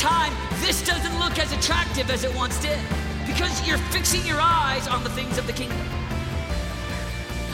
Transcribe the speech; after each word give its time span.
time, 0.00 0.32
this 0.60 0.82
doesn't 0.82 1.18
look 1.18 1.38
as 1.38 1.52
attractive 1.52 2.10
as 2.10 2.24
it 2.24 2.34
once 2.34 2.58
did 2.60 2.78
because 3.26 3.66
you're 3.68 3.76
fixing 3.92 4.24
your 4.24 4.40
eyes 4.40 4.88
on 4.88 5.04
the 5.04 5.10
things 5.10 5.36
of 5.36 5.46
the 5.46 5.52
kingdom. 5.52 5.86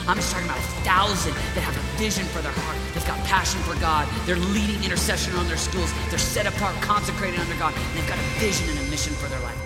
I'm 0.07 0.15
just 0.15 0.31
talking 0.31 0.47
about 0.47 0.57
a 0.57 0.69
thousand 0.87 1.33
that 1.33 1.61
have 1.61 1.75
a 1.75 1.97
vision 1.99 2.23
for 2.27 2.41
their 2.41 2.53
heart. 2.53 2.77
They've 2.93 3.05
got 3.05 3.19
passion 3.25 3.59
for 3.63 3.77
God. 3.81 4.07
They're 4.25 4.37
leading 4.37 4.81
intercession 4.81 5.33
on 5.35 5.45
their 5.49 5.57
schools. 5.57 5.91
They're 6.09 6.17
set 6.17 6.47
apart, 6.47 6.73
consecrated 6.81 7.37
under 7.37 7.53
God. 7.57 7.73
And 7.75 7.97
they've 7.97 8.07
got 8.07 8.17
a 8.17 8.39
vision 8.39 8.69
and 8.69 8.79
a 8.79 8.89
mission 8.89 9.11
for 9.15 9.27
their 9.27 9.41
life. 9.41 9.61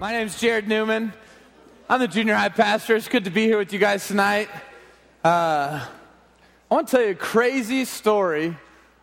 My 0.00 0.10
name's 0.10 0.40
Jared 0.40 0.66
Newman. 0.66 1.12
I'm 1.88 2.00
the 2.00 2.08
junior 2.08 2.34
high 2.34 2.48
pastor. 2.48 2.96
It's 2.96 3.06
good 3.06 3.22
to 3.26 3.30
be 3.30 3.44
here 3.44 3.58
with 3.58 3.72
you 3.72 3.78
guys 3.78 4.08
tonight. 4.08 4.48
Uh, 5.22 5.86
I 6.68 6.74
want 6.74 6.88
to 6.88 6.96
tell 6.96 7.04
you 7.04 7.12
a 7.12 7.14
crazy 7.14 7.84
story 7.84 8.56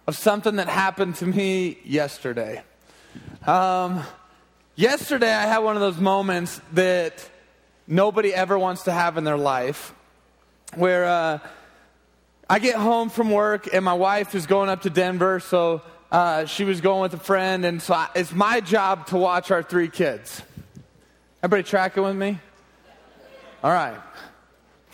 of 0.10 0.18
something 0.18 0.56
that 0.56 0.68
happened 0.68 1.14
to 1.14 1.26
me 1.28 1.78
yesterday. 1.86 2.64
Um, 3.46 4.02
yesterday, 4.76 5.32
I 5.32 5.46
had 5.46 5.60
one 5.60 5.76
of 5.76 5.82
those 5.82 6.00
moments 6.00 6.60
that 6.74 7.30
nobody 7.86 8.34
ever 8.34 8.58
wants 8.58 8.86
to 8.86 8.92
have 8.92 9.20
in 9.20 9.24
their 9.24 9.38
life 9.38 9.94
where 10.74 11.06
uh, 11.06 11.38
I 12.50 12.58
get 12.58 12.74
home 12.74 13.12
from 13.12 13.30
work 13.30 13.72
and 13.72 13.86
my 13.86 13.94
wife 13.94 14.34
is 14.34 14.48
going 14.48 14.68
up 14.68 14.82
to 14.82 14.90
Denver, 14.90 15.40
so 15.40 15.84
uh, 16.12 16.46
she 16.46 16.64
was 16.64 16.82
going 16.82 17.04
with 17.04 17.14
a 17.14 17.24
friend, 17.24 17.64
and 17.64 17.80
so 17.80 17.94
I, 17.94 18.10
it's 18.16 18.34
my 18.34 18.62
job 18.62 19.06
to 19.08 19.18
watch 19.18 19.52
our 19.52 19.62
three 19.62 19.90
kids. 19.90 20.42
Everybody 21.44 21.70
tracking 21.70 22.02
with 22.02 22.16
me? 22.16 22.40
All 23.64 23.72
right. 23.72 24.00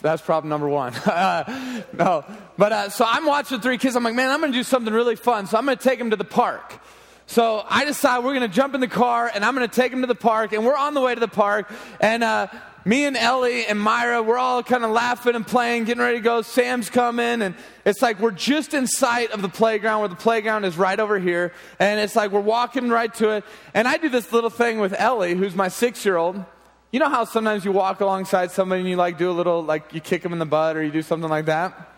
That's 0.05 0.21
problem 0.21 0.49
number 0.49 0.69
one. 0.69 0.93
uh, 0.93 1.83
no, 1.93 2.23
but 2.59 2.71
uh, 2.71 2.89
so 2.89 3.05
I'm 3.07 3.25
watching 3.25 3.59
three 3.59 3.79
kids. 3.79 3.95
I'm 3.95 4.03
like, 4.03 4.13
man, 4.13 4.29
I'm 4.29 4.39
going 4.39 4.51
to 4.51 4.57
do 4.57 4.63
something 4.63 4.93
really 4.93 5.15
fun. 5.15 5.47
So 5.47 5.57
I'm 5.57 5.65
going 5.65 5.75
to 5.75 5.83
take 5.83 5.97
them 5.97 6.11
to 6.11 6.15
the 6.15 6.23
park. 6.23 6.79
So 7.25 7.65
I 7.67 7.85
decide 7.85 8.20
we're 8.20 8.35
going 8.35 8.47
to 8.47 8.55
jump 8.55 8.75
in 8.75 8.81
the 8.81 8.87
car 8.87 9.31
and 9.34 9.43
I'm 9.43 9.55
going 9.55 9.67
to 9.67 9.75
take 9.75 9.89
them 9.89 10.01
to 10.01 10.07
the 10.07 10.13
park. 10.13 10.53
And 10.53 10.63
we're 10.63 10.77
on 10.77 10.93
the 10.93 11.01
way 11.01 11.15
to 11.15 11.20
the 11.20 11.27
park. 11.27 11.71
And 11.99 12.23
uh, 12.23 12.49
me 12.85 13.05
and 13.05 13.17
Ellie 13.17 13.65
and 13.65 13.79
Myra, 13.79 14.21
we're 14.21 14.37
all 14.37 14.62
kind 14.62 14.84
of 14.84 14.91
laughing 14.91 15.34
and 15.34 15.45
playing, 15.45 15.85
getting 15.85 16.03
ready 16.03 16.19
to 16.19 16.23
go. 16.23 16.43
Sam's 16.43 16.91
coming, 16.91 17.41
and 17.41 17.55
it's 17.84 18.03
like 18.03 18.19
we're 18.19 18.29
just 18.29 18.75
in 18.75 18.85
sight 18.85 19.31
of 19.31 19.41
the 19.41 19.49
playground 19.49 20.01
where 20.01 20.09
the 20.09 20.15
playground 20.15 20.65
is 20.65 20.77
right 20.77 20.99
over 20.99 21.17
here. 21.17 21.51
And 21.79 21.99
it's 21.99 22.15
like 22.15 22.29
we're 22.29 22.41
walking 22.41 22.90
right 22.90 23.12
to 23.15 23.29
it. 23.29 23.43
And 23.73 23.87
I 23.87 23.97
do 23.97 24.07
this 24.09 24.31
little 24.31 24.51
thing 24.51 24.79
with 24.79 24.93
Ellie, 24.93 25.34
who's 25.34 25.55
my 25.55 25.67
six 25.67 26.05
year 26.05 26.15
old. 26.15 26.45
You 26.96 26.99
know 26.99 27.10
how 27.10 27.26
sometimes 27.26 27.65
you 27.65 27.74
walk 27.74 27.99
alongside 27.99 28.51
somebody 28.51 28.79
and 28.79 28.90
you 28.90 28.96
like 28.96 29.18
do 29.18 29.29
a 29.29 29.34
little, 29.34 29.62
like 29.62 29.93
you 29.93 29.99
kick 29.99 30.21
them 30.21 30.32
in 30.32 30.40
the 30.40 30.46
butt 30.46 30.77
or 30.77 30.82
you 30.82 30.93
do 30.93 31.02
something 31.02 31.29
like 31.29 31.48
that? 31.48 31.91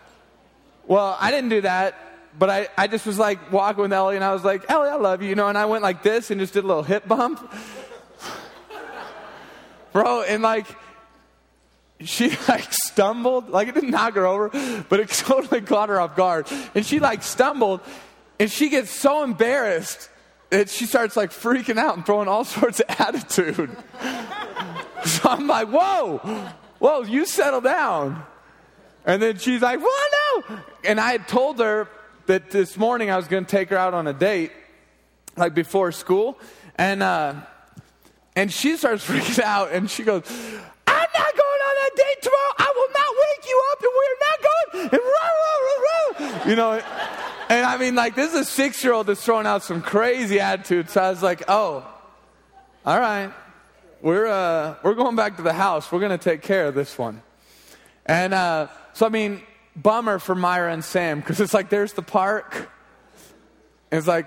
Well, 0.88 1.16
I 1.20 1.30
didn't 1.30 1.50
do 1.50 1.60
that, 1.60 1.94
but 2.36 2.50
I, 2.50 2.66
I 2.76 2.88
just 2.88 3.06
was 3.06 3.16
like 3.16 3.52
walking 3.52 3.82
with 3.82 3.92
Ellie 3.92 4.16
and 4.16 4.24
I 4.24 4.32
was 4.32 4.42
like, 4.42 4.68
Ellie, 4.68 4.88
I 4.88 4.96
love 4.96 5.22
you, 5.22 5.28
you 5.28 5.36
know, 5.36 5.46
and 5.46 5.56
I 5.56 5.66
went 5.66 5.84
like 5.84 6.02
this 6.02 6.32
and 6.32 6.40
just 6.40 6.52
did 6.52 6.64
a 6.64 6.66
little 6.66 6.82
hip 6.82 7.06
bump. 7.06 7.38
Bro, 9.92 10.22
and 10.22 10.42
like, 10.42 10.66
she 12.00 12.36
like 12.48 12.66
stumbled, 12.72 13.50
like 13.50 13.68
it 13.68 13.76
didn't 13.76 13.90
knock 13.90 14.14
her 14.14 14.26
over, 14.26 14.48
but 14.88 14.98
it 14.98 15.08
totally 15.10 15.60
caught 15.60 15.90
her 15.90 16.00
off 16.00 16.16
guard. 16.16 16.48
And 16.74 16.84
she 16.84 16.98
like 16.98 17.22
stumbled 17.22 17.82
and 18.40 18.50
she 18.50 18.68
gets 18.68 18.90
so 18.90 19.22
embarrassed 19.22 20.10
that 20.50 20.70
she 20.70 20.86
starts 20.86 21.16
like 21.16 21.30
freaking 21.30 21.78
out 21.78 21.96
and 21.96 22.04
throwing 22.04 22.26
all 22.26 22.44
sorts 22.44 22.80
of 22.80 22.86
attitude. 23.00 23.70
So 25.04 25.30
I'm 25.30 25.46
like, 25.46 25.68
whoa, 25.68 26.18
whoa, 26.78 27.02
you 27.02 27.26
settle 27.26 27.60
down. 27.60 28.22
And 29.04 29.22
then 29.22 29.38
she's 29.38 29.62
like, 29.62 29.80
well, 29.80 30.44
no. 30.48 30.58
And 30.84 31.00
I 31.00 31.12
had 31.12 31.28
told 31.28 31.58
her 31.60 31.88
that 32.26 32.50
this 32.50 32.76
morning 32.76 33.10
I 33.10 33.16
was 33.16 33.26
going 33.26 33.44
to 33.44 33.50
take 33.50 33.70
her 33.70 33.76
out 33.76 33.94
on 33.94 34.06
a 34.06 34.12
date, 34.12 34.52
like 35.36 35.54
before 35.54 35.92
school. 35.92 36.38
And, 36.76 37.02
uh, 37.02 37.34
and 38.36 38.52
she 38.52 38.76
starts 38.76 39.06
freaking 39.08 39.42
out 39.42 39.72
and 39.72 39.90
she 39.90 40.04
goes, 40.04 40.22
I'm 40.86 41.08
not 41.14 41.36
going 41.36 41.60
on 41.68 41.74
that 41.74 41.90
date 41.96 42.22
tomorrow. 42.22 42.54
I 42.58 42.72
will 42.76 42.92
not 42.92 43.14
wake 43.24 43.48
you 43.48 43.62
up 43.72 43.78
and 43.82 43.92
we're 43.96 44.18
not 44.20 44.38
going. 44.42 44.82
And 44.82 45.00
rah, 45.02 45.30
rah, 45.40 45.58
rah, 45.66 46.36
rah. 46.38 46.48
You 46.48 46.56
know, 46.56 46.82
and 47.48 47.64
I 47.64 47.78
mean, 47.78 47.94
like, 47.94 48.14
this 48.14 48.34
is 48.34 48.40
a 48.40 48.44
six 48.44 48.84
year 48.84 48.92
old 48.92 49.06
that's 49.06 49.24
throwing 49.24 49.46
out 49.46 49.62
some 49.62 49.80
crazy 49.80 50.38
attitudes. 50.38 50.92
So 50.92 51.02
I 51.02 51.10
was 51.10 51.22
like, 51.22 51.44
oh, 51.48 51.86
all 52.84 53.00
right. 53.00 53.32
We're, 54.00 54.26
uh, 54.26 54.76
we're 54.82 54.94
going 54.94 55.16
back 55.16 55.36
to 55.36 55.42
the 55.42 55.52
house. 55.52 55.90
We're 55.90 55.98
going 55.98 56.16
to 56.16 56.22
take 56.22 56.42
care 56.42 56.66
of 56.66 56.74
this 56.74 56.96
one. 56.96 57.22
And 58.06 58.32
uh, 58.32 58.68
so, 58.92 59.06
I 59.06 59.08
mean, 59.08 59.42
bummer 59.74 60.18
for 60.18 60.34
Myra 60.34 60.72
and 60.72 60.84
Sam 60.84 61.20
because 61.20 61.40
it's 61.40 61.52
like 61.52 61.68
there's 61.68 61.92
the 61.92 62.02
park. 62.02 62.70
It's 63.90 64.06
like, 64.06 64.26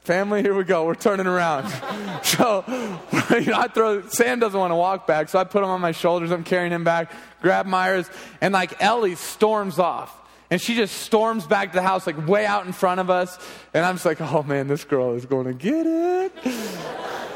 family, 0.00 0.42
here 0.42 0.54
we 0.54 0.64
go. 0.64 0.84
We're 0.84 0.94
turning 0.94 1.26
around. 1.26 1.68
so, 2.22 2.64
you 3.30 3.46
know, 3.46 3.58
I 3.58 3.68
throw, 3.72 4.06
Sam 4.08 4.38
doesn't 4.38 4.58
want 4.58 4.70
to 4.70 4.76
walk 4.76 5.06
back, 5.06 5.28
so 5.28 5.38
I 5.38 5.44
put 5.44 5.64
him 5.64 5.70
on 5.70 5.80
my 5.80 5.92
shoulders. 5.92 6.30
I'm 6.30 6.44
carrying 6.44 6.72
him 6.72 6.84
back, 6.84 7.10
grab 7.40 7.66
Myra's, 7.66 8.10
and 8.40 8.52
like 8.52 8.80
Ellie 8.82 9.14
storms 9.14 9.78
off. 9.78 10.14
And 10.50 10.60
she 10.60 10.76
just 10.76 10.98
storms 10.98 11.44
back 11.46 11.72
to 11.72 11.76
the 11.76 11.82
house, 11.82 12.06
like 12.06 12.28
way 12.28 12.46
out 12.46 12.66
in 12.66 12.72
front 12.72 13.00
of 13.00 13.10
us. 13.10 13.36
And 13.74 13.84
I'm 13.84 13.96
just 13.96 14.06
like, 14.06 14.20
oh 14.20 14.44
man, 14.44 14.68
this 14.68 14.84
girl 14.84 15.14
is 15.14 15.26
going 15.26 15.46
to 15.46 15.54
get 15.54 15.86
it. 15.86 16.32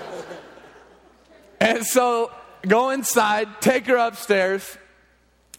and 1.61 1.85
so 1.85 2.33
go 2.67 2.91
inside, 2.91 3.49
take 3.61 3.87
her 3.87 3.97
upstairs, 3.97 4.77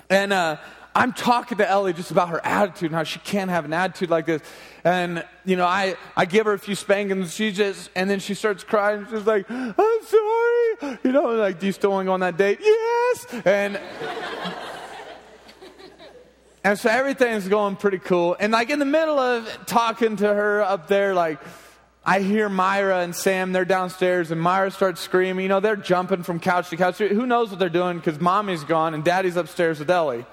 and 0.09 0.33
uh, 0.33 0.57
I'm 0.93 1.13
talking 1.13 1.57
to 1.59 1.69
Ellie 1.69 1.93
just 1.93 2.11
about 2.11 2.29
her 2.29 2.45
attitude 2.45 2.91
and 2.91 2.95
how 2.95 3.03
she 3.03 3.19
can't 3.19 3.49
have 3.49 3.63
an 3.63 3.71
attitude 3.71 4.09
like 4.09 4.25
this. 4.25 4.41
And, 4.83 5.23
you 5.45 5.55
know, 5.55 5.65
I, 5.65 5.95
I 6.17 6.25
give 6.25 6.45
her 6.47 6.53
a 6.53 6.59
few 6.59 6.75
spankings. 6.75 7.33
She 7.33 7.51
just, 7.51 7.89
and 7.95 8.09
then 8.09 8.19
she 8.19 8.33
starts 8.33 8.65
crying. 8.65 9.07
She's 9.09 9.25
like, 9.25 9.49
I'm 9.49 9.73
sorry. 10.03 10.99
You 11.03 11.13
know, 11.13 11.35
like, 11.35 11.59
do 11.59 11.67
you 11.67 11.71
still 11.71 11.91
want 11.91 12.05
to 12.05 12.09
go 12.09 12.13
on 12.13 12.19
that 12.19 12.35
date? 12.35 12.59
Yes. 12.61 13.25
And, 13.45 13.79
and 16.63 16.77
so 16.77 16.89
everything's 16.89 17.47
going 17.47 17.77
pretty 17.77 17.99
cool. 17.99 18.35
And, 18.37 18.51
like, 18.51 18.69
in 18.69 18.79
the 18.79 18.85
middle 18.85 19.17
of 19.17 19.47
talking 19.67 20.17
to 20.17 20.27
her 20.27 20.61
up 20.61 20.87
there, 20.87 21.13
like, 21.13 21.39
I 22.03 22.21
hear 22.21 22.49
Myra 22.49 23.01
and 23.01 23.15
Sam, 23.15 23.51
they're 23.51 23.63
downstairs, 23.63 24.31
and 24.31 24.41
Myra 24.41 24.71
starts 24.71 24.99
screaming. 25.01 25.43
You 25.43 25.49
know, 25.49 25.59
they're 25.59 25.75
jumping 25.75 26.23
from 26.23 26.39
couch 26.39 26.71
to 26.71 26.77
couch. 26.77 26.97
Who 26.97 27.27
knows 27.27 27.51
what 27.51 27.59
they're 27.59 27.69
doing 27.69 27.97
because 27.97 28.19
mommy's 28.19 28.63
gone 28.63 28.95
and 28.95 29.03
daddy's 29.03 29.35
upstairs 29.35 29.77
with 29.77 29.89
Ellie. 29.91 30.25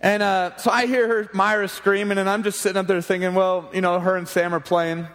And 0.00 0.22
uh, 0.22 0.56
so 0.56 0.70
I 0.70 0.86
hear 0.86 1.08
her, 1.08 1.30
Myra 1.34 1.66
screaming, 1.66 2.18
and 2.18 2.30
I'm 2.30 2.44
just 2.44 2.60
sitting 2.60 2.76
up 2.76 2.86
there 2.86 3.02
thinking, 3.02 3.34
well, 3.34 3.68
you 3.72 3.80
know, 3.80 3.98
her 3.98 4.16
and 4.16 4.28
Sam 4.28 4.54
are 4.54 4.60
playing. 4.60 5.08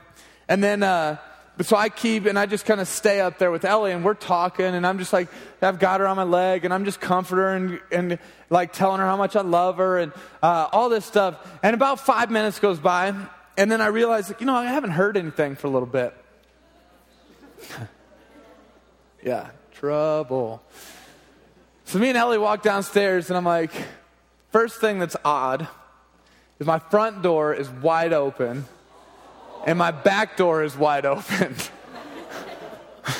And 0.49 0.61
then, 0.61 0.83
uh, 0.83 1.17
so 1.61 1.77
I 1.77 1.87
keep, 1.87 2.25
and 2.25 2.37
I 2.37 2.45
just 2.45 2.65
kind 2.65 2.81
of 2.81 2.89
stay 2.89 3.21
up 3.21 3.39
there 3.39 3.49
with 3.49 3.63
Ellie, 3.63 3.93
and 3.93 4.03
we're 4.03 4.15
talking, 4.15 4.65
and 4.65 4.85
I'm 4.85 4.99
just 4.99 5.13
like, 5.13 5.29
I've 5.61 5.79
got 5.79 6.01
her 6.01 6.07
on 6.07 6.17
my 6.17 6.23
leg, 6.23 6.65
and 6.65 6.73
I'm 6.73 6.83
just 6.83 6.99
comforting 6.99 7.39
her 7.39 7.55
and, 7.55 7.79
and 8.11 8.19
like 8.49 8.73
telling 8.73 8.99
her 8.99 9.05
how 9.05 9.15
much 9.15 9.37
I 9.37 9.41
love 9.41 9.77
her 9.77 9.97
and 9.97 10.11
uh, 10.43 10.67
all 10.73 10.89
this 10.89 11.05
stuff. 11.05 11.37
And 11.63 11.73
about 11.73 12.01
five 12.01 12.29
minutes 12.29 12.59
goes 12.59 12.79
by, 12.79 13.15
and 13.57 13.71
then 13.71 13.81
I 13.81 13.87
realized, 13.87 14.29
like, 14.29 14.39
you 14.41 14.47
know, 14.47 14.55
I 14.55 14.65
haven't 14.65 14.91
heard 14.91 15.17
anything 15.17 15.55
for 15.55 15.67
a 15.67 15.69
little 15.69 15.87
bit. 15.87 16.13
yeah, 19.23 19.49
trouble. 19.73 20.61
So 21.85 21.99
me 21.99 22.09
and 22.09 22.17
Ellie 22.17 22.37
walk 22.37 22.63
downstairs, 22.63 23.29
and 23.29 23.37
I'm 23.37 23.45
like, 23.45 23.71
First 24.55 24.79
thing 24.79 24.99
that's 24.99 25.17
odd 25.25 25.67
is 26.61 26.65
my 26.65 26.79
front 26.79 27.21
door 27.21 27.53
is 27.53 27.69
wide 27.69 28.13
open 28.13 28.63
and 29.65 29.77
my 29.77 29.91
back 29.91 30.37
door 30.37 30.63
is 30.63 30.77
wide 30.77 31.05
open. 31.05 31.53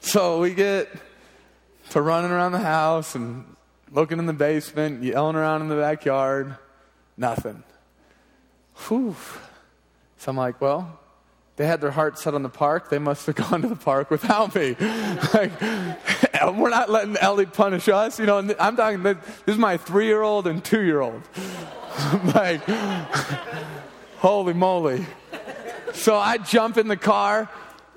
so 0.00 0.40
we 0.40 0.54
get 0.54 0.88
to 1.90 2.00
running 2.00 2.30
around 2.30 2.52
the 2.52 2.58
house 2.58 3.14
and 3.14 3.54
looking 3.92 4.18
in 4.18 4.24
the 4.24 4.32
basement, 4.32 5.02
yelling 5.02 5.36
around 5.36 5.60
in 5.60 5.68
the 5.68 5.76
backyard, 5.76 6.56
nothing. 7.16 7.62
Whew. 8.88 9.16
So 10.18 10.30
I'm 10.30 10.36
like, 10.36 10.60
well, 10.60 11.00
they 11.56 11.66
had 11.66 11.80
their 11.80 11.90
heart 11.90 12.18
set 12.18 12.34
on 12.34 12.42
the 12.42 12.48
park. 12.48 12.90
They 12.90 12.98
must 12.98 13.26
have 13.26 13.34
gone 13.50 13.62
to 13.62 13.68
the 13.68 13.76
park 13.76 14.10
without 14.10 14.54
me. 14.54 14.76
like, 15.34 15.60
we're 16.56 16.70
not 16.70 16.90
letting 16.90 17.16
Ellie 17.16 17.46
punish 17.46 17.88
us. 17.88 18.18
You 18.18 18.26
know, 18.26 18.38
I'm 18.58 18.76
talking, 18.76 19.02
this 19.02 19.16
is 19.46 19.58
my 19.58 19.76
three 19.76 20.06
year 20.06 20.22
old 20.22 20.46
and 20.46 20.64
two 20.64 20.82
year 20.82 21.00
old. 21.00 21.22
like, 22.34 22.62
holy 24.18 24.54
moly. 24.54 25.06
So 25.92 26.16
I 26.16 26.38
jump 26.38 26.76
in 26.76 26.88
the 26.88 26.96
car 26.96 27.48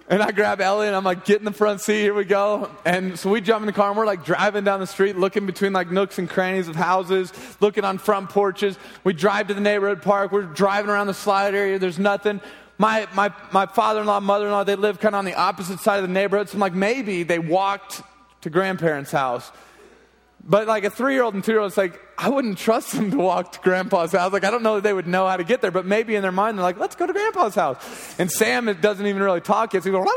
and 0.07 0.21
I 0.21 0.31
grab 0.31 0.61
Ellie 0.61 0.87
and 0.87 0.95
I'm 0.95 1.03
like, 1.03 1.25
get 1.25 1.39
in 1.39 1.45
the 1.45 1.51
front 1.51 1.81
seat, 1.81 2.01
here 2.01 2.13
we 2.13 2.25
go. 2.25 2.69
And 2.85 3.17
so 3.19 3.29
we 3.29 3.41
jump 3.41 3.61
in 3.61 3.67
the 3.67 3.73
car 3.73 3.89
and 3.89 3.97
we're 3.97 4.05
like 4.05 4.23
driving 4.23 4.63
down 4.63 4.79
the 4.79 4.87
street, 4.87 5.17
looking 5.17 5.45
between 5.45 5.73
like 5.73 5.91
nooks 5.91 6.17
and 6.17 6.29
crannies 6.29 6.67
of 6.67 6.75
houses, 6.75 7.33
looking 7.59 7.83
on 7.83 7.97
front 7.97 8.29
porches. 8.29 8.77
We 9.03 9.13
drive 9.13 9.47
to 9.47 9.53
the 9.53 9.61
neighborhood 9.61 10.01
park, 10.01 10.31
we're 10.31 10.43
driving 10.43 10.89
around 10.89 11.07
the 11.07 11.13
slide 11.13 11.55
area, 11.55 11.79
there's 11.79 11.99
nothing 11.99 12.41
my, 12.77 13.07
my, 13.13 13.33
my 13.51 13.65
father-in-law, 13.65 14.19
mother-in-law, 14.19 14.63
they 14.63 14.75
live 14.75 14.99
kind 14.99 15.15
of 15.15 15.19
on 15.19 15.25
the 15.25 15.33
opposite 15.33 15.79
side 15.79 15.97
of 15.97 16.03
the 16.03 16.13
neighborhood. 16.13 16.49
So 16.49 16.55
I'm 16.55 16.59
like, 16.59 16.73
maybe 16.73 17.23
they 17.23 17.39
walked 17.39 18.03
to 18.41 18.49
grandparents' 18.49 19.11
house. 19.11 19.51
But 20.49 20.65
like 20.65 20.85
a 20.85 20.89
three 20.89 21.13
year 21.13 21.23
old 21.23 21.33
and 21.33 21.43
two 21.43 21.51
year 21.51 21.59
old, 21.59 21.71
it's 21.71 21.77
like, 21.77 21.99
I 22.17 22.29
wouldn't 22.29 22.57
trust 22.57 22.93
them 22.93 23.11
to 23.11 23.17
walk 23.17 23.51
to 23.51 23.59
grandpa's 23.59 24.13
house. 24.13 24.31
Like, 24.31 24.45
I 24.45 24.49
don't 24.49 24.63
know 24.63 24.75
that 24.75 24.83
they 24.83 24.93
would 24.93 25.05
know 25.05 25.27
how 25.27 25.35
to 25.35 25.43
get 25.43 25.61
there, 25.61 25.71
but 25.71 25.85
maybe 25.85 26.15
in 26.15 26.21
their 26.21 26.31
mind, 26.31 26.57
they're 26.57 26.63
like, 26.63 26.79
let's 26.79 26.95
go 26.95 27.05
to 27.05 27.11
grandpa's 27.11 27.53
house. 27.53 28.17
And 28.17 28.31
Sam 28.31 28.73
doesn't 28.79 29.05
even 29.05 29.21
really 29.21 29.41
talk 29.41 29.73
yet. 29.73 29.83
So 29.83 29.91
he 29.91 29.97
goes, 29.97 30.07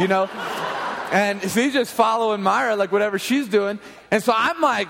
you 0.00 0.08
know? 0.08 0.24
And 1.12 1.40
he's 1.42 1.74
just 1.74 1.92
following 1.92 2.42
Myra, 2.42 2.76
like 2.76 2.90
whatever 2.90 3.18
she's 3.18 3.46
doing. 3.46 3.78
And 4.10 4.22
so 4.22 4.32
I'm 4.34 4.60
like 4.62 4.88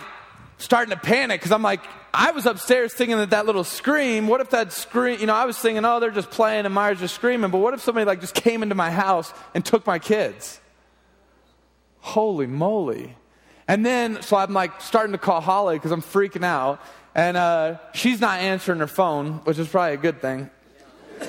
starting 0.58 0.94
to 0.94 1.00
panic 1.00 1.40
because 1.40 1.52
I'm 1.52 1.62
like, 1.62 1.80
I 2.14 2.30
was 2.30 2.46
upstairs 2.46 2.94
thinking 2.94 3.18
that 3.18 3.30
that 3.30 3.46
little 3.46 3.64
scream, 3.64 4.28
what 4.28 4.40
if 4.40 4.50
that 4.50 4.72
scream, 4.72 5.20
you 5.20 5.26
know, 5.26 5.34
I 5.34 5.44
was 5.44 5.58
thinking, 5.58 5.84
oh, 5.84 6.00
they're 6.00 6.10
just 6.10 6.30
playing 6.30 6.64
and 6.64 6.74
Myra's 6.74 7.00
just 7.00 7.14
screaming, 7.14 7.50
but 7.50 7.58
what 7.58 7.74
if 7.74 7.82
somebody 7.82 8.06
like 8.06 8.20
just 8.20 8.34
came 8.34 8.62
into 8.62 8.74
my 8.74 8.90
house 8.90 9.34
and 9.54 9.64
took 9.64 9.86
my 9.86 9.98
kids? 9.98 10.60
Holy 11.98 12.46
moly. 12.46 13.16
And 13.68 13.84
then, 13.84 14.22
so 14.22 14.36
I'm 14.36 14.52
like 14.52 14.80
starting 14.80 15.12
to 15.12 15.18
call 15.18 15.40
Holly 15.40 15.76
because 15.76 15.90
I'm 15.90 16.02
freaking 16.02 16.44
out. 16.44 16.80
And 17.14 17.36
uh, 17.36 17.78
she's 17.94 18.20
not 18.20 18.40
answering 18.40 18.78
her 18.80 18.86
phone, 18.86 19.34
which 19.44 19.58
is 19.58 19.68
probably 19.68 19.94
a 19.94 19.96
good 19.96 20.20
thing. 20.20 20.50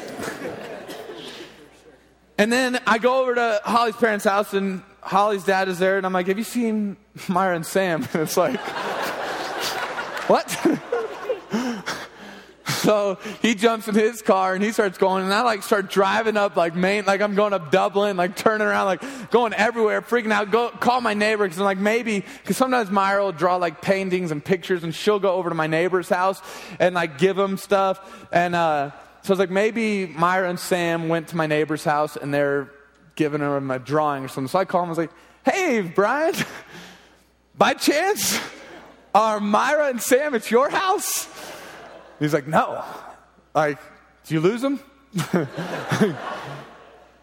and 2.37 2.51
then 2.51 2.79
I 2.85 2.97
go 2.97 3.21
over 3.21 3.33
to 3.35 3.61
Holly's 3.63 3.95
parents' 3.95 4.25
house, 4.25 4.53
and 4.53 4.83
Holly's 5.01 5.45
dad 5.45 5.69
is 5.69 5.79
there, 5.79 5.97
and 5.97 6.05
I'm 6.05 6.11
like, 6.11 6.27
Have 6.27 6.37
you 6.37 6.43
seen 6.43 6.97
Myra 7.29 7.55
and 7.55 7.65
Sam? 7.65 8.05
And 8.13 8.23
it's 8.23 8.35
like, 8.35 8.59
What? 10.27 10.45
so 12.83 13.17
he 13.41 13.55
jumps 13.55 13.87
in 13.87 13.95
his 13.95 14.21
car 14.21 14.53
and 14.53 14.63
he 14.63 14.71
starts 14.71 14.97
going, 14.97 15.23
and 15.23 15.33
I 15.33 15.41
like 15.41 15.63
start 15.63 15.89
driving 15.89 16.37
up 16.37 16.55
like 16.55 16.75
Main, 16.75 17.05
like 17.05 17.21
I'm 17.21 17.35
going 17.35 17.53
up 17.53 17.71
Dublin, 17.71 18.17
like 18.17 18.35
turning 18.35 18.67
around, 18.67 18.85
like 18.85 19.31
going 19.31 19.53
everywhere, 19.53 20.01
freaking 20.01 20.31
out. 20.31 20.51
Go 20.51 20.69
call 20.69 21.01
my 21.01 21.13
neighbor 21.13 21.45
because 21.45 21.59
I'm 21.59 21.65
like 21.65 21.77
maybe 21.77 22.19
because 22.19 22.57
sometimes 22.57 22.91
Myra 22.91 23.23
will 23.23 23.31
draw 23.31 23.55
like 23.55 23.81
paintings 23.81 24.31
and 24.31 24.43
pictures, 24.43 24.83
and 24.83 24.93
she'll 24.93 25.19
go 25.19 25.33
over 25.33 25.49
to 25.49 25.55
my 25.55 25.67
neighbor's 25.67 26.09
house 26.09 26.41
and 26.79 26.95
like 26.95 27.17
give 27.17 27.37
him 27.37 27.57
stuff. 27.57 28.27
And 28.31 28.55
uh, 28.55 28.91
so 29.23 29.31
I 29.31 29.33
was 29.33 29.39
like 29.39 29.49
maybe 29.49 30.05
Myra 30.05 30.49
and 30.49 30.59
Sam 30.59 31.09
went 31.09 31.29
to 31.29 31.35
my 31.35 31.47
neighbor's 31.47 31.83
house 31.83 32.15
and 32.15 32.33
they're 32.33 32.69
giving 33.15 33.41
him 33.41 33.71
a 33.71 33.79
drawing 33.79 34.23
or 34.23 34.27
something. 34.27 34.47
So 34.47 34.59
I 34.59 34.65
call 34.65 34.83
him. 34.83 34.87
I 34.87 34.89
was 34.89 34.97
like, 34.97 35.11
Hey, 35.43 35.81
Brian, 35.81 36.35
by 37.57 37.73
chance, 37.73 38.39
are 39.15 39.39
Myra 39.39 39.87
and 39.87 40.01
Sam 40.01 40.35
at 40.35 40.51
your 40.51 40.69
house? 40.69 41.27
He's 42.19 42.33
like, 42.33 42.47
no. 42.47 42.83
Like, 43.53 43.79
do 44.25 44.33
you 44.33 44.39
lose 44.39 44.61
them? 44.61 44.79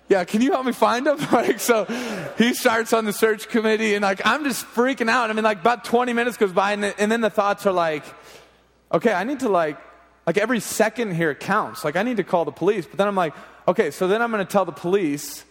yeah, 0.08 0.24
can 0.24 0.40
you 0.40 0.52
help 0.52 0.66
me 0.66 0.72
find 0.72 1.06
them? 1.06 1.18
like, 1.32 1.60
so 1.60 1.84
he 2.38 2.54
starts 2.54 2.92
on 2.92 3.04
the 3.04 3.12
search 3.12 3.48
committee, 3.48 3.94
and 3.94 4.02
like, 4.02 4.20
I'm 4.24 4.44
just 4.44 4.66
freaking 4.66 5.08
out. 5.08 5.30
I 5.30 5.32
mean, 5.32 5.44
like, 5.44 5.60
about 5.60 5.84
20 5.84 6.12
minutes 6.12 6.36
goes 6.36 6.52
by, 6.52 6.72
and, 6.72 6.84
and 6.84 7.10
then 7.10 7.20
the 7.20 7.30
thoughts 7.30 7.66
are 7.66 7.72
like, 7.72 8.04
okay, 8.92 9.12
I 9.12 9.24
need 9.24 9.40
to 9.40 9.48
like, 9.48 9.78
like 10.26 10.38
every 10.38 10.60
second 10.60 11.14
here 11.14 11.34
counts. 11.34 11.84
Like, 11.84 11.96
I 11.96 12.02
need 12.02 12.16
to 12.18 12.24
call 12.24 12.44
the 12.44 12.52
police. 12.52 12.86
But 12.86 12.98
then 12.98 13.08
I'm 13.08 13.16
like, 13.16 13.34
okay, 13.68 13.90
so 13.90 14.06
then 14.08 14.22
I'm 14.22 14.30
going 14.30 14.44
to 14.44 14.50
tell 14.50 14.64
the 14.64 14.72
police. 14.72 15.44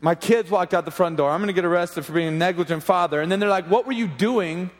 My 0.00 0.14
kids 0.14 0.50
walked 0.50 0.74
out 0.74 0.84
the 0.84 0.90
front 0.90 1.16
door. 1.16 1.30
I'm 1.30 1.40
going 1.40 1.48
to 1.48 1.54
get 1.54 1.64
arrested 1.64 2.04
for 2.04 2.12
being 2.12 2.28
a 2.28 2.32
negligent 2.32 2.82
father. 2.82 3.20
And 3.20 3.30
then 3.30 3.40
they're 3.40 3.48
like, 3.48 3.70
what 3.70 3.86
were 3.86 3.92
you 3.92 4.06
doing 4.06 4.70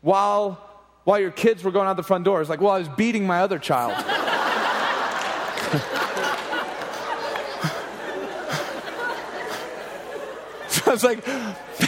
while 0.00 0.71
while 1.04 1.18
your 1.18 1.30
kids 1.30 1.64
were 1.64 1.70
going 1.70 1.88
out 1.88 1.96
the 1.96 2.02
front 2.02 2.24
door. 2.24 2.40
It's 2.40 2.50
like, 2.50 2.60
well, 2.60 2.72
I 2.72 2.78
was 2.78 2.88
beating 2.88 3.26
my 3.26 3.40
other 3.40 3.58
child. 3.58 3.96
so 10.68 10.82
I 10.86 10.90
was 10.90 11.04
like, 11.04 11.26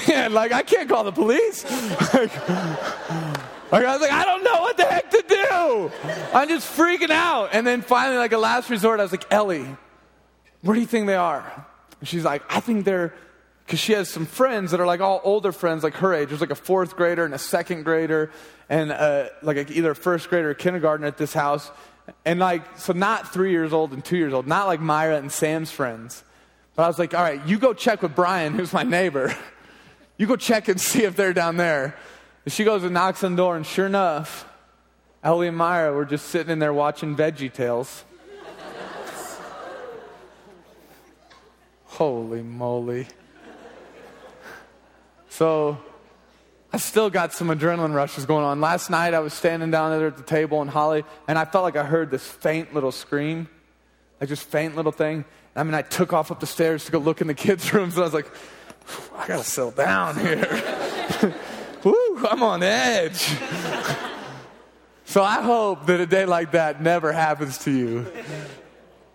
man, 0.08 0.32
like, 0.32 0.52
I 0.52 0.62
can't 0.62 0.88
call 0.88 1.04
the 1.04 1.12
police. 1.12 1.64
like, 2.14 2.48
like, 3.72 3.84
I 3.84 3.92
was 3.92 4.00
like, 4.00 4.12
I 4.12 4.24
don't 4.24 4.44
know 4.44 4.60
what 4.60 4.76
the 4.76 4.84
heck 4.84 5.10
to 5.10 5.24
do. 5.26 5.90
I'm 6.32 6.48
just 6.48 6.76
freaking 6.76 7.10
out. 7.10 7.50
And 7.52 7.66
then 7.66 7.82
finally, 7.82 8.18
like 8.18 8.32
a 8.32 8.38
last 8.38 8.70
resort, 8.70 9.00
I 9.00 9.04
was 9.04 9.12
like, 9.12 9.26
Ellie, 9.32 9.66
where 10.62 10.74
do 10.74 10.80
you 10.80 10.86
think 10.86 11.06
they 11.06 11.16
are? 11.16 11.66
And 12.00 12.08
she's 12.08 12.24
like, 12.24 12.42
I 12.48 12.60
think 12.60 12.84
they're 12.84 13.14
because 13.64 13.80
she 13.80 13.92
has 13.92 14.08
some 14.08 14.26
friends 14.26 14.72
that 14.72 14.80
are 14.80 14.86
like 14.86 15.00
all 15.00 15.20
older 15.24 15.52
friends, 15.52 15.82
like 15.82 15.94
her 15.94 16.14
age. 16.14 16.28
There's 16.28 16.40
like 16.40 16.50
a 16.50 16.54
fourth 16.54 16.96
grader 16.96 17.24
and 17.24 17.34
a 17.34 17.38
second 17.38 17.84
grader, 17.84 18.30
and 18.68 18.92
uh, 18.92 19.28
like 19.42 19.56
a, 19.56 19.72
either 19.72 19.92
a 19.92 19.96
first 19.96 20.28
grader 20.28 20.50
or 20.50 20.54
kindergarten 20.54 21.06
at 21.06 21.16
this 21.16 21.32
house. 21.32 21.70
And 22.24 22.38
like, 22.38 22.78
so 22.78 22.92
not 22.92 23.32
three 23.32 23.50
years 23.50 23.72
old 23.72 23.92
and 23.92 24.04
two 24.04 24.18
years 24.18 24.34
old, 24.34 24.46
not 24.46 24.66
like 24.66 24.80
Myra 24.80 25.16
and 25.16 25.32
Sam's 25.32 25.70
friends. 25.70 26.22
But 26.76 26.82
I 26.82 26.86
was 26.88 26.98
like, 26.98 27.14
all 27.14 27.22
right, 27.22 27.44
you 27.46 27.58
go 27.58 27.72
check 27.72 28.02
with 28.02 28.14
Brian, 28.14 28.52
who's 28.52 28.72
my 28.72 28.82
neighbor. 28.82 29.34
You 30.16 30.28
go 30.28 30.36
check 30.36 30.68
and 30.68 30.80
see 30.80 31.02
if 31.02 31.16
they're 31.16 31.32
down 31.32 31.56
there. 31.56 31.96
And 32.44 32.52
she 32.52 32.62
goes 32.62 32.84
and 32.84 32.94
knocks 32.94 33.24
on 33.24 33.32
the 33.32 33.36
door, 33.36 33.56
and 33.56 33.66
sure 33.66 33.86
enough, 33.86 34.46
Ellie 35.24 35.48
and 35.48 35.56
Myra 35.56 35.92
were 35.92 36.04
just 36.04 36.26
sitting 36.26 36.52
in 36.52 36.60
there 36.60 36.72
watching 36.72 37.16
Veggie 37.16 37.52
Tales. 37.52 38.04
Holy 41.86 42.42
moly. 42.42 43.08
So 45.34 45.78
I 46.72 46.76
still 46.76 47.10
got 47.10 47.32
some 47.32 47.48
adrenaline 47.48 47.92
rushes 47.92 48.24
going 48.24 48.44
on. 48.44 48.60
Last 48.60 48.88
night 48.88 49.14
I 49.14 49.18
was 49.18 49.34
standing 49.34 49.72
down 49.72 49.90
there 49.90 50.06
at 50.06 50.16
the 50.16 50.22
table 50.22 50.62
in 50.62 50.68
Holly, 50.68 51.02
and 51.26 51.36
I 51.36 51.44
felt 51.44 51.64
like 51.64 51.74
I 51.74 51.82
heard 51.82 52.12
this 52.12 52.24
faint 52.24 52.72
little 52.72 52.92
scream, 52.92 53.48
like 54.20 54.28
just 54.28 54.44
faint 54.44 54.76
little 54.76 54.92
thing. 54.92 55.24
I 55.56 55.64
mean, 55.64 55.74
I 55.74 55.82
took 55.82 56.12
off 56.12 56.30
up 56.30 56.38
the 56.38 56.46
stairs 56.46 56.84
to 56.84 56.92
go 56.92 56.98
look 56.98 57.20
in 57.20 57.26
the 57.26 57.34
kids' 57.46 57.74
rooms, 57.74 57.94
and 57.94 58.02
I 58.02 58.06
was 58.06 58.14
like, 58.14 58.30
I 59.16 59.26
gotta 59.26 59.42
settle 59.42 59.72
down 59.72 60.20
here. 60.20 61.34
Woo, 61.82 62.26
I'm 62.30 62.44
on 62.44 62.62
edge. 62.62 63.36
so 65.04 65.24
I 65.24 65.42
hope 65.42 65.86
that 65.86 65.98
a 65.98 66.06
day 66.06 66.26
like 66.26 66.52
that 66.52 66.80
never 66.80 67.10
happens 67.10 67.58
to 67.64 67.72
you. 67.72 68.06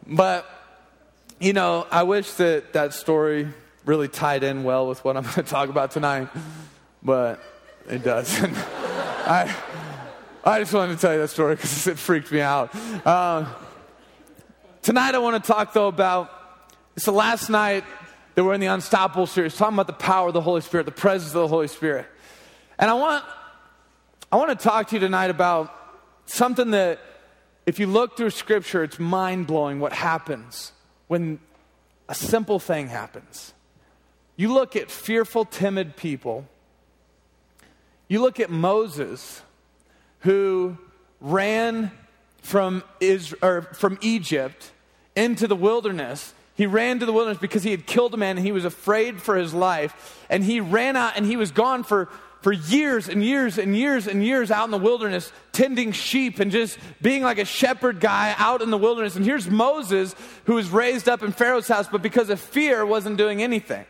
But, 0.05 0.45
you 1.39 1.53
know, 1.53 1.87
I 1.89 2.03
wish 2.03 2.29
that 2.33 2.73
that 2.73 2.93
story 2.93 3.47
really 3.89 4.07
tied 4.07 4.43
in 4.43 4.63
well 4.63 4.85
with 4.85 5.03
what 5.03 5.17
I'm 5.17 5.23
going 5.23 5.33
to 5.33 5.41
talk 5.41 5.69
about 5.69 5.89
tonight, 5.89 6.29
but 7.01 7.41
it 7.89 8.03
doesn't. 8.03 8.55
I, 9.25 9.53
I 10.43 10.59
just 10.59 10.71
wanted 10.71 10.93
to 10.93 11.01
tell 11.01 11.13
you 11.13 11.19
that 11.21 11.29
story 11.29 11.55
because 11.55 11.87
it 11.87 11.97
freaked 11.97 12.31
me 12.31 12.39
out. 12.39 12.69
Uh, 13.03 13.47
tonight, 14.83 15.15
I 15.15 15.17
want 15.17 15.43
to 15.43 15.51
talk, 15.51 15.73
though, 15.73 15.87
about 15.87 16.29
it's 16.95 17.05
the 17.05 17.11
last 17.11 17.49
night 17.49 17.83
that 18.35 18.43
we're 18.43 18.53
in 18.53 18.61
the 18.61 18.67
Unstoppable 18.67 19.25
series, 19.25 19.57
talking 19.57 19.73
about 19.73 19.87
the 19.87 19.93
power 19.93 20.27
of 20.27 20.35
the 20.35 20.41
Holy 20.41 20.61
Spirit, 20.61 20.85
the 20.85 20.91
presence 20.91 21.33
of 21.33 21.41
the 21.41 21.47
Holy 21.47 21.67
Spirit. 21.67 22.05
And 22.77 22.91
I 22.91 22.93
want, 22.93 23.25
I 24.31 24.35
want 24.35 24.51
to 24.51 24.63
talk 24.63 24.89
to 24.89 24.97
you 24.97 24.99
tonight 24.99 25.31
about 25.31 25.75
something 26.27 26.71
that, 26.71 26.99
if 27.65 27.79
you 27.79 27.87
look 27.87 28.17
through 28.17 28.29
Scripture, 28.29 28.83
it's 28.83 28.99
mind 28.99 29.47
blowing 29.47 29.79
what 29.79 29.93
happens 29.93 30.73
when 31.07 31.39
a 32.07 32.13
simple 32.13 32.59
thing 32.59 32.87
happens. 32.87 33.53
You 34.39 34.53
look 34.53 34.77
at 34.77 34.89
fearful, 34.89 35.43
timid 35.43 35.97
people. 35.97 36.45
You 38.07 38.21
look 38.21 38.39
at 38.39 38.49
Moses, 38.49 39.41
who 40.19 40.77
ran 41.19 41.91
from, 42.41 42.85
Israel, 43.01 43.63
from 43.73 43.97
Egypt 43.99 44.71
into 45.13 45.45
the 45.45 45.57
wilderness. 45.57 46.33
He 46.55 46.67
ran 46.67 46.99
to 46.99 47.05
the 47.05 47.11
wilderness 47.11 47.37
because 47.37 47.63
he 47.63 47.71
had 47.71 47.85
killed 47.85 48.13
a 48.13 48.17
man 48.17 48.37
and 48.37 48.45
he 48.45 48.53
was 48.53 48.63
afraid 48.63 49.21
for 49.21 49.35
his 49.35 49.53
life. 49.53 50.25
And 50.29 50.41
he 50.41 50.61
ran 50.61 50.95
out 50.95 51.17
and 51.17 51.25
he 51.25 51.35
was 51.35 51.51
gone 51.51 51.83
for, 51.83 52.05
for 52.41 52.53
years 52.53 53.09
and 53.09 53.21
years 53.21 53.57
and 53.57 53.75
years 53.75 54.07
and 54.07 54.23
years 54.23 54.51
out 54.51 54.63
in 54.63 54.71
the 54.71 54.77
wilderness, 54.77 55.33
tending 55.51 55.91
sheep 55.91 56.39
and 56.39 56.49
just 56.49 56.77
being 57.01 57.23
like 57.23 57.39
a 57.39 57.45
shepherd 57.45 57.99
guy 57.99 58.33
out 58.37 58.61
in 58.61 58.69
the 58.69 58.77
wilderness. 58.77 59.17
And 59.17 59.25
here's 59.25 59.49
Moses, 59.49 60.15
who 60.45 60.53
was 60.53 60.69
raised 60.69 61.09
up 61.09 61.23
in 61.23 61.33
Pharaoh's 61.33 61.67
house, 61.67 61.89
but 61.91 62.01
because 62.01 62.29
of 62.29 62.39
fear 62.39 62.85
wasn't 62.85 63.17
doing 63.17 63.43
anything. 63.43 63.85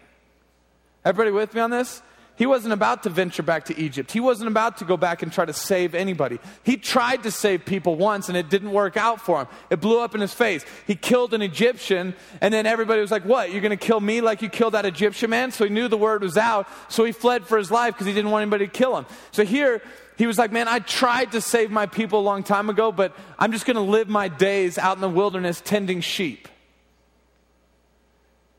Everybody 1.10 1.32
with 1.32 1.56
me 1.56 1.62
on 1.62 1.72
this? 1.72 2.04
He 2.36 2.46
wasn't 2.46 2.72
about 2.72 3.02
to 3.04 3.10
venture 3.10 3.42
back 3.42 3.66
to 3.66 3.78
Egypt. 3.78 4.12
He 4.12 4.20
wasn't 4.20 4.48
about 4.48 4.78
to 4.78 4.86
go 4.86 4.96
back 4.96 5.24
and 5.24 5.34
try 5.34 5.44
to 5.44 5.54
save 5.54 5.96
anybody. 5.96 6.38
He 6.64 6.78
tried 6.78 7.24
to 7.24 7.32
save 7.32 7.66
people 7.66 7.96
once 7.96 8.30
and 8.30 8.38
it 8.38 8.48
didn't 8.48 8.72
work 8.72 8.96
out 8.96 9.20
for 9.20 9.42
him. 9.42 9.48
It 9.72 9.82
blew 9.82 10.00
up 10.00 10.14
in 10.14 10.22
his 10.22 10.36
face. 10.36 10.64
He 10.86 10.94
killed 10.94 11.34
an 11.34 11.42
Egyptian 11.42 12.14
and 12.42 12.54
then 12.54 12.68
everybody 12.68 13.02
was 13.02 13.10
like, 13.10 13.26
What? 13.26 13.52
You're 13.52 13.62
going 13.62 13.78
to 13.78 13.86
kill 13.86 14.00
me 14.00 14.22
like 14.22 14.44
you 14.44 14.50
killed 14.50 14.76
that 14.76 14.86
Egyptian 14.86 15.32
man? 15.32 15.52
So 15.52 15.64
he 15.64 15.72
knew 15.72 15.88
the 15.88 15.98
word 15.98 16.22
was 16.22 16.38
out. 16.38 16.68
So 16.90 17.04
he 17.06 17.12
fled 17.12 17.48
for 17.48 17.58
his 17.58 17.72
life 17.72 17.96
because 17.96 18.06
he 18.06 18.14
didn't 18.14 18.30
want 18.30 18.44
anybody 18.44 18.68
to 18.68 18.72
kill 18.72 18.96
him. 18.96 19.08
So 19.32 19.44
here, 19.44 19.82
he 20.16 20.28
was 20.28 20.38
like, 20.38 20.52
Man, 20.52 20.68
I 20.68 20.78
tried 20.78 21.32
to 21.32 21.42
save 21.42 21.72
my 21.72 21.88
people 21.88 22.20
a 22.20 22.22
long 22.22 22.44
time 22.44 22.70
ago, 22.70 22.92
but 22.92 23.16
I'm 23.40 23.52
just 23.52 23.66
going 23.66 23.78
to 23.78 23.82
live 23.82 24.08
my 24.08 24.28
days 24.28 24.78
out 24.78 24.96
in 24.96 25.02
the 25.02 25.10
wilderness 25.10 25.60
tending 25.66 26.02
sheep. 26.02 26.48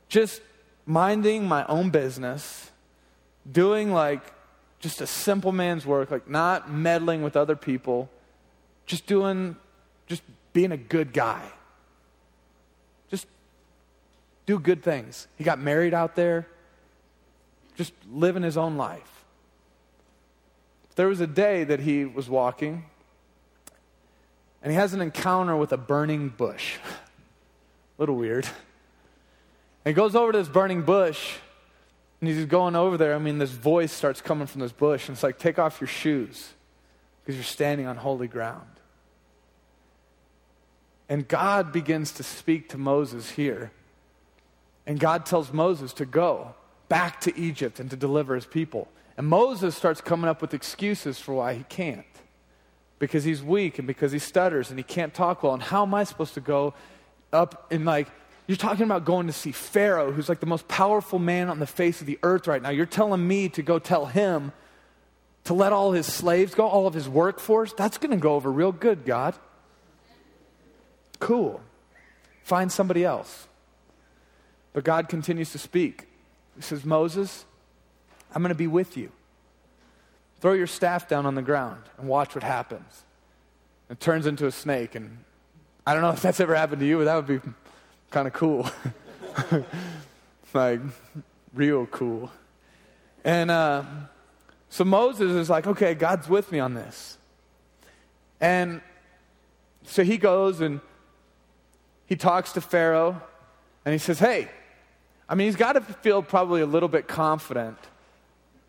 Just 0.08 0.42
minding 0.86 1.46
my 1.46 1.64
own 1.66 1.90
business, 1.90 2.70
doing 3.50 3.92
like 3.92 4.22
just 4.80 5.00
a 5.00 5.06
simple 5.06 5.52
man's 5.52 5.84
work, 5.84 6.10
like 6.10 6.28
not 6.28 6.70
meddling 6.70 7.22
with 7.22 7.36
other 7.36 7.56
people, 7.56 8.08
just 8.86 9.06
doing, 9.06 9.56
just 10.06 10.22
being 10.52 10.72
a 10.72 10.76
good 10.76 11.12
guy. 11.12 11.42
Just 13.10 13.26
do 14.46 14.58
good 14.58 14.82
things. 14.82 15.28
He 15.36 15.44
got 15.44 15.58
married 15.58 15.94
out 15.94 16.16
there, 16.16 16.46
just 17.76 17.92
living 18.10 18.42
his 18.42 18.56
own 18.56 18.76
life. 18.76 19.24
there 20.96 21.08
was 21.08 21.20
a 21.20 21.26
day 21.26 21.64
that 21.64 21.80
he 21.80 22.04
was 22.04 22.28
walking 22.28 22.84
and 24.62 24.70
he 24.70 24.76
has 24.76 24.92
an 24.92 25.00
encounter 25.00 25.56
with 25.56 25.72
a 25.72 25.76
burning 25.76 26.28
bush. 26.28 26.76
a 27.98 28.02
little 28.02 28.16
weird. 28.16 28.46
And 29.84 29.94
he 29.94 29.96
goes 29.96 30.14
over 30.14 30.32
to 30.32 30.38
this 30.38 30.48
burning 30.48 30.82
bush 30.82 31.36
and 32.20 32.28
he's 32.28 32.44
going 32.44 32.76
over 32.76 32.96
there. 32.96 33.14
I 33.14 33.18
mean, 33.18 33.38
this 33.38 33.50
voice 33.50 33.92
starts 33.92 34.20
coming 34.20 34.46
from 34.46 34.60
this 34.60 34.72
bush 34.72 35.08
and 35.08 35.16
it's 35.16 35.22
like, 35.22 35.38
take 35.38 35.58
off 35.58 35.80
your 35.80 35.88
shoes 35.88 36.50
because 37.22 37.34
you're 37.34 37.44
standing 37.44 37.86
on 37.86 37.96
holy 37.96 38.28
ground. 38.28 38.66
And 41.08 41.26
God 41.26 41.72
begins 41.72 42.12
to 42.12 42.22
speak 42.22 42.68
to 42.70 42.78
Moses 42.78 43.30
here. 43.30 43.72
And 44.86 45.00
God 45.00 45.26
tells 45.26 45.52
Moses 45.52 45.92
to 45.94 46.06
go 46.06 46.54
back 46.88 47.20
to 47.22 47.36
Egypt 47.38 47.80
and 47.80 47.90
to 47.90 47.96
deliver 47.96 48.34
his 48.34 48.46
people. 48.46 48.88
And 49.16 49.26
Moses 49.26 49.76
starts 49.76 50.00
coming 50.00 50.28
up 50.28 50.40
with 50.40 50.54
excuses 50.54 51.18
for 51.18 51.34
why 51.34 51.54
he 51.54 51.64
can't. 51.64 52.04
Because 52.98 53.24
he's 53.24 53.42
weak 53.42 53.78
and 53.78 53.88
because 53.88 54.12
he 54.12 54.18
stutters 54.18 54.70
and 54.70 54.78
he 54.78 54.82
can't 54.82 55.12
talk 55.14 55.42
well. 55.42 55.54
And 55.54 55.62
how 55.62 55.82
am 55.82 55.94
I 55.94 56.04
supposed 56.04 56.34
to 56.34 56.40
go 56.40 56.74
up 57.32 57.66
and 57.72 57.84
like, 57.84 58.08
you're 58.50 58.56
talking 58.56 58.82
about 58.82 59.04
going 59.04 59.28
to 59.28 59.32
see 59.32 59.52
Pharaoh, 59.52 60.10
who's 60.10 60.28
like 60.28 60.40
the 60.40 60.46
most 60.46 60.66
powerful 60.66 61.20
man 61.20 61.48
on 61.48 61.60
the 61.60 61.68
face 61.68 62.00
of 62.00 62.08
the 62.08 62.18
earth 62.24 62.48
right 62.48 62.60
now. 62.60 62.70
You're 62.70 62.84
telling 62.84 63.24
me 63.28 63.48
to 63.50 63.62
go 63.62 63.78
tell 63.78 64.06
him 64.06 64.50
to 65.44 65.54
let 65.54 65.72
all 65.72 65.92
his 65.92 66.04
slaves 66.06 66.52
go, 66.52 66.66
all 66.66 66.88
of 66.88 66.92
his 66.92 67.08
workforce? 67.08 67.72
That's 67.72 67.96
going 67.96 68.10
to 68.10 68.16
go 68.16 68.34
over 68.34 68.50
real 68.50 68.72
good, 68.72 69.06
God. 69.06 69.36
Cool. 71.20 71.60
Find 72.42 72.72
somebody 72.72 73.04
else. 73.04 73.46
But 74.72 74.82
God 74.82 75.08
continues 75.08 75.52
to 75.52 75.58
speak. 75.58 76.08
He 76.56 76.62
says, 76.62 76.84
Moses, 76.84 77.44
I'm 78.34 78.42
going 78.42 78.48
to 78.48 78.56
be 78.56 78.66
with 78.66 78.96
you. 78.96 79.12
Throw 80.40 80.54
your 80.54 80.66
staff 80.66 81.06
down 81.06 81.24
on 81.24 81.36
the 81.36 81.42
ground 81.42 81.82
and 81.98 82.08
watch 82.08 82.34
what 82.34 82.42
happens. 82.42 83.04
It 83.88 84.00
turns 84.00 84.26
into 84.26 84.46
a 84.46 84.50
snake. 84.50 84.96
And 84.96 85.18
I 85.86 85.92
don't 85.92 86.02
know 86.02 86.10
if 86.10 86.20
that's 86.20 86.40
ever 86.40 86.56
happened 86.56 86.80
to 86.80 86.86
you, 86.86 86.98
but 86.98 87.04
that 87.04 87.14
would 87.14 87.26
be 87.28 87.48
kind 88.10 88.26
of 88.26 88.34
cool. 88.34 88.68
like, 90.54 90.80
real 91.54 91.86
cool. 91.86 92.30
And 93.24 93.50
uh, 93.50 93.84
so 94.68 94.84
Moses 94.84 95.32
is 95.32 95.50
like, 95.50 95.66
okay, 95.66 95.94
God's 95.94 96.28
with 96.28 96.50
me 96.52 96.58
on 96.58 96.74
this. 96.74 97.18
And 98.40 98.80
so 99.84 100.02
he 100.02 100.18
goes 100.18 100.60
and 100.60 100.80
he 102.06 102.16
talks 102.16 102.52
to 102.52 102.60
Pharaoh 102.60 103.20
and 103.84 103.92
he 103.92 103.98
says, 103.98 104.18
hey, 104.18 104.48
I 105.28 105.34
mean, 105.34 105.46
he's 105.46 105.56
got 105.56 105.74
to 105.74 105.80
feel 105.80 106.22
probably 106.22 106.60
a 106.60 106.66
little 106.66 106.88
bit 106.88 107.06
confident 107.06 107.78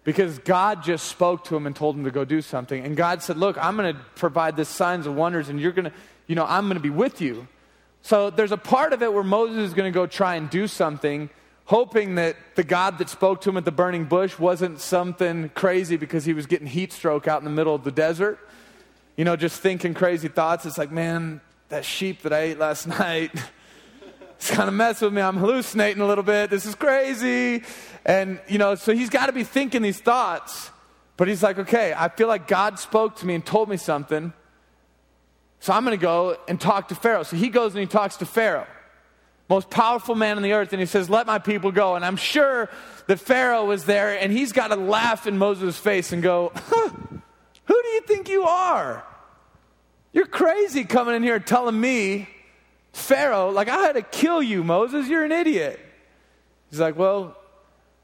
because 0.04 0.40
God 0.40 0.84
just 0.84 1.08
spoke 1.08 1.44
to 1.46 1.56
him 1.56 1.66
and 1.66 1.76
told 1.76 1.96
him 1.96 2.04
to 2.04 2.12
go 2.12 2.26
do 2.26 2.42
something. 2.42 2.84
And 2.84 2.96
God 2.96 3.22
said, 3.22 3.38
Look, 3.38 3.58
I'm 3.64 3.78
going 3.78 3.96
to 3.96 4.00
provide 4.16 4.56
the 4.56 4.66
signs 4.66 5.06
and 5.06 5.16
wonders, 5.16 5.50
and 5.50 5.60
you're 5.60 5.72
going 5.72 5.86
to, 5.86 5.94
you 6.28 6.36
know, 6.36 6.46
I'm 6.46 6.66
going 6.66 6.78
to 6.78 6.82
be 6.82 6.90
with 6.90 7.22
you. 7.22 7.48
So 8.02 8.30
there's 8.30 8.52
a 8.52 8.58
part 8.58 8.94
of 8.94 9.04
it 9.04 9.14
where 9.14 9.24
Moses 9.24 9.58
is 9.58 9.74
going 9.74 9.92
to 9.92 9.96
go 9.96 10.08
try 10.08 10.36
and 10.36 10.50
do 10.50 10.68
something, 10.68 11.30
hoping 11.66 12.16
that 12.16 12.36
the 12.56 12.64
God 12.64 12.98
that 12.98 13.10
spoke 13.10 13.42
to 13.42 13.50
him 13.50 13.58
at 13.58 13.66
the 13.66 13.72
burning 13.72 14.06
bush 14.06 14.40
wasn't 14.40 14.80
something 14.80 15.50
crazy 15.50 15.98
because 15.98 16.26
he 16.26 16.34
was 16.34 16.46
getting 16.46 16.68
heat 16.68 16.92
stroke 16.92 17.28
out 17.28 17.40
in 17.40 17.46
the 17.46 17.52
middle 17.52 17.76
of 17.76 17.84
the 17.84 17.92
desert. 17.92 18.40
You 19.18 19.26
know, 19.26 19.36
just 19.36 19.62
thinking 19.62 19.94
crazy 19.94 20.28
thoughts. 20.28 20.66
It's 20.66 20.78
like, 20.78 20.92
man, 20.92 21.42
that 21.70 21.86
sheep 21.86 22.24
that 22.24 22.34
I 22.34 22.40
ate 22.40 22.60
last 22.60 22.88
night 23.00 23.32
it's 24.42 24.50
kind 24.50 24.68
of 24.68 24.74
messing 24.74 25.06
with 25.06 25.14
me. 25.14 25.22
I'm 25.22 25.38
hallucinating 25.38 26.02
a 26.02 26.08
little 26.08 26.24
bit. 26.24 26.50
This 26.50 26.66
is 26.66 26.74
crazy. 26.74 27.62
And, 28.04 28.42
you 28.48 28.58
know, 28.58 28.74
so 28.74 28.92
he's 28.92 29.12
got 29.12 29.28
to 29.28 29.32
be 29.32 29.44
thinking 29.44 29.84
these 29.84 30.00
thoughts. 30.00 30.72
But 31.16 31.28
he's 31.28 31.44
like, 31.44 31.60
okay, 31.60 31.94
I 31.96 32.10
feel 32.10 32.28
like 32.28 32.48
God 32.48 32.80
spoke 32.80 33.18
to 33.18 33.28
me 33.28 33.36
and 33.36 33.46
told 33.46 33.70
me 33.70 33.78
something. 33.78 34.34
So 35.62 35.72
I'm 35.72 35.86
going 35.86 35.98
to 35.98 36.02
go 36.02 36.38
and 36.48 36.60
talk 36.60 36.90
to 36.90 36.96
Pharaoh. 36.96 37.24
So 37.24 37.38
he 37.38 37.48
goes 37.48 37.74
and 37.74 37.80
he 37.80 37.88
talks 37.88 38.18
to 38.18 38.26
Pharaoh, 38.26 38.68
most 39.48 39.70
powerful 39.70 40.16
man 40.16 40.36
on 40.36 40.44
the 40.44 40.54
earth. 40.54 40.74
And 40.74 40.80
he 40.80 40.88
says, 40.88 41.10
let 41.10 41.28
my 41.28 41.40
people 41.40 41.72
go. 41.72 41.96
And 41.96 42.04
I'm 42.04 42.18
sure 42.18 42.70
that 43.08 43.20
Pharaoh 43.20 43.66
was 43.66 43.86
there 43.86 44.20
and 44.20 44.32
he's 44.32 44.52
got 44.52 44.70
to 44.70 44.76
laugh 44.76 45.28
in 45.28 45.38
Moses' 45.38 45.78
face 45.78 46.12
and 46.12 46.24
go, 46.24 46.52
huh, 46.56 46.90
who 46.90 47.82
do 47.82 47.88
you 47.90 48.02
think 48.02 48.28
you 48.28 48.44
are? 48.44 49.06
You're 50.14 50.26
crazy 50.26 50.84
coming 50.84 51.16
in 51.16 51.24
here 51.24 51.40
telling 51.40 51.80
me 51.80 52.28
Pharaoh, 52.92 53.52
like, 53.52 53.70
I 53.70 53.78
had 53.78 53.94
to 53.94 54.02
kill 54.02 54.44
you, 54.44 54.64
Moses. 54.64 55.08
You're 55.08 55.24
an 55.24 55.32
idiot. 55.32 55.80
He's 56.70 56.80
like, 56.80 56.98
Well, 56.98 57.38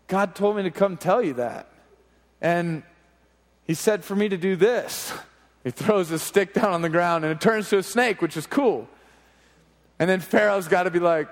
God 0.07 0.35
told 0.35 0.55
me 0.55 0.63
to 0.63 0.71
come 0.71 0.95
tell 0.95 1.21
you 1.21 1.33
that. 1.33 1.67
And 2.39 2.83
he 3.65 3.73
said 3.73 4.05
for 4.05 4.15
me 4.15 4.29
to 4.29 4.37
do 4.37 4.55
this. 4.55 5.11
He 5.67 5.71
throws 5.71 6.11
a 6.11 6.19
stick 6.19 6.53
down 6.53 6.71
on 6.71 6.81
the 6.81 6.87
ground 6.87 7.25
and 7.25 7.33
it 7.33 7.41
turns 7.41 7.67
to 7.71 7.77
a 7.77 7.83
snake, 7.83 8.21
which 8.21 8.37
is 8.37 8.47
cool. 8.47 8.87
And 9.99 10.09
then 10.09 10.21
Pharaoh's 10.21 10.69
got 10.69 10.83
to 10.83 10.91
be 10.91 10.99
like, 10.99 11.27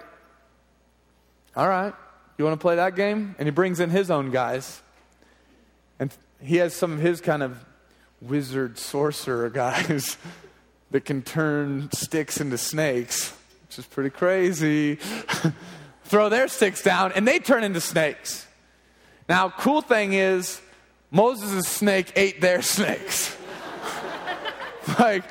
All 1.55 1.69
right, 1.69 1.93
you 2.37 2.43
want 2.43 2.59
to 2.59 2.61
play 2.61 2.75
that 2.75 2.97
game? 2.97 3.35
And 3.39 3.47
he 3.47 3.51
brings 3.51 3.79
in 3.79 3.89
his 3.89 4.11
own 4.11 4.31
guys. 4.31 4.81
And 5.99 6.13
he 6.41 6.57
has 6.57 6.73
some 6.73 6.91
of 6.91 6.99
his 6.99 7.21
kind 7.21 7.43
of 7.43 7.63
wizard 8.19 8.77
sorcerer 8.77 9.49
guys 9.63 10.17
that 10.91 11.05
can 11.05 11.21
turn 11.21 11.89
sticks 11.93 12.41
into 12.41 12.57
snakes 12.57 13.31
which 13.65 13.79
is 13.79 13.85
pretty 13.85 14.09
crazy, 14.09 14.95
throw 16.03 16.27
their 16.27 16.49
sticks 16.49 16.83
down 16.83 17.13
and 17.13 17.25
they 17.25 17.39
turn 17.39 17.63
into 17.63 17.79
snakes. 17.79 18.45
Now, 19.29 19.47
cool 19.49 19.81
thing 19.81 20.11
is, 20.11 20.61
Moses' 21.09 21.69
snake 21.69 22.11
ate 22.17 22.41
their 22.41 22.61
snakes. 22.75 23.33
Like, 24.99 25.23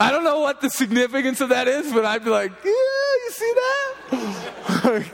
I 0.00 0.10
don't 0.10 0.24
know 0.24 0.40
what 0.40 0.60
the 0.60 0.70
significance 0.70 1.40
of 1.40 1.50
that 1.50 1.68
is, 1.68 1.92
but 1.92 2.04
I'd 2.04 2.24
be 2.24 2.30
like, 2.30 2.52
yeah, 2.64 2.70
you 2.70 3.30
see 3.30 3.54
that? 3.54 5.04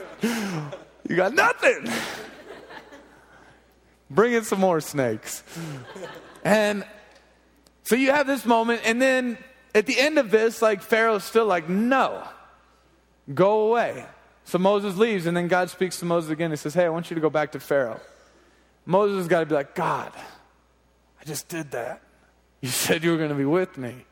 you 1.09 1.15
got 1.15 1.33
nothing. 1.33 1.87
Bring 4.09 4.33
in 4.33 4.43
some 4.43 4.59
more 4.59 4.81
snakes. 4.81 5.43
And 6.43 6.85
so 7.83 7.95
you 7.95 8.11
have 8.11 8.27
this 8.27 8.45
moment, 8.45 8.81
and 8.85 9.01
then 9.01 9.37
at 9.75 9.85
the 9.85 9.99
end 9.99 10.17
of 10.17 10.31
this, 10.31 10.61
like 10.61 10.81
Pharaoh's 10.81 11.23
still 11.23 11.45
like, 11.45 11.69
no. 11.69 12.23
Go 13.33 13.67
away. 13.67 14.05
So 14.45 14.57
Moses 14.57 14.97
leaves, 14.97 15.27
and 15.27 15.37
then 15.37 15.47
God 15.47 15.69
speaks 15.69 15.99
to 15.99 16.05
Moses 16.05 16.31
again. 16.31 16.49
He 16.49 16.57
says, 16.57 16.73
Hey, 16.73 16.85
I 16.85 16.89
want 16.89 17.11
you 17.11 17.15
to 17.15 17.21
go 17.21 17.29
back 17.29 17.51
to 17.51 17.59
Pharaoh. 17.59 17.99
Moses 18.85 19.17
has 19.19 19.27
got 19.27 19.41
to 19.41 19.45
be 19.45 19.53
like, 19.53 19.75
God, 19.75 20.11
I 21.21 21.23
just 21.25 21.47
did 21.49 21.69
that. 21.71 22.01
You 22.61 22.69
said 22.69 23.03
you 23.03 23.11
were 23.11 23.17
going 23.17 23.29
to 23.29 23.35
be 23.35 23.45
with 23.45 23.77
me. 23.77 24.05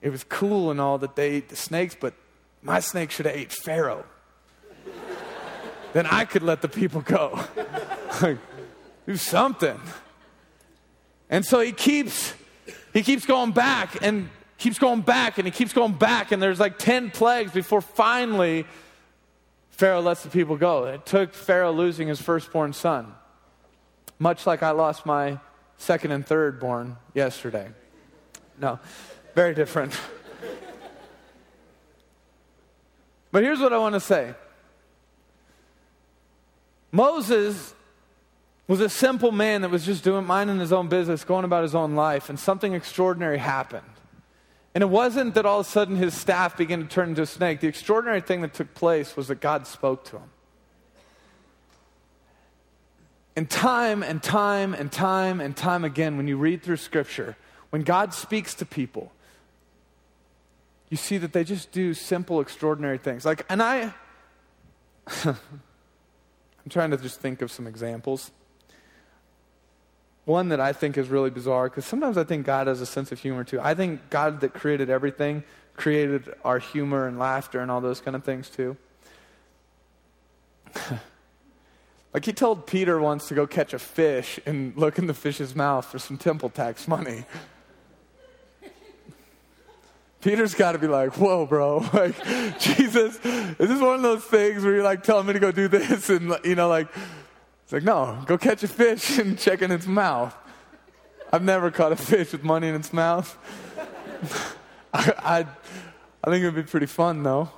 It 0.00 0.10
was 0.10 0.24
cool 0.24 0.70
and 0.70 0.80
all 0.80 0.98
that 0.98 1.16
they 1.16 1.30
ate 1.30 1.48
the 1.48 1.56
snakes, 1.56 1.96
but 1.98 2.14
my 2.62 2.80
snake 2.80 3.10
should 3.10 3.26
have 3.26 3.36
ate 3.36 3.52
Pharaoh. 3.52 4.04
then 5.92 6.06
I 6.06 6.24
could 6.24 6.42
let 6.42 6.60
the 6.60 6.68
people 6.68 7.00
go. 7.00 7.40
do 9.06 9.16
something. 9.16 9.80
And 11.30 11.44
so 11.44 11.60
he 11.60 11.72
keeps 11.72 12.34
he 12.92 13.02
keeps 13.02 13.24
going 13.24 13.52
back 13.52 14.02
and 14.02 14.28
keeps 14.58 14.78
going 14.78 15.00
back 15.00 15.38
and 15.38 15.46
he 15.46 15.50
keeps 15.50 15.72
going 15.72 15.94
back, 15.94 16.30
and 16.30 16.42
there's 16.42 16.60
like 16.60 16.78
10 16.78 17.10
plagues 17.10 17.52
before 17.52 17.80
finally 17.80 18.66
Pharaoh 19.70 20.02
lets 20.02 20.22
the 20.22 20.28
people 20.28 20.56
go. 20.56 20.84
It 20.84 21.06
took 21.06 21.32
Pharaoh 21.34 21.72
losing 21.72 22.08
his 22.08 22.20
firstborn 22.20 22.72
son, 22.72 23.14
much 24.18 24.46
like 24.46 24.62
I 24.62 24.70
lost 24.72 25.06
my 25.06 25.38
second 25.82 26.12
and 26.12 26.24
third 26.24 26.60
born 26.60 26.96
yesterday. 27.12 27.68
No, 28.60 28.78
very 29.34 29.54
different. 29.54 29.98
but 33.32 33.42
here's 33.42 33.58
what 33.58 33.72
I 33.72 33.78
want 33.78 33.94
to 33.94 34.00
say 34.00 34.34
Moses 36.92 37.74
was 38.68 38.80
a 38.80 38.88
simple 38.88 39.32
man 39.32 39.62
that 39.62 39.70
was 39.70 39.84
just 39.84 40.04
doing 40.04 40.24
minding 40.24 40.60
his 40.60 40.72
own 40.72 40.88
business, 40.88 41.24
going 41.24 41.44
about 41.44 41.64
his 41.64 41.74
own 41.74 41.94
life, 41.96 42.28
and 42.28 42.38
something 42.38 42.74
extraordinary 42.74 43.38
happened. 43.38 43.82
And 44.74 44.82
it 44.82 44.88
wasn't 44.88 45.34
that 45.34 45.44
all 45.44 45.60
of 45.60 45.66
a 45.66 45.68
sudden 45.68 45.96
his 45.96 46.14
staff 46.14 46.56
began 46.56 46.80
to 46.80 46.86
turn 46.86 47.10
into 47.10 47.22
a 47.22 47.26
snake. 47.26 47.60
The 47.60 47.68
extraordinary 47.68 48.20
thing 48.20 48.40
that 48.42 48.54
took 48.54 48.72
place 48.72 49.16
was 49.16 49.28
that 49.28 49.40
God 49.40 49.66
spoke 49.66 50.04
to 50.06 50.16
him. 50.16 50.30
And 53.34 53.48
time 53.48 54.02
and 54.02 54.22
time 54.22 54.74
and 54.74 54.92
time 54.92 55.40
and 55.40 55.56
time 55.56 55.84
again, 55.84 56.16
when 56.16 56.28
you 56.28 56.36
read 56.36 56.62
through 56.62 56.76
Scripture, 56.76 57.36
when 57.70 57.82
God 57.82 58.12
speaks 58.12 58.54
to 58.54 58.66
people, 58.66 59.12
you 60.90 60.96
see 60.96 61.16
that 61.18 61.32
they 61.32 61.42
just 61.42 61.72
do 61.72 61.94
simple, 61.94 62.40
extraordinary 62.40 62.98
things. 62.98 63.24
Like, 63.24 63.46
and 63.48 63.62
I, 63.62 63.94
I'm 65.24 65.36
trying 66.68 66.90
to 66.90 66.98
just 66.98 67.20
think 67.20 67.40
of 67.40 67.50
some 67.50 67.66
examples. 67.66 68.30
One 70.26 70.50
that 70.50 70.60
I 70.60 70.72
think 70.72 70.98
is 70.98 71.08
really 71.08 71.30
bizarre, 71.30 71.70
because 71.70 71.86
sometimes 71.86 72.18
I 72.18 72.24
think 72.24 72.44
God 72.44 72.66
has 72.66 72.80
a 72.80 72.86
sense 72.86 73.10
of 73.10 73.18
humor 73.18 73.44
too. 73.44 73.58
I 73.60 73.74
think 73.74 74.10
God 74.10 74.40
that 74.42 74.52
created 74.52 74.90
everything 74.90 75.42
created 75.76 76.34
our 76.44 76.58
humor 76.58 77.06
and 77.06 77.18
laughter 77.18 77.60
and 77.60 77.70
all 77.70 77.80
those 77.80 78.00
kind 78.00 78.14
of 78.14 78.24
things 78.24 78.48
too. 78.48 78.76
Like 82.14 82.24
he 82.26 82.32
told 82.32 82.66
Peter 82.66 83.00
once 83.00 83.28
to 83.28 83.34
go 83.34 83.46
catch 83.46 83.72
a 83.72 83.78
fish 83.78 84.38
and 84.44 84.76
look 84.76 84.98
in 84.98 85.06
the 85.06 85.14
fish's 85.14 85.54
mouth 85.54 85.86
for 85.86 85.98
some 85.98 86.18
temple 86.18 86.50
tax 86.50 86.86
money. 86.86 87.24
Peter's 90.20 90.54
got 90.54 90.72
to 90.72 90.78
be 90.78 90.86
like, 90.86 91.16
whoa, 91.16 91.46
bro. 91.46 91.80
Like, 91.92 92.14
Jesus, 92.60 93.16
is 93.16 93.68
this 93.68 93.80
one 93.80 93.96
of 93.96 94.02
those 94.02 94.22
things 94.22 94.62
where 94.62 94.74
you're 94.74 94.84
like 94.84 95.02
telling 95.02 95.26
me 95.26 95.32
to 95.32 95.40
go 95.40 95.50
do 95.50 95.66
this? 95.68 96.08
And, 96.10 96.36
you 96.44 96.54
know, 96.54 96.68
like, 96.68 96.86
it's 97.64 97.72
like, 97.72 97.82
no, 97.82 98.22
go 98.26 98.38
catch 98.38 98.62
a 98.62 98.68
fish 98.68 99.18
and 99.18 99.36
check 99.36 99.62
in 99.62 99.72
its 99.72 99.86
mouth. 99.86 100.34
I've 101.32 101.42
never 101.42 101.70
caught 101.70 101.92
a 101.92 101.96
fish 101.96 102.32
with 102.32 102.44
money 102.44 102.68
in 102.68 102.74
its 102.74 102.92
mouth. 102.92 103.36
I, 104.94 105.12
I, 105.18 105.46
I 106.22 106.30
think 106.30 106.42
it 106.42 106.46
would 106.46 106.54
be 106.54 106.70
pretty 106.70 106.86
fun, 106.86 107.22
though. 107.22 107.50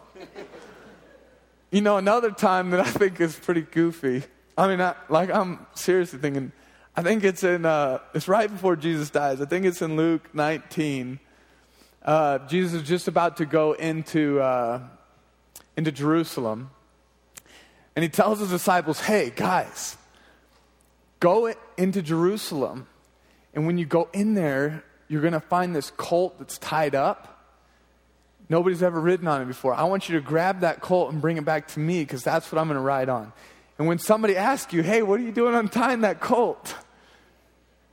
You 1.70 1.80
know, 1.80 1.98
another 1.98 2.30
time 2.30 2.70
that 2.70 2.80
I 2.80 2.84
think 2.84 3.20
is 3.20 3.36
pretty 3.36 3.62
goofy. 3.62 4.22
I 4.56 4.68
mean, 4.68 4.80
I, 4.80 4.94
like, 5.08 5.30
I'm 5.30 5.66
seriously 5.74 6.18
thinking, 6.18 6.52
I 6.96 7.02
think 7.02 7.24
it's 7.24 7.42
in, 7.42 7.66
uh, 7.66 7.98
it's 8.14 8.28
right 8.28 8.48
before 8.48 8.76
Jesus 8.76 9.10
dies. 9.10 9.40
I 9.40 9.46
think 9.46 9.66
it's 9.66 9.82
in 9.82 9.96
Luke 9.96 10.32
19. 10.32 11.18
Uh, 12.04 12.38
Jesus 12.46 12.82
is 12.82 12.88
just 12.88 13.08
about 13.08 13.38
to 13.38 13.46
go 13.46 13.72
into, 13.72 14.40
uh, 14.40 14.80
into 15.76 15.90
Jerusalem. 15.90 16.70
And 17.96 18.02
he 18.02 18.08
tells 18.08 18.38
his 18.38 18.50
disciples, 18.50 19.00
hey, 19.00 19.32
guys, 19.34 19.96
go 21.18 21.52
into 21.76 22.00
Jerusalem. 22.00 22.86
And 23.54 23.66
when 23.66 23.76
you 23.76 23.86
go 23.86 24.08
in 24.12 24.34
there, 24.34 24.84
you're 25.08 25.20
going 25.20 25.32
to 25.32 25.40
find 25.40 25.74
this 25.74 25.90
colt 25.96 26.38
that's 26.38 26.58
tied 26.58 26.94
up. 26.94 27.30
Nobody's 28.48 28.82
ever 28.82 29.00
ridden 29.00 29.26
on 29.26 29.42
it 29.42 29.46
before. 29.46 29.74
I 29.74 29.84
want 29.84 30.08
you 30.08 30.16
to 30.16 30.20
grab 30.20 30.60
that 30.60 30.80
colt 30.80 31.12
and 31.12 31.20
bring 31.20 31.38
it 31.38 31.44
back 31.44 31.68
to 31.68 31.80
me 31.80 32.02
because 32.02 32.22
that's 32.22 32.52
what 32.52 32.60
I'm 32.60 32.68
going 32.68 32.76
to 32.76 32.82
ride 32.82 33.08
on. 33.08 33.32
And 33.78 33.88
when 33.88 33.98
somebody 33.98 34.36
asks 34.36 34.72
you, 34.72 34.82
hey, 34.82 35.02
what 35.02 35.18
are 35.20 35.22
you 35.22 35.32
doing 35.32 35.54
untying 35.54 36.02
that 36.02 36.20
colt? 36.20 36.74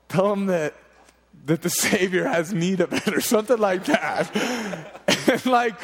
Tell 0.10 0.30
them 0.30 0.48
that, 0.48 0.76
that 1.46 1.62
the 1.62 1.70
Savior 1.88 2.28
has 2.28 2.54
need 2.54 2.82
of 2.82 2.94
it 2.94 3.08
or 3.08 3.22
something 3.22 3.58
like 3.58 3.86
that. 3.86 4.36
and 5.28 5.46
like, 5.46 5.76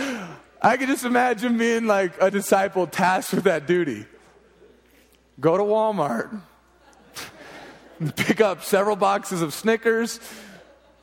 I 0.61 0.77
can 0.77 0.87
just 0.87 1.05
imagine 1.05 1.57
being 1.57 1.87
like 1.87 2.13
a 2.21 2.29
disciple 2.29 2.87
tasked 2.87 3.33
with 3.33 3.45
that 3.45 3.67
duty. 3.67 4.05
Go 5.39 5.55
to 5.55 5.63
Walmart, 5.63 6.41
pick 8.15 8.41
up 8.41 8.63
several 8.63 8.95
boxes 8.95 9.41
of 9.41 9.53
Snickers 9.53 10.19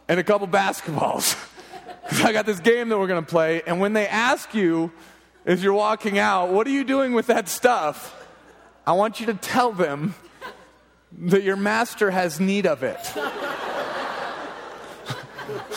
and 0.08 0.18
a 0.18 0.24
couple 0.24 0.48
basketballs. 0.48 1.36
I 2.24 2.32
got 2.32 2.44
this 2.44 2.60
game 2.60 2.88
that 2.88 2.98
we're 2.98 3.06
going 3.06 3.24
to 3.24 3.30
play. 3.30 3.62
And 3.66 3.80
when 3.80 3.92
they 3.92 4.06
ask 4.06 4.54
you, 4.54 4.92
as 5.46 5.62
you're 5.62 5.72
walking 5.72 6.18
out, 6.18 6.50
what 6.50 6.66
are 6.66 6.70
you 6.70 6.84
doing 6.84 7.12
with 7.12 7.28
that 7.28 7.48
stuff? 7.48 8.23
I 8.86 8.92
want 8.92 9.18
you 9.18 9.26
to 9.26 9.34
tell 9.34 9.72
them 9.72 10.14
that 11.18 11.42
your 11.42 11.56
master 11.56 12.10
has 12.10 12.38
need 12.38 12.66
of 12.66 12.82
it. 12.82 12.98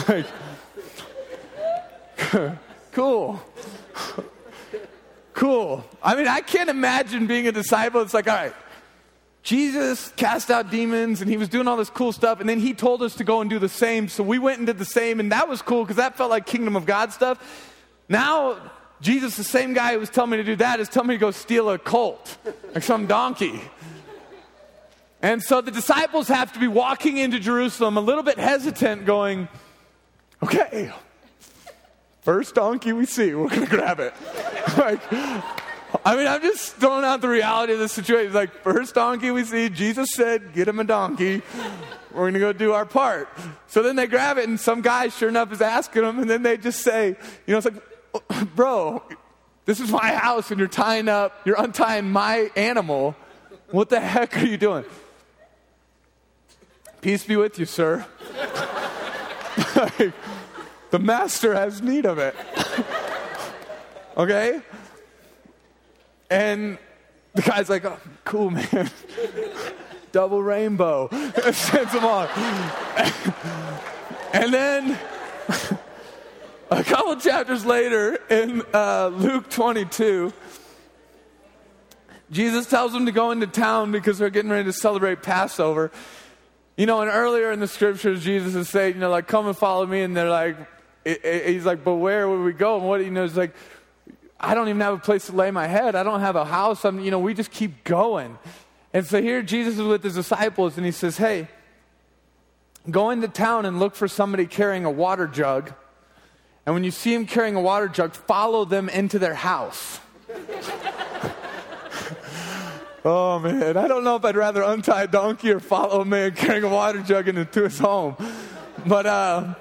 like, 0.10 0.26
cool. 2.92 3.42
cool. 5.34 5.86
I 6.04 6.16
mean, 6.16 6.28
I 6.28 6.42
can't 6.42 6.70
imagine 6.70 7.28
being 7.28 7.48
a 7.48 7.52
disciple. 7.52 8.02
It's 8.02 8.14
like, 8.14 8.28
all 8.28 8.36
right, 8.36 8.54
Jesus 9.42 10.12
cast 10.18 10.52
out 10.52 10.70
demons 10.70 11.22
and 11.22 11.30
he 11.30 11.38
was 11.38 11.48
doing 11.48 11.70
all 11.70 11.78
this 11.78 11.90
cool 11.90 12.12
stuff, 12.12 12.42
and 12.42 12.50
then 12.50 12.60
he 12.60 12.74
told 12.74 13.02
us 13.02 13.16
to 13.16 13.24
go 13.24 13.40
and 13.40 13.50
do 13.50 13.60
the 13.60 13.70
same. 13.70 14.10
So 14.10 14.22
we 14.22 14.40
went 14.40 14.58
and 14.58 14.68
did 14.68 14.78
the 14.78 14.86
same, 14.86 15.22
and 15.22 15.32
that 15.32 15.48
was 15.48 15.62
cool 15.62 15.84
because 15.84 15.96
that 15.96 16.18
felt 16.18 16.30
like 16.30 16.46
kingdom 16.46 16.76
of 16.76 16.86
God 16.86 17.14
stuff. 17.14 17.40
Now, 18.10 18.58
Jesus, 19.02 19.38
the 19.38 19.44
same 19.44 19.74
guy 19.74 19.94
who 19.94 20.00
was 20.00 20.10
telling 20.10 20.32
me 20.32 20.38
to 20.38 20.44
do 20.44 20.56
that, 20.58 20.80
is 20.80 20.90
telling 20.90 21.10
me 21.10 21.16
to 21.16 21.20
go 21.20 21.32
steal 21.32 21.70
a 21.70 21.78
colt, 21.78 22.38
like 22.74 22.84
some 22.84 23.06
donkey. 23.06 23.62
And 25.22 25.42
so 25.42 25.62
the 25.62 25.72
disciples 25.72 26.28
have 26.28 26.54
to 26.54 26.60
be 26.60 26.68
walking 26.68 27.18
into 27.18 27.40
Jerusalem 27.40 27.98
a 27.98 28.02
little 28.02 28.24
bit 28.24 28.38
hesitant, 28.38 29.06
going, 29.06 29.48
okay, 30.44 30.92
first 32.22 32.56
donkey 32.56 32.94
we 32.94 33.06
see, 33.06 33.34
we're 33.34 33.50
going 33.50 33.62
to 33.62 33.68
grab 33.68 34.00
it. 34.00 34.14
like, 34.78 35.02
I 36.06 36.16
mean, 36.16 36.28
I'm 36.28 36.42
just 36.42 36.76
throwing 36.76 37.06
out 37.06 37.22
the 37.22 37.30
reality 37.30 37.74
of 37.74 37.80
the 37.80 37.88
situation. 37.88 38.34
Like, 38.34 38.52
first 38.64 38.96
donkey 38.96 39.32
we 39.32 39.44
see, 39.44 39.70
Jesus 39.70 40.10
said, 40.14 40.54
get 40.54 40.68
him 40.68 40.80
a 40.80 40.84
donkey. 40.84 41.42
We're 42.12 42.24
going 42.24 42.34
to 42.34 42.40
go 42.40 42.54
do 42.54 42.74
our 42.74 42.86
part. 42.86 43.30
So 43.68 43.84
then 43.84 43.96
they 43.96 44.08
grab 44.08 44.38
it, 44.38 44.48
and 44.48 44.60
some 44.60 44.82
guy, 44.82 45.10
sure 45.10 45.30
enough, 45.30 45.52
is 45.52 45.62
asking 45.62 46.04
them, 46.04 46.20
and 46.20 46.30
then 46.30 46.44
they 46.44 46.58
just 46.58 46.82
say, 46.82 47.10
you 47.46 47.52
know, 47.52 47.58
it's 47.58 47.66
like, 47.66 47.82
bro, 48.56 49.04
this 49.66 49.80
is 49.80 49.92
my 49.92 50.14
house, 50.14 50.52
and 50.52 50.60
you're 50.60 50.68
tying 50.68 51.10
up, 51.10 51.42
you're 51.46 51.62
untying 51.62 52.10
my 52.10 52.52
animal. 52.56 53.16
What 53.72 53.90
the 53.90 54.00
heck 54.00 54.38
are 54.38 54.46
you 54.46 54.58
doing? 54.58 54.86
Peace 57.02 57.26
be 57.26 57.36
with 57.36 57.60
you, 57.60 57.66
sir. 57.66 58.06
the 60.90 61.00
master 61.00 61.54
has 61.54 61.82
need 61.82 62.06
of 62.06 62.18
it. 62.18 62.36
okay? 64.18 64.62
And 66.30 66.78
the 67.34 67.42
guy's 67.42 67.70
like, 67.70 67.86
oh, 67.86 68.00
cool, 68.24 68.50
man. 68.50 68.90
Double 70.12 70.42
rainbow. 70.42 71.10
Sends 71.52 71.94
them 71.94 72.06
on. 72.06 72.28
and 74.34 74.54
then 74.54 74.98
a 76.70 76.84
couple 76.84 77.16
chapters 77.16 77.66
later 77.66 78.20
in 78.30 78.62
uh, 78.74 79.08
Luke 79.08 79.50
22, 79.50 80.34
Jesus 82.30 82.68
tells 82.68 82.92
them 82.92 83.06
to 83.06 83.12
go 83.12 83.32
into 83.32 83.48
town 83.48 83.92
because 83.92 84.18
they're 84.18 84.30
getting 84.30 84.52
ready 84.52 84.66
to 84.66 84.74
celebrate 84.74 85.22
Passover. 85.24 85.92
You 86.76 86.86
know, 86.86 87.02
and 87.02 87.10
earlier 87.10 87.52
in 87.52 87.60
the 87.60 87.68
scriptures, 87.68 88.24
Jesus 88.24 88.54
is 88.54 88.70
saying, 88.70 88.96
you 88.96 89.00
know, 89.00 89.10
like, 89.10 89.28
come 89.28 89.48
and 89.48 89.58
follow 89.58 89.86
me. 89.86 90.02
And 90.02 90.16
they're 90.16 90.30
like, 90.30 90.58
he's 91.06 91.66
like, 91.66 91.84
but 91.84 91.96
where 91.96 92.28
would 92.28 92.44
we 92.44 92.54
go? 92.54 92.78
And 92.78 92.88
what, 92.88 93.04
you 93.04 93.12
know, 93.12 93.24
he's 93.24 93.38
like, 93.38 93.56
I 94.40 94.54
don't 94.54 94.68
even 94.68 94.82
have 94.82 94.94
a 94.94 95.00
place 95.00 95.28
to 95.28 95.36
lay 95.36 95.50
my 95.52 95.68
head. 95.68 95.96
I 95.96 96.04
don't 96.04 96.20
have 96.20 96.36
a 96.36 96.46
house. 96.46 96.86
I'm, 96.86 97.00
you 97.00 97.12
know, 97.12 97.20
we 97.20 97.34
just 97.34 97.50
keep 97.50 97.84
going. 97.84 98.38
And 98.94 99.06
so 99.06 99.22
here 99.22 99.42
Jesus 99.42 99.76
is 99.76 99.82
with 99.82 100.04
his 100.04 100.16
disciples 100.16 100.78
and 100.78 100.86
he 100.86 100.92
says, 100.92 101.18
Hey, 101.18 101.48
go 102.90 103.10
into 103.10 103.28
town 103.28 103.66
and 103.66 103.80
look 103.80 103.96
for 103.96 104.08
somebody 104.08 104.46
carrying 104.46 104.86
a 104.86 104.92
water 104.92 105.28
jug. 105.28 105.74
And 106.68 106.74
when 106.74 106.84
you 106.84 106.92
see 106.92 107.14
him 107.14 107.26
carrying 107.26 107.56
a 107.56 107.62
water 107.62 107.88
jug, 107.88 108.14
follow 108.14 108.66
them 108.66 108.90
into 108.90 109.18
their 109.20 109.34
house. 109.34 110.02
oh 113.06 113.40
man, 113.40 113.78
I 113.78 113.88
don't 113.88 114.04
know 114.04 114.18
if 114.18 114.26
I'd 114.26 114.36
rather 114.36 114.64
untie 114.64 115.04
a 115.04 115.08
donkey 115.08 115.52
or 115.52 115.62
follow 115.62 116.02
a 116.02 116.06
man 116.06 116.34
carrying 116.34 116.66
a 116.66 116.70
water 116.70 117.02
jug 117.02 117.30
into 117.30 117.64
his 117.64 117.80
home. 117.80 118.18
But 118.86 119.06
uh, 119.06 119.54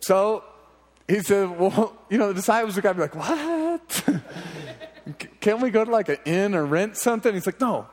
so 0.00 0.42
he 1.06 1.20
said, 1.20 1.56
Well, 1.56 1.96
you 2.10 2.18
know, 2.18 2.26
the 2.28 2.34
disciples 2.34 2.76
are 2.76 2.80
going 2.80 2.96
to 2.96 3.08
be 3.08 3.16
like, 3.16 3.28
What? 3.28 4.20
Can't 5.40 5.60
we 5.60 5.70
go 5.70 5.84
to 5.84 5.90
like 5.92 6.08
an 6.08 6.18
inn 6.24 6.56
or 6.56 6.66
rent 6.66 6.96
something? 6.96 7.32
He's 7.32 7.46
like, 7.46 7.60
No. 7.60 7.86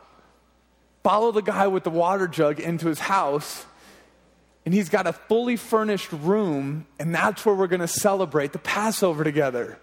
Follow 1.04 1.32
the 1.32 1.44
guy 1.44 1.68
with 1.68 1.84
the 1.84 1.92
water 1.92 2.28
jug 2.28 2.60
into 2.60 2.88
his 2.88 2.98
house, 2.98 3.68
and 4.66 4.74
he's 4.74 4.90
got 4.90 5.08
a 5.08 5.14
fully 5.14 5.56
furnished 5.56 6.12
room, 6.12 6.88
and 7.00 7.14
that's 7.14 7.46
where 7.46 7.54
we're 7.56 7.68
going 7.68 7.82
to 7.82 7.88
celebrate 7.88 8.52
the 8.52 8.60
Passover 8.60 9.24
together. 9.24 9.78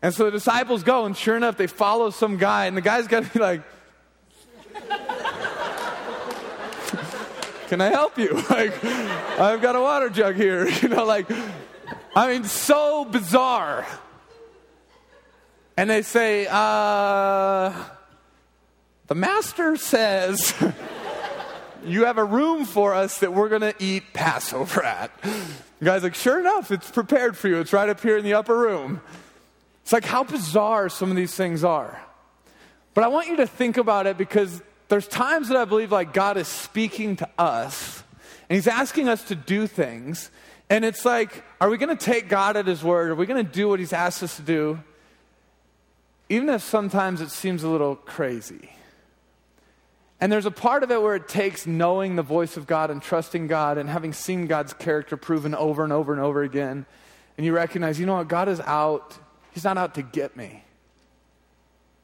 And 0.00 0.14
so 0.14 0.24
the 0.24 0.30
disciples 0.30 0.82
go, 0.82 1.04
and 1.04 1.16
sure 1.16 1.36
enough, 1.36 1.56
they 1.56 1.66
follow 1.66 2.10
some 2.10 2.36
guy, 2.36 2.66
and 2.66 2.76
the 2.76 2.80
guy's 2.80 3.08
got 3.08 3.24
to 3.24 3.30
be 3.30 3.38
like, 3.38 3.62
Can 7.72 7.80
I 7.80 7.88
help 7.88 8.18
you? 8.18 8.34
Like, 8.50 8.84
I've 8.84 9.62
got 9.62 9.76
a 9.76 9.80
water 9.80 10.10
jug 10.10 10.34
here. 10.34 10.68
You 10.82 10.90
know, 10.90 11.06
like, 11.06 11.26
I 12.14 12.30
mean, 12.30 12.44
so 12.44 13.06
bizarre. 13.06 13.86
And 15.74 15.88
they 15.88 16.02
say, 16.02 16.46
uh, 16.50 17.72
the 19.06 19.14
master 19.14 19.76
says, 19.76 20.52
you 21.84 22.04
have 22.04 22.18
a 22.18 22.24
room 22.24 22.64
for 22.64 22.94
us 22.94 23.18
that 23.18 23.32
we're 23.32 23.48
going 23.48 23.62
to 23.62 23.74
eat 23.78 24.12
Passover 24.12 24.84
at. 24.84 25.10
The 25.22 25.84
guy's 25.84 26.02
like, 26.02 26.14
sure 26.14 26.38
enough, 26.40 26.70
it's 26.70 26.90
prepared 26.90 27.36
for 27.36 27.48
you. 27.48 27.58
It's 27.58 27.72
right 27.72 27.88
up 27.88 28.00
here 28.00 28.16
in 28.16 28.24
the 28.24 28.34
upper 28.34 28.56
room. 28.56 29.00
It's 29.82 29.92
like 29.92 30.04
how 30.04 30.24
bizarre 30.24 30.88
some 30.88 31.10
of 31.10 31.16
these 31.16 31.34
things 31.34 31.64
are. 31.64 32.00
But 32.94 33.04
I 33.04 33.08
want 33.08 33.28
you 33.28 33.36
to 33.38 33.46
think 33.46 33.76
about 33.78 34.06
it 34.06 34.16
because 34.16 34.62
there's 34.88 35.08
times 35.08 35.48
that 35.48 35.56
I 35.56 35.64
believe 35.64 35.90
like 35.90 36.12
God 36.12 36.36
is 36.36 36.48
speaking 36.48 37.16
to 37.16 37.28
us 37.38 38.02
and 38.48 38.56
he's 38.56 38.68
asking 38.68 39.08
us 39.08 39.24
to 39.24 39.34
do 39.34 39.66
things 39.66 40.30
and 40.72 40.86
it's 40.86 41.04
like, 41.04 41.44
are 41.60 41.68
we 41.68 41.76
going 41.76 41.94
to 41.94 42.02
take 42.02 42.30
God 42.30 42.56
at 42.56 42.66
His 42.66 42.82
word? 42.82 43.10
Are 43.10 43.14
we 43.14 43.26
going 43.26 43.44
to 43.44 43.52
do 43.52 43.68
what 43.68 43.78
He's 43.78 43.92
asked 43.92 44.22
us 44.22 44.36
to 44.36 44.42
do? 44.42 44.82
Even 46.30 46.48
if 46.48 46.62
sometimes 46.62 47.20
it 47.20 47.28
seems 47.28 47.62
a 47.62 47.68
little 47.68 47.94
crazy. 47.94 48.70
And 50.22 50.30
there's 50.30 50.46
a 50.46 50.52
part 50.52 50.84
of 50.84 50.92
it 50.92 51.02
where 51.02 51.16
it 51.16 51.26
takes 51.26 51.66
knowing 51.66 52.14
the 52.14 52.22
voice 52.22 52.56
of 52.56 52.64
God 52.64 52.92
and 52.92 53.02
trusting 53.02 53.48
God 53.48 53.76
and 53.76 53.88
having 53.88 54.12
seen 54.12 54.46
God's 54.46 54.72
character 54.72 55.16
proven 55.16 55.52
over 55.52 55.82
and 55.82 55.92
over 55.92 56.12
and 56.12 56.22
over 56.22 56.44
again. 56.44 56.86
And 57.36 57.44
you 57.44 57.52
recognize, 57.52 57.98
you 57.98 58.06
know 58.06 58.14
what? 58.14 58.28
God 58.28 58.48
is 58.48 58.60
out. 58.60 59.18
He's 59.50 59.64
not 59.64 59.78
out 59.78 59.96
to 59.96 60.02
get 60.02 60.36
me. 60.36 60.62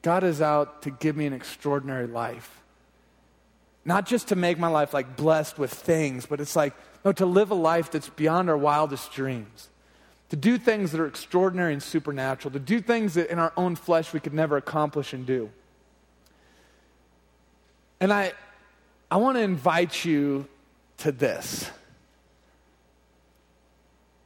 God 0.01 0.25
is 0.25 0.41
out 0.41 0.81
to 0.81 0.91
give 0.91 1.15
me 1.15 1.27
an 1.27 1.33
extraordinary 1.33 2.07
life. 2.07 2.59
Not 3.85 4.05
just 4.05 4.27
to 4.27 4.35
make 4.35 4.59
my 4.59 4.67
life 4.67 4.93
like 4.93 5.15
blessed 5.15 5.57
with 5.57 5.73
things, 5.73 6.25
but 6.25 6.41
it's 6.41 6.57
like, 6.57 6.73
no, 7.05 7.13
to 7.13 7.25
live 7.25 7.51
a 7.51 7.55
life 7.55 7.89
that's 7.89 8.09
beyond 8.09 8.49
our 8.49 8.57
wildest 8.57 9.13
dreams. 9.13 9.69
To 10.31 10.35
do 10.35 10.57
things 10.57 10.91
that 10.91 10.99
are 10.99 11.07
extraordinary 11.07 11.71
and 11.71 11.81
supernatural. 11.81 12.51
To 12.51 12.59
do 12.59 12.81
things 12.81 13.13
that 13.13 13.31
in 13.31 13.39
our 13.39 13.53
own 13.55 13.77
flesh 13.77 14.11
we 14.11 14.19
could 14.19 14.33
never 14.33 14.57
accomplish 14.57 15.13
and 15.13 15.25
do. 15.25 15.51
And 17.99 18.13
I, 18.13 18.33
I 19.11 19.17
want 19.17 19.37
to 19.37 19.41
invite 19.41 20.05
you 20.05 20.47
to 20.99 21.11
this. 21.11 21.69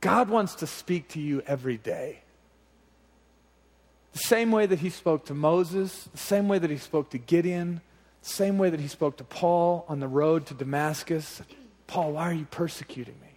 God 0.02 0.30
wants 0.30 0.56
to 0.56 0.68
speak 0.68 1.10
to 1.10 1.20
you 1.20 1.42
every 1.48 1.78
day. 1.78 2.20
The 4.12 4.20
same 4.20 4.52
way 4.52 4.66
that 4.66 4.80
he 4.80 4.90
spoke 4.90 5.26
to 5.26 5.34
Moses, 5.34 6.10
the 6.12 6.18
same 6.18 6.48
way 6.48 6.60
that 6.60 6.70
he 6.70 6.78
spoke 6.78 7.10
to 7.12 7.18
Gideon, 7.18 7.82
the 8.22 8.30
same 8.30 8.58
way 8.58 8.70
that 8.70 8.80
he 8.80 8.88
spoke 8.88 9.18
to 9.18 9.24
Paul 9.24 9.86
on 9.88 10.00
the 10.00 10.08
road 10.08 10.46
to 10.48 10.54
Damascus. 10.54 11.42
Paul, 11.88 12.14
why 12.14 12.30
are 12.30 12.34
you 12.34 12.46
persecuting 12.46 13.16
me? 13.22 13.30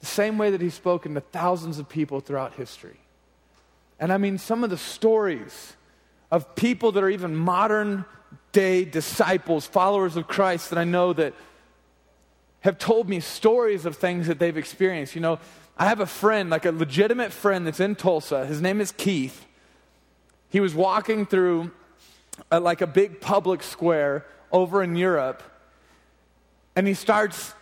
The 0.00 0.06
same 0.06 0.36
way 0.36 0.50
that 0.50 0.60
he's 0.60 0.74
spoken 0.74 1.14
to 1.14 1.20
thousands 1.20 1.78
of 1.78 1.88
people 1.88 2.20
throughout 2.20 2.54
history. 2.54 2.98
And 3.98 4.12
I 4.12 4.18
mean, 4.18 4.36
some 4.36 4.64
of 4.64 4.70
the 4.70 4.76
stories 4.76 5.74
of 6.32 6.54
people 6.56 6.92
that 6.92 7.04
are 7.04 7.10
even 7.10 7.36
modern 7.36 8.06
day 8.52 8.86
disciples, 8.86 9.66
followers 9.66 10.16
of 10.16 10.26
Christ 10.26 10.70
that 10.70 10.78
I 10.78 10.84
know 10.84 11.12
that 11.12 11.34
have 12.60 12.78
told 12.78 13.06
me 13.08 13.20
stories 13.20 13.84
of 13.84 13.96
things 13.96 14.28
that 14.28 14.38
they've 14.38 14.56
experienced. 14.56 15.14
You 15.14 15.20
know, 15.20 15.38
I 15.76 15.86
have 15.86 16.00
a 16.00 16.06
friend, 16.06 16.48
like 16.48 16.64
a 16.64 16.72
legitimate 16.72 17.32
friend 17.32 17.66
that's 17.66 17.80
in 17.80 17.96
Tulsa. 17.96 18.46
His 18.46 18.62
name 18.62 18.80
is 18.80 18.92
Keith. 18.92 19.44
He 20.48 20.58
was 20.58 20.74
walking 20.74 21.26
through 21.26 21.70
a, 22.50 22.58
like 22.58 22.80
a 22.80 22.86
big 22.86 23.20
public 23.20 23.62
square 23.62 24.24
over 24.50 24.82
in 24.82 24.96
Europe, 24.96 25.42
and 26.74 26.86
he 26.86 26.94
starts 26.94 27.54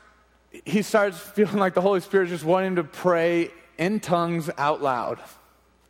he 0.64 0.82
starts 0.82 1.18
feeling 1.18 1.58
like 1.58 1.74
the 1.74 1.80
Holy 1.80 2.00
Spirit 2.00 2.24
is 2.24 2.30
just 2.30 2.44
wanting 2.44 2.76
to 2.76 2.84
pray 2.84 3.50
in 3.78 4.00
tongues 4.00 4.50
out 4.58 4.82
loud 4.82 5.20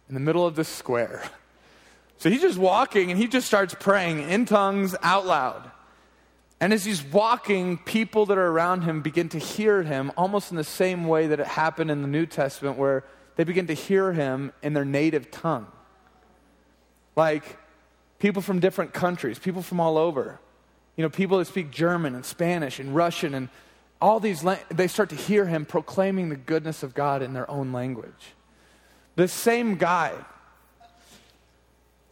in 0.08 0.14
the 0.14 0.20
middle 0.20 0.46
of 0.46 0.54
this 0.56 0.68
square. 0.68 1.22
So 2.20 2.28
he's 2.28 2.42
just 2.42 2.58
walking 2.58 3.10
and 3.10 3.18
he 3.18 3.26
just 3.26 3.46
starts 3.46 3.74
praying 3.80 4.20
in 4.28 4.44
tongues 4.44 4.94
out 5.02 5.24
loud. 5.24 5.70
And 6.60 6.70
as 6.74 6.84
he's 6.84 7.02
walking, 7.02 7.78
people 7.78 8.26
that 8.26 8.36
are 8.36 8.46
around 8.46 8.82
him 8.82 9.00
begin 9.00 9.30
to 9.30 9.38
hear 9.38 9.82
him 9.82 10.12
almost 10.18 10.50
in 10.50 10.58
the 10.58 10.62
same 10.62 11.06
way 11.06 11.28
that 11.28 11.40
it 11.40 11.46
happened 11.46 11.90
in 11.90 12.02
the 12.02 12.08
New 12.08 12.26
Testament, 12.26 12.76
where 12.76 13.04
they 13.36 13.44
begin 13.44 13.68
to 13.68 13.72
hear 13.72 14.12
him 14.12 14.52
in 14.62 14.74
their 14.74 14.84
native 14.84 15.30
tongue. 15.30 15.66
Like 17.16 17.56
people 18.18 18.42
from 18.42 18.60
different 18.60 18.92
countries, 18.92 19.38
people 19.38 19.62
from 19.62 19.80
all 19.80 19.96
over. 19.96 20.38
You 20.96 21.02
know, 21.04 21.08
people 21.08 21.38
that 21.38 21.46
speak 21.46 21.70
German 21.70 22.14
and 22.14 22.26
Spanish 22.26 22.78
and 22.78 22.94
Russian 22.94 23.32
and 23.32 23.48
all 23.98 24.20
these, 24.20 24.44
they 24.68 24.88
start 24.88 25.08
to 25.08 25.16
hear 25.16 25.46
him 25.46 25.64
proclaiming 25.64 26.28
the 26.28 26.36
goodness 26.36 26.82
of 26.82 26.92
God 26.92 27.22
in 27.22 27.32
their 27.32 27.50
own 27.50 27.72
language. 27.72 28.34
The 29.16 29.26
same 29.26 29.76
guy. 29.76 30.12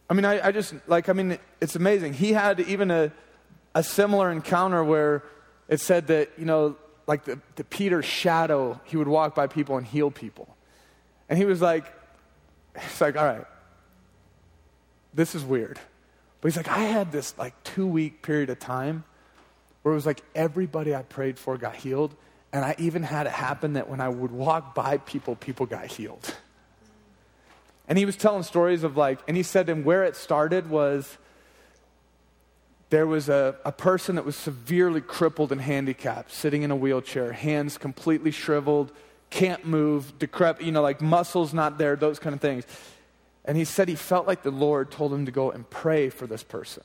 I 0.09 0.13
mean, 0.13 0.25
I, 0.25 0.47
I 0.47 0.51
just, 0.51 0.73
like, 0.87 1.07
I 1.07 1.13
mean, 1.13 1.37
it's 1.61 1.75
amazing. 1.75 2.13
He 2.13 2.33
had 2.33 2.59
even 2.61 2.89
a, 2.89 3.11
a 3.75 3.83
similar 3.83 4.31
encounter 4.31 4.83
where 4.83 5.23
it 5.67 5.79
said 5.79 6.07
that, 6.07 6.31
you 6.37 6.45
know, 6.45 6.75
like 7.05 7.25
the, 7.25 7.39
the 7.55 7.63
Peter's 7.63 8.05
shadow, 8.05 8.79
he 8.85 8.97
would 8.97 9.07
walk 9.07 9.35
by 9.35 9.47
people 9.47 9.77
and 9.77 9.85
heal 9.85 10.09
people. 10.09 10.55
And 11.27 11.37
he 11.37 11.45
was 11.45 11.61
like, 11.61 11.85
it's 12.75 13.01
like, 13.01 13.17
all 13.17 13.25
right, 13.25 13.45
this 15.13 15.35
is 15.35 15.43
weird. 15.43 15.79
But 16.41 16.51
he's 16.51 16.57
like, 16.57 16.69
I 16.69 16.79
had 16.79 17.11
this 17.11 17.37
like 17.37 17.61
two 17.63 17.85
week 17.85 18.21
period 18.21 18.49
of 18.49 18.59
time 18.59 19.03
where 19.83 19.91
it 19.91 19.95
was 19.95 20.05
like 20.05 20.21
everybody 20.33 20.95
I 20.95 21.03
prayed 21.03 21.37
for 21.37 21.57
got 21.57 21.75
healed. 21.75 22.15
And 22.51 22.65
I 22.65 22.75
even 22.79 23.03
had 23.03 23.27
it 23.27 23.31
happen 23.31 23.73
that 23.73 23.89
when 23.89 24.01
I 24.01 24.09
would 24.09 24.31
walk 24.31 24.73
by 24.73 24.97
people, 24.97 25.35
people 25.35 25.67
got 25.67 25.85
healed. 25.85 26.35
And 27.89 27.97
he 27.97 28.05
was 28.05 28.15
telling 28.15 28.43
stories 28.43 28.83
of 28.83 28.95
like, 28.95 29.19
and 29.27 29.35
he 29.35 29.43
said, 29.43 29.67
and 29.67 29.83
where 29.83 30.03
it 30.03 30.15
started 30.15 30.69
was 30.69 31.17
there 32.91 33.07
was 33.07 33.29
a, 33.29 33.55
a 33.65 33.71
person 33.71 34.15
that 34.15 34.25
was 34.25 34.35
severely 34.35 35.01
crippled 35.01 35.51
and 35.51 35.59
handicapped, 35.59 36.31
sitting 36.31 36.61
in 36.61 36.71
a 36.71 36.75
wheelchair, 36.75 37.33
hands 37.33 37.77
completely 37.77 38.31
shriveled, 38.31 38.91
can't 39.29 39.65
move, 39.65 40.17
decrepit, 40.17 40.65
you 40.65 40.71
know, 40.71 40.81
like 40.81 41.01
muscles 41.01 41.53
not 41.53 41.77
there, 41.77 41.95
those 41.95 42.19
kind 42.19 42.33
of 42.33 42.41
things. 42.41 42.65
And 43.45 43.57
he 43.57 43.65
said 43.65 43.87
he 43.87 43.95
felt 43.95 44.27
like 44.27 44.43
the 44.43 44.51
Lord 44.51 44.91
told 44.91 45.13
him 45.13 45.25
to 45.25 45.31
go 45.31 45.51
and 45.51 45.67
pray 45.69 46.09
for 46.09 46.27
this 46.27 46.43
person, 46.43 46.83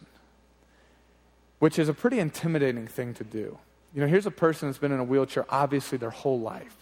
which 1.59 1.79
is 1.79 1.88
a 1.88 1.95
pretty 1.95 2.19
intimidating 2.19 2.87
thing 2.87 3.14
to 3.14 3.25
do. 3.25 3.59
You 3.95 4.01
know, 4.01 4.07
here's 4.07 4.27
a 4.27 4.31
person 4.31 4.69
that's 4.69 4.79
been 4.79 4.93
in 4.93 5.01
a 5.01 5.05
wheelchair 5.05 5.45
obviously 5.49 5.99
their 5.99 6.11
whole 6.11 6.40
life. 6.40 6.77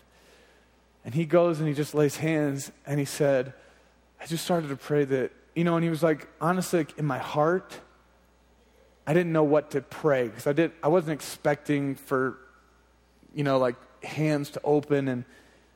And 1.05 1.15
he 1.15 1.25
goes 1.25 1.59
and 1.59 1.69
he 1.69 1.75
just 1.75 1.95
lays 1.95 2.17
hands 2.17 2.71
and 2.87 2.99
he 3.01 3.05
said, 3.05 3.55
I 4.23 4.27
just 4.27 4.45
started 4.45 4.69
to 4.69 4.77
pray 4.77 5.05
that, 5.05 5.33
you 5.55 5.65
know, 5.65 5.75
and 5.75 5.83
he 5.83 5.91
was 5.91 6.03
like, 6.03 6.29
honestly, 6.41 6.87
in 6.97 7.05
my 7.05 7.19
heart, 7.19 7.81
I 9.07 9.15
didn't 9.15 9.33
know 9.33 9.43
what 9.43 9.73
to 9.73 9.81
pray 9.81 10.29
because 10.29 10.47
I 10.47 10.53
did 10.53 10.73
I 10.83 10.89
wasn't 10.89 11.13
expecting 11.13 11.97
for 11.97 12.39
you 13.35 13.43
know 13.43 13.59
like 13.59 13.77
hands 14.05 14.51
to 14.51 14.61
open 14.63 15.09
and 15.09 15.25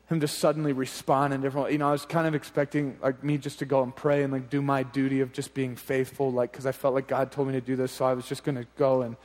him 0.07 0.21
to 0.21 0.27
suddenly 0.27 0.71
respond 0.71 1.33
in 1.33 1.41
different 1.41 1.71
you 1.71 1.77
know 1.77 1.89
I 1.89 1.91
was 1.91 2.05
kind 2.05 2.25
of 2.25 2.35
expecting 2.35 2.97
like 3.01 3.23
me 3.23 3.37
just 3.37 3.59
to 3.59 3.65
go 3.65 3.83
and 3.83 3.93
pray 3.93 4.23
and 4.23 4.31
like 4.31 4.49
do 4.49 4.61
my 4.61 4.83
duty 4.83 5.19
of 5.19 5.33
just 5.33 5.53
being 5.53 5.75
faithful 5.75 6.31
like 6.31 6.53
cuz 6.53 6.65
I 6.65 6.71
felt 6.71 6.93
like 6.93 7.07
God 7.07 7.31
told 7.31 7.47
me 7.47 7.53
to 7.53 7.61
do 7.61 7.75
this 7.75 7.91
so 7.91 8.05
I 8.05 8.13
was 8.13 8.27
just 8.27 8.43
going 8.43 8.55
to 8.55 8.65
go 8.77 9.01
and 9.01 9.17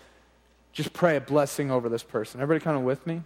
just 0.72 0.92
pray 0.92 1.16
a 1.16 1.20
blessing 1.20 1.70
over 1.70 1.88
this 1.88 2.02
person. 2.02 2.40
Everybody 2.40 2.64
kind 2.64 2.78
of 2.78 2.82
with 2.82 3.06
me? 3.06 3.14
And 3.14 3.22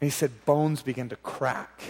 he 0.00 0.10
said 0.10 0.44
bones 0.44 0.82
begin 0.82 1.08
to 1.08 1.16
crack. 1.16 1.82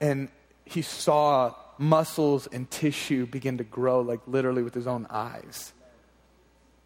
And 0.00 0.30
he 0.66 0.82
saw 0.82 1.54
muscles 1.78 2.46
and 2.48 2.70
tissue 2.70 3.26
begin 3.26 3.58
to 3.58 3.64
grow, 3.64 4.00
like 4.00 4.20
literally 4.26 4.62
with 4.62 4.74
his 4.74 4.86
own 4.86 5.06
eyes, 5.08 5.72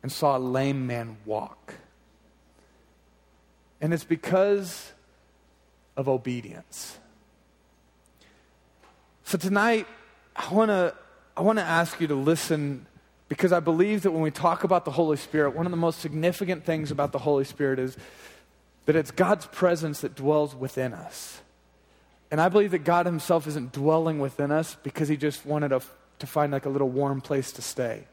and 0.03 0.13
saw 0.13 0.37
a 0.37 0.39
lame 0.39 0.87
man 0.87 1.17
walk. 1.25 1.75
And 3.81 3.93
it's 3.93 4.05
because 4.05 4.93
of 5.97 6.09
obedience. 6.09 6.99
So 9.25 9.39
tonight, 9.39 9.87
I 10.37 10.53
want 10.53 10.71
to 10.71 10.95
I 11.37 11.43
want 11.43 11.59
to 11.59 11.65
ask 11.65 12.01
you 12.01 12.07
to 12.09 12.15
listen 12.15 12.87
because 13.29 13.53
I 13.53 13.61
believe 13.61 14.03
that 14.03 14.11
when 14.11 14.23
we 14.23 14.31
talk 14.31 14.65
about 14.65 14.85
the 14.85 14.91
Holy 14.91 15.17
Spirit, 15.17 15.55
one 15.55 15.65
of 15.65 15.71
the 15.71 15.79
most 15.79 16.01
significant 16.01 16.65
things 16.65 16.91
about 16.91 17.13
the 17.13 17.19
Holy 17.19 17.45
Spirit 17.45 17.79
is 17.79 17.97
that 18.87 18.97
it's 18.97 19.13
God's 19.13 19.47
presence 19.47 20.01
that 20.01 20.15
dwells 20.15 20.55
within 20.55 20.93
us. 20.93 21.41
And 22.31 22.41
I 22.41 22.49
believe 22.49 22.71
that 22.71 22.85
God 22.85 23.07
Himself 23.07 23.47
isn't 23.47 23.73
dwelling 23.73 24.19
within 24.19 24.53
us 24.53 24.77
because 24.83 25.09
He 25.09 25.17
just 25.17 25.45
wanted 25.45 25.73
a, 25.73 25.83
to 26.19 26.27
find 26.27 26.53
like 26.53 26.67
a 26.67 26.69
little 26.69 26.89
warm 26.89 27.21
place 27.21 27.53
to 27.53 27.63
stay. 27.63 28.05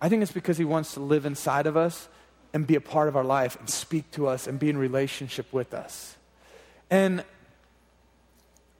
I 0.00 0.08
think 0.08 0.22
it's 0.22 0.32
because 0.32 0.58
He 0.58 0.64
wants 0.64 0.94
to 0.94 1.00
live 1.00 1.24
inside 1.24 1.66
of 1.66 1.76
us 1.76 2.08
and 2.52 2.66
be 2.66 2.74
a 2.74 2.80
part 2.80 3.08
of 3.08 3.16
our 3.16 3.24
life 3.24 3.56
and 3.58 3.68
speak 3.68 4.10
to 4.12 4.26
us 4.26 4.46
and 4.46 4.58
be 4.58 4.70
in 4.70 4.78
relationship 4.78 5.52
with 5.52 5.74
us. 5.74 6.16
And 6.90 7.24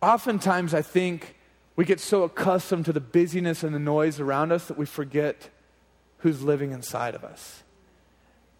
oftentimes 0.03 0.75
I 0.75 0.83
think 0.83 1.37
we 1.77 1.85
get 1.85 2.01
so 2.01 2.25
accustomed 2.25 2.87
to 2.87 2.92
the 2.92 3.01
busyness 3.01 3.62
and 3.62 3.75
the 3.75 3.79
noise 3.79 4.18
around 4.18 4.53
us 4.53 4.66
that 4.66 4.79
we 4.79 4.87
forget 4.87 5.51
who's 6.18 6.42
living 6.42 6.73
inside 6.73 7.14
of 7.14 7.23
us. 7.25 7.62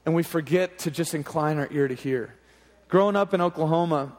And 0.07 0.15
we 0.15 0.23
forget 0.23 0.79
to 0.81 0.91
just 0.91 1.15
incline 1.15 1.59
our 1.59 1.69
ear 1.71 1.89
to 1.89 1.95
hear. 1.95 2.35
Growing 2.89 3.17
up 3.17 3.35
in 3.35 3.41
Oklahoma, 3.41 4.13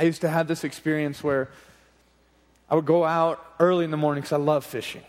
I 0.00 0.04
used 0.04 0.22
to 0.22 0.30
have 0.30 0.48
this 0.48 0.64
experience 0.64 1.22
where 1.22 1.50
I 2.70 2.74
would 2.74 2.86
go 2.86 3.04
out 3.04 3.44
early 3.60 3.84
in 3.84 3.90
the 3.90 3.98
morning 3.98 4.22
because 4.22 4.32
I 4.32 4.38
love 4.38 4.64
fishing. 4.64 5.02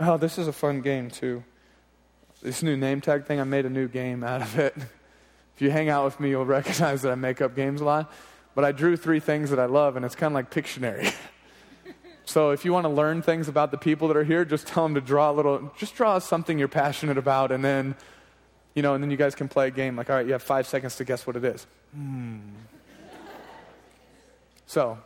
Oh, 0.00 0.16
this 0.16 0.38
is 0.38 0.48
a 0.48 0.52
fun 0.52 0.80
game, 0.80 1.10
too. 1.10 1.44
This 2.42 2.62
new 2.62 2.74
name 2.74 3.02
tag 3.02 3.26
thing, 3.26 3.38
I 3.38 3.44
made 3.44 3.66
a 3.66 3.70
new 3.70 3.88
game 3.88 4.24
out 4.24 4.40
of 4.40 4.58
it. 4.58 4.74
If 5.54 5.60
you 5.60 5.70
hang 5.70 5.90
out 5.90 6.06
with 6.06 6.18
me, 6.18 6.30
you'll 6.30 6.46
recognize 6.46 7.02
that 7.02 7.12
I 7.12 7.16
make 7.16 7.42
up 7.42 7.54
games 7.54 7.82
a 7.82 7.84
lot. 7.84 8.10
But 8.54 8.64
I 8.64 8.72
drew 8.72 8.96
three 8.96 9.20
things 9.20 9.50
that 9.50 9.58
I 9.58 9.66
love, 9.66 9.96
and 9.96 10.06
it's 10.06 10.14
kind 10.14 10.32
of 10.32 10.34
like 10.36 10.50
Pictionary. 10.50 11.14
so 12.24 12.50
if 12.50 12.64
you 12.64 12.72
want 12.72 12.84
to 12.84 12.90
learn 12.90 13.20
things 13.20 13.46
about 13.46 13.72
the 13.72 13.78
people 13.78 14.08
that 14.08 14.16
are 14.16 14.24
here, 14.24 14.46
just 14.46 14.66
tell 14.66 14.84
them 14.84 14.94
to 14.94 15.02
draw 15.02 15.30
a 15.30 15.34
little, 15.34 15.70
just 15.76 15.94
draw 15.94 16.18
something 16.18 16.58
you're 16.58 16.66
passionate 16.66 17.18
about, 17.18 17.52
and 17.52 17.62
then, 17.62 17.94
you 18.74 18.80
know, 18.80 18.94
and 18.94 19.04
then 19.04 19.10
you 19.10 19.18
guys 19.18 19.34
can 19.34 19.48
play 19.48 19.68
a 19.68 19.70
game. 19.70 19.96
Like, 19.96 20.08
all 20.08 20.16
right, 20.16 20.24
you 20.24 20.32
have 20.32 20.42
five 20.42 20.66
seconds 20.66 20.96
to 20.96 21.04
guess 21.04 21.26
what 21.26 21.36
it 21.36 21.44
is. 21.44 21.66
Hmm. 21.94 22.38
So 24.72 24.96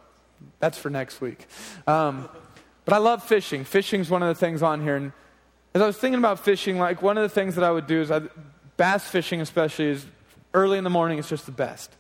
that's 0.61 0.79
for 0.79 0.91
next 0.91 1.21
week. 1.21 1.45
Um, 1.89 2.29
but 2.85 2.95
I 2.95 2.99
love 2.99 3.25
fishing. 3.25 3.65
Fishing 3.65 4.01
is 4.01 4.09
one 4.09 4.23
of 4.23 4.29
the 4.29 4.39
things 4.39 4.63
on 4.63 4.81
here. 4.81 4.95
And 4.95 5.11
as 5.75 5.83
I 5.83 5.87
was 5.89 5.97
thinking 5.97 6.21
about 6.21 6.39
fishing, 6.39 6.79
like 6.79 7.03
one 7.03 7.19
of 7.19 7.25
the 7.25 7.29
things 7.29 7.57
that 7.57 7.65
I 7.65 7.73
would 7.73 7.89
do 7.89 8.01
is 8.01 8.13
I, 8.13 8.21
bass 8.77 9.09
fishing, 9.09 9.41
especially, 9.41 9.87
is 9.87 10.07
early 10.55 10.79
in 10.79 10.85
the 10.85 10.91
morning. 10.91 11.19
It's 11.19 11.29
just 11.29 11.47
the 11.47 11.53
best. 11.53 11.91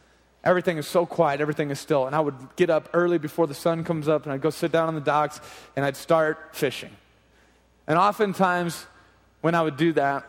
everything 0.45 0.79
is 0.79 0.87
so 0.87 1.05
quiet, 1.07 1.41
everything 1.41 1.73
is 1.73 1.81
still. 1.81 2.07
And 2.07 2.15
I 2.15 2.21
would 2.21 2.37
get 2.55 2.71
up 2.71 2.89
early 2.93 3.19
before 3.19 3.49
the 3.49 3.55
sun 3.55 3.83
comes 3.83 4.07
up 4.07 4.23
and 4.23 4.33
I'd 4.33 4.43
go 4.43 4.51
sit 4.51 4.71
down 4.71 4.87
on 4.87 4.95
the 4.95 5.01
docks 5.01 5.41
and 5.75 5.85
I'd 5.85 5.97
start 5.97 6.51
fishing. 6.53 6.93
And 7.89 7.99
oftentimes, 7.99 8.87
when 9.41 9.57
I 9.57 9.63
would 9.63 9.77
do 9.77 9.93
that, 9.95 10.25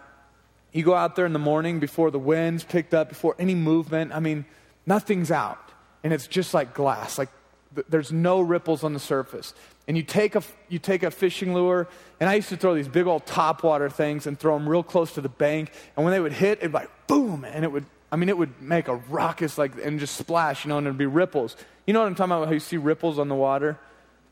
you 0.71 0.83
go 0.83 0.95
out 0.95 1.15
there 1.15 1.27
in 1.27 1.33
the 1.33 1.45
morning 1.53 1.79
before 1.79 2.09
the 2.09 2.17
wind's 2.17 2.63
picked 2.63 2.95
up, 2.95 3.09
before 3.09 3.35
any 3.37 3.53
movement. 3.53 4.11
I 4.11 4.21
mean, 4.21 4.45
nothing's 4.87 5.29
out. 5.29 5.66
And 6.03 6.13
it's 6.13 6.27
just 6.27 6.53
like 6.53 6.73
glass, 6.73 7.17
like 7.17 7.29
th- 7.75 7.87
there's 7.89 8.11
no 8.11 8.41
ripples 8.41 8.83
on 8.83 8.93
the 8.93 8.99
surface. 8.99 9.53
And 9.87 9.95
you 9.95 10.03
take, 10.03 10.35
a, 10.35 10.43
you 10.69 10.79
take 10.79 11.03
a 11.03 11.11
fishing 11.11 11.53
lure, 11.53 11.87
and 12.19 12.29
I 12.29 12.35
used 12.35 12.49
to 12.49 12.57
throw 12.57 12.75
these 12.75 12.87
big 12.87 13.07
old 13.07 13.25
topwater 13.25 13.91
things 13.91 14.27
and 14.27 14.37
throw 14.37 14.57
them 14.57 14.67
real 14.67 14.83
close 14.83 15.13
to 15.13 15.21
the 15.21 15.29
bank. 15.29 15.71
And 15.95 16.03
when 16.03 16.11
they 16.11 16.19
would 16.19 16.33
hit, 16.33 16.59
it'd 16.59 16.71
be 16.71 16.79
like 16.79 17.07
boom, 17.07 17.45
and 17.45 17.63
it 17.63 17.71
would, 17.71 17.85
I 18.11 18.17
mean, 18.17 18.29
it 18.29 18.37
would 18.37 18.61
make 18.61 18.89
a 18.89 18.95
ruckus 18.95 19.57
like, 19.57 19.71
and 19.83 19.99
just 19.99 20.15
splash, 20.17 20.65
you 20.65 20.69
know, 20.69 20.77
and 20.77 20.87
it'd 20.87 20.97
be 20.97 21.05
ripples. 21.05 21.55
You 21.85 21.93
know 21.93 22.01
what 22.01 22.07
I'm 22.07 22.15
talking 22.15 22.31
about? 22.31 22.47
How 22.47 22.53
you 22.53 22.59
see 22.59 22.77
ripples 22.77 23.17
on 23.17 23.29
the 23.29 23.35
water 23.35 23.79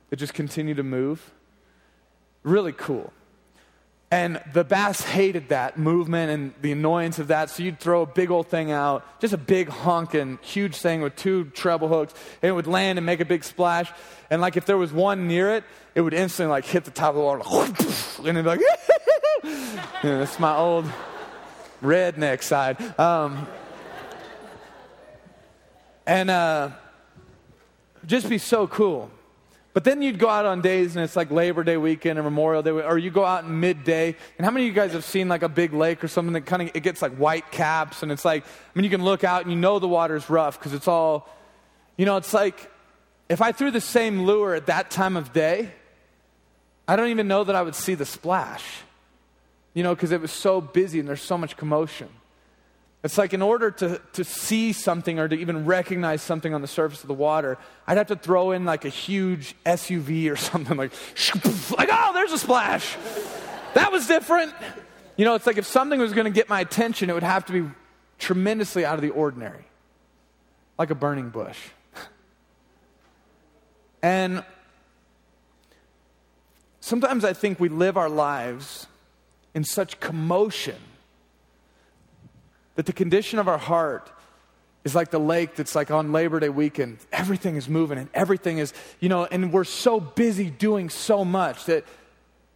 that 0.10 0.17
just 0.17 0.34
continue 0.34 0.75
to 0.75 0.84
move? 0.84 1.32
Really 2.43 2.73
cool. 2.73 3.13
And 4.12 4.39
the 4.54 4.63
bass 4.63 5.02
hated 5.02 5.50
that 5.50 5.80
movement 5.80 6.32
and 6.32 6.54
the 6.62 6.72
annoyance 6.72 7.18
of 7.18 7.30
that. 7.30 7.50
So 7.50 7.63
you'd 7.63 7.80
throw 7.80 8.04
a 8.04 8.06
big 8.06 8.30
old 8.30 8.48
thing 8.48 8.72
out, 8.72 9.04
just 9.20 9.34
a 9.34 9.38
big 9.38 9.68
honking, 9.68 10.38
huge 10.41 10.76
thing 10.76 11.02
with 11.02 11.15
two 11.15 11.46
treble 11.46 11.88
hooks, 11.88 12.13
and 12.41 12.50
it 12.50 12.54
would 12.54 12.68
land 12.68 13.00
and 13.00 13.06
make 13.06 13.20
a 13.20 13.26
big 13.26 13.44
splash. 13.44 13.91
And 14.30 14.41
like 14.41 14.58
if 14.58 14.65
there 14.65 14.78
was 14.78 14.94
one 14.94 15.28
near 15.28 15.56
it, 15.56 15.63
it 15.96 16.02
would 16.02 16.13
instantly 16.13 16.52
like 16.52 16.65
hit 16.65 16.86
the 16.86 16.91
top 16.91 17.10
of 17.10 17.15
the 17.15 17.22
water, 17.22 17.41
and 18.20 18.38
it'd 18.38 18.44
be 18.44 18.50
like, 18.50 18.62
that's 20.04 20.39
my 20.39 20.56
old 20.56 20.86
redneck 21.82 22.44
side. 22.44 22.78
Um, 23.00 23.48
and 26.06 26.30
uh, 26.30 26.70
just 28.06 28.30
be 28.30 28.38
so 28.38 28.68
cool. 28.68 29.10
But 29.76 29.84
then 29.84 30.02
you'd 30.02 30.20
go 30.20 30.30
out 30.30 30.46
on 30.46 30.62
days 30.62 30.96
and 30.96 31.04
it's 31.04 31.18
like 31.18 31.32
Labor 31.32 31.62
Day 31.62 31.76
weekend 31.76 32.18
or 32.18 32.24
Memorial 32.24 32.64
Day, 32.64 32.72
or 32.72 32.98
you 32.98 33.12
go 33.12 33.26
out 33.26 33.44
in 33.44 33.60
midday. 33.60 34.16
And 34.38 34.46
how 34.46 34.50
many 34.50 34.64
of 34.64 34.68
you 34.70 34.74
guys 34.74 34.94
have 34.94 35.04
seen 35.04 35.28
like 35.28 35.44
a 35.44 35.50
big 35.50 35.74
lake 35.74 36.02
or 36.02 36.08
something 36.08 36.32
that 36.32 36.46
kind 36.46 36.62
of 36.62 36.72
it 36.74 36.80
gets 36.80 37.02
like 37.02 37.12
white 37.18 37.52
caps 37.52 38.02
and 38.02 38.10
it's 38.10 38.24
like, 38.24 38.46
I 38.46 38.48
mean, 38.74 38.86
you 38.86 38.90
can 38.90 39.04
look 39.04 39.26
out 39.26 39.42
and 39.42 39.52
you 39.52 39.58
know 39.58 39.80
the 39.80 39.88
water's 39.90 40.30
rough 40.30 40.58
because 40.58 40.72
it's 40.72 40.88
all, 40.88 41.28
you 41.98 42.06
know, 42.06 42.16
it's 42.16 42.34
like 42.34 42.72
if 43.28 43.42
I 43.42 43.52
threw 43.52 43.70
the 43.70 43.82
same 43.82 44.24
lure 44.24 44.56
at 44.56 44.68
that 44.68 44.92
time 44.92 45.18
of 45.18 45.34
day, 45.34 45.74
I 46.88 46.96
don't 46.96 47.10
even 47.10 47.28
know 47.28 47.44
that 47.44 47.58
I 47.58 47.62
would 47.62 47.76
see 47.76 47.96
the 47.96 48.06
splash, 48.06 48.64
you 49.74 49.84
know, 49.84 49.94
because 49.94 50.14
it 50.14 50.22
was 50.22 50.32
so 50.32 50.62
busy 50.62 51.02
and 51.02 51.10
there's 51.10 51.22
so 51.22 51.38
much 51.38 51.58
commotion. 51.58 52.08
It's 53.06 53.20
like 53.20 53.36
in 53.36 53.44
order 53.44 53.70
to, 53.70 54.02
to 54.13 54.24
see 54.24 54.74
something 54.74 55.20
or 55.20 55.28
to 55.28 55.36
even 55.36 55.65
recognize 55.65 56.24
something 56.24 56.56
on 56.56 56.62
the 56.62 56.68
surface 56.68 57.04
of 57.04 57.08
the 57.08 57.13
water, 57.13 57.60
I'd 57.86 57.98
have 57.98 58.08
to 58.08 58.15
throw 58.15 58.52
in 58.52 58.65
like 58.65 58.84
a 58.84 58.89
huge 58.89 59.56
SUV 59.63 60.32
or 60.32 60.36
something 60.36 60.76
like, 60.76 60.91
like, 61.78 61.89
oh, 61.91 62.12
there's 62.15 62.32
a 62.32 62.39
splash. 62.39 62.98
That 63.76 63.91
was 63.91 64.08
different. 64.08 64.54
You 65.18 65.26
know, 65.26 65.36
it's 65.36 65.46
like 65.46 65.60
if 65.60 65.68
something 65.68 66.00
was 66.00 66.13
going 66.13 66.26
to 66.26 66.32
get 66.32 66.50
my 66.50 66.62
attention, 66.62 67.12
it 67.12 67.13
would 67.13 67.22
have 67.22 67.46
to 67.46 67.54
be 67.54 67.70
tremendously 68.18 68.84
out 68.86 68.96
of 68.96 69.04
the 69.04 69.12
ordinary, 69.12 69.65
like 70.80 70.89
a 70.89 70.96
burning 70.96 71.30
bush. 71.30 71.60
And 74.02 74.44
sometimes 76.80 77.24
I 77.24 77.34
think 77.34 77.60
we 77.60 77.70
live 77.70 77.98
our 77.98 78.10
lives 78.10 78.88
in 79.54 79.63
such 79.63 80.00
commotion 80.00 80.78
that 82.76 82.86
the 82.86 82.94
condition 82.94 83.40
of 83.40 83.48
our 83.48 83.58
heart 83.58 84.12
is 84.84 84.94
like 84.94 85.10
the 85.10 85.20
lake 85.20 85.56
that's 85.56 85.76
like 85.76 85.90
on 85.90 86.12
Labor 86.12 86.40
Day 86.40 86.50
weekend. 86.50 87.00
Everything 87.12 87.56
is 87.56 87.68
moving 87.68 87.98
and 87.98 88.08
everything 88.14 88.60
is, 88.60 88.74
you 89.00 89.10
know, 89.10 89.26
and 89.26 89.52
we're 89.52 89.64
so 89.64 90.00
busy 90.00 90.50
doing 90.50 90.90
so 90.90 91.26
much 91.26 91.66
that 91.66 91.84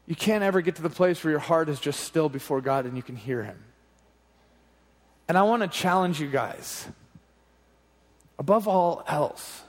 you 0.06 0.16
can't 0.16 0.44
ever 0.44 0.62
get 0.62 0.76
to 0.76 0.82
the 0.82 0.90
place 0.90 1.24
where 1.24 1.32
your 1.32 1.40
heart 1.40 1.70
is 1.70 1.80
just 1.80 2.02
still 2.02 2.30
before 2.30 2.62
God 2.62 2.86
and 2.86 2.96
you 2.96 3.04
can 3.04 3.16
hear 3.16 3.44
Him. 3.44 3.58
And 5.28 5.38
I 5.38 5.44
want 5.44 5.62
to 5.62 5.68
challenge 5.68 6.20
you 6.20 6.28
guys, 6.28 6.88
above 8.38 8.68
all 8.68 9.04
else, 9.08 9.64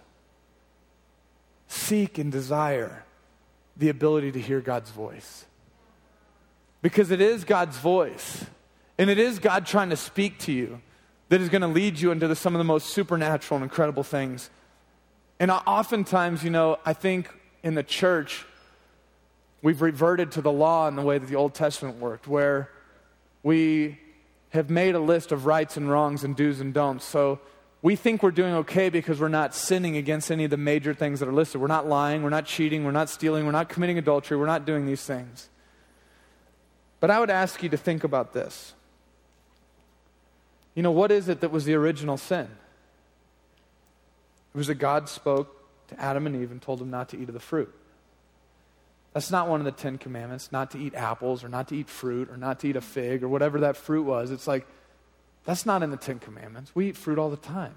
seek 1.69 2.19
and 2.19 2.33
desire 2.33 3.05
the 3.77 3.89
ability 3.89 4.33
to 4.33 4.41
hear 4.41 4.61
God's 4.61 4.91
voice. 4.91 5.45
Because 6.83 7.11
it 7.11 7.21
is 7.21 7.45
God's 7.45 7.77
voice 7.77 8.45
and 9.01 9.09
it 9.09 9.19
is 9.19 9.39
God 9.39 9.65
trying 9.65 9.89
to 9.89 9.97
speak 9.97 10.39
to 10.41 10.53
you 10.53 10.83
that 11.31 11.41
is 11.41 11.49
going 11.49 11.63
to 11.63 11.69
lead 11.69 11.99
you 11.99 12.11
into 12.11 12.29
the, 12.29 12.37
some 12.37 12.55
of 12.55 12.59
the 12.59 12.65
most 12.65 12.91
supernatural 12.91 13.57
and 13.57 13.63
incredible 13.63 14.03
things. 14.03 14.51
And 15.39 15.51
oftentimes, 15.51 16.45
you 16.45 16.51
know, 16.51 16.79
I 16.85 16.93
think 16.93 17.31
in 17.63 17.77
the 17.77 17.83
church, 17.83 18.45
we've 19.63 19.81
reverted 19.81 20.33
to 20.33 20.43
the 20.43 20.53
law 20.53 20.87
in 20.87 20.97
the 20.97 21.03
way 21.03 21.17
that 21.17 21.27
the 21.27 21.37
Old 21.37 21.55
Testament 21.55 21.99
worked, 21.99 22.29
where 22.29 22.69
we 23.43 23.99
have 24.51 24.69
made 24.69 24.95
a 24.95 25.01
list 25.01 25.33
of 25.33 25.47
rights 25.47 25.79
and 25.79 25.91
wrongs 25.91 26.23
and 26.23 26.37
do's 26.37 26.61
and 26.61 26.75
don'ts. 26.75 27.07
So 27.07 27.41
we 27.81 27.97
think 27.97 28.23
we're 28.23 28.33
doing 28.33 28.53
okay 28.53 28.91
because 28.91 29.19
we're 29.19 29.29
not 29.29 29.55
sinning 29.55 29.97
against 29.97 30.31
any 30.31 30.45
of 30.45 30.51
the 30.51 30.59
major 30.59 30.93
things 30.93 31.21
that 31.21 31.29
are 31.31 31.33
listed. 31.33 31.59
We're 31.59 31.69
not 31.69 31.89
lying, 31.89 32.23
we're 32.23 32.29
not 32.29 32.45
cheating, 32.45 32.85
we're 32.85 32.91
not 32.91 33.09
stealing, 33.09 33.47
we're 33.47 33.53
not 33.53 33.71
committing 33.71 33.97
adultery, 33.97 34.37
we're 34.37 34.45
not 34.45 34.67
doing 34.67 34.85
these 34.85 35.03
things. 35.03 35.49
But 37.01 37.11
I 37.11 37.19
would 37.19 37.31
ask 37.31 37.63
you 37.63 37.71
to 37.71 37.79
think 37.79 38.05
about 38.05 38.35
this. 38.35 38.75
You 40.81 40.83
know, 40.83 40.93
what 40.93 41.13
is 41.13 41.29
it 41.29 41.43
that 41.43 41.51
was 41.51 41.67
the 41.67 41.75
original 41.75 42.17
sin? 42.17 42.49
It 44.55 44.57
was 44.57 44.69
that 44.69 44.77
God 44.77 45.11
spoke 45.11 45.55
to 45.89 46.01
Adam 46.01 46.27
and 46.27 46.35
Eve 46.35 46.51
and 46.51 46.63
told 46.63 46.79
them 46.79 46.89
not 46.89 47.11
to 47.11 47.19
eat 47.19 47.29
of 47.29 47.35
the 47.35 47.39
fruit. 47.39 47.71
That's 49.13 49.31
not 49.31 49.47
one 49.47 49.61
of 49.61 49.67
the 49.67 49.73
Ten 49.73 49.99
Commandments, 49.99 50.51
not 50.53 50.71
to 50.71 50.79
eat 50.79 50.95
apples 50.95 51.45
or 51.45 51.51
not 51.51 51.69
to 51.69 51.77
eat 51.77 51.91
fruit 51.91 52.31
or 52.31 52.39
not 52.39 52.61
to 52.61 52.69
eat 52.69 52.77
a 52.77 52.81
fig 52.81 53.23
or 53.23 53.29
whatever 53.29 53.61
that 53.61 53.77
fruit 53.77 54.05
was. 54.05 54.31
It's 54.31 54.47
like, 54.47 54.67
that's 55.45 55.67
not 55.67 55.83
in 55.83 55.91
the 55.91 55.99
Ten 55.99 56.19
Commandments. 56.19 56.75
We 56.75 56.89
eat 56.89 56.97
fruit 56.97 57.19
all 57.19 57.29
the 57.29 57.37
time. 57.37 57.75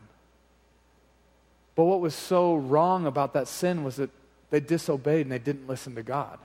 But 1.75 1.83
what 1.83 1.99
was 1.99 2.15
so 2.15 2.55
wrong 2.55 3.05
about 3.05 3.33
that 3.33 3.49
sin 3.49 3.83
was 3.83 3.97
that 3.97 4.11
they 4.49 4.61
disobeyed 4.61 5.25
and 5.25 5.31
they 5.33 5.39
didn't 5.39 5.67
listen 5.67 5.95
to 5.95 6.03
God. 6.03 6.39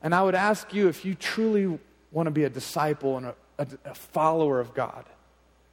And 0.00 0.14
I 0.14 0.22
would 0.22 0.36
ask 0.36 0.72
you 0.72 0.86
if 0.86 1.04
you 1.04 1.16
truly 1.16 1.80
want 2.12 2.28
to 2.28 2.30
be 2.30 2.44
a 2.44 2.50
disciple 2.50 3.16
and 3.16 3.26
a, 3.26 3.34
a, 3.62 3.90
a 3.90 3.94
follower 3.94 4.60
of 4.60 4.74
God. 4.74 5.04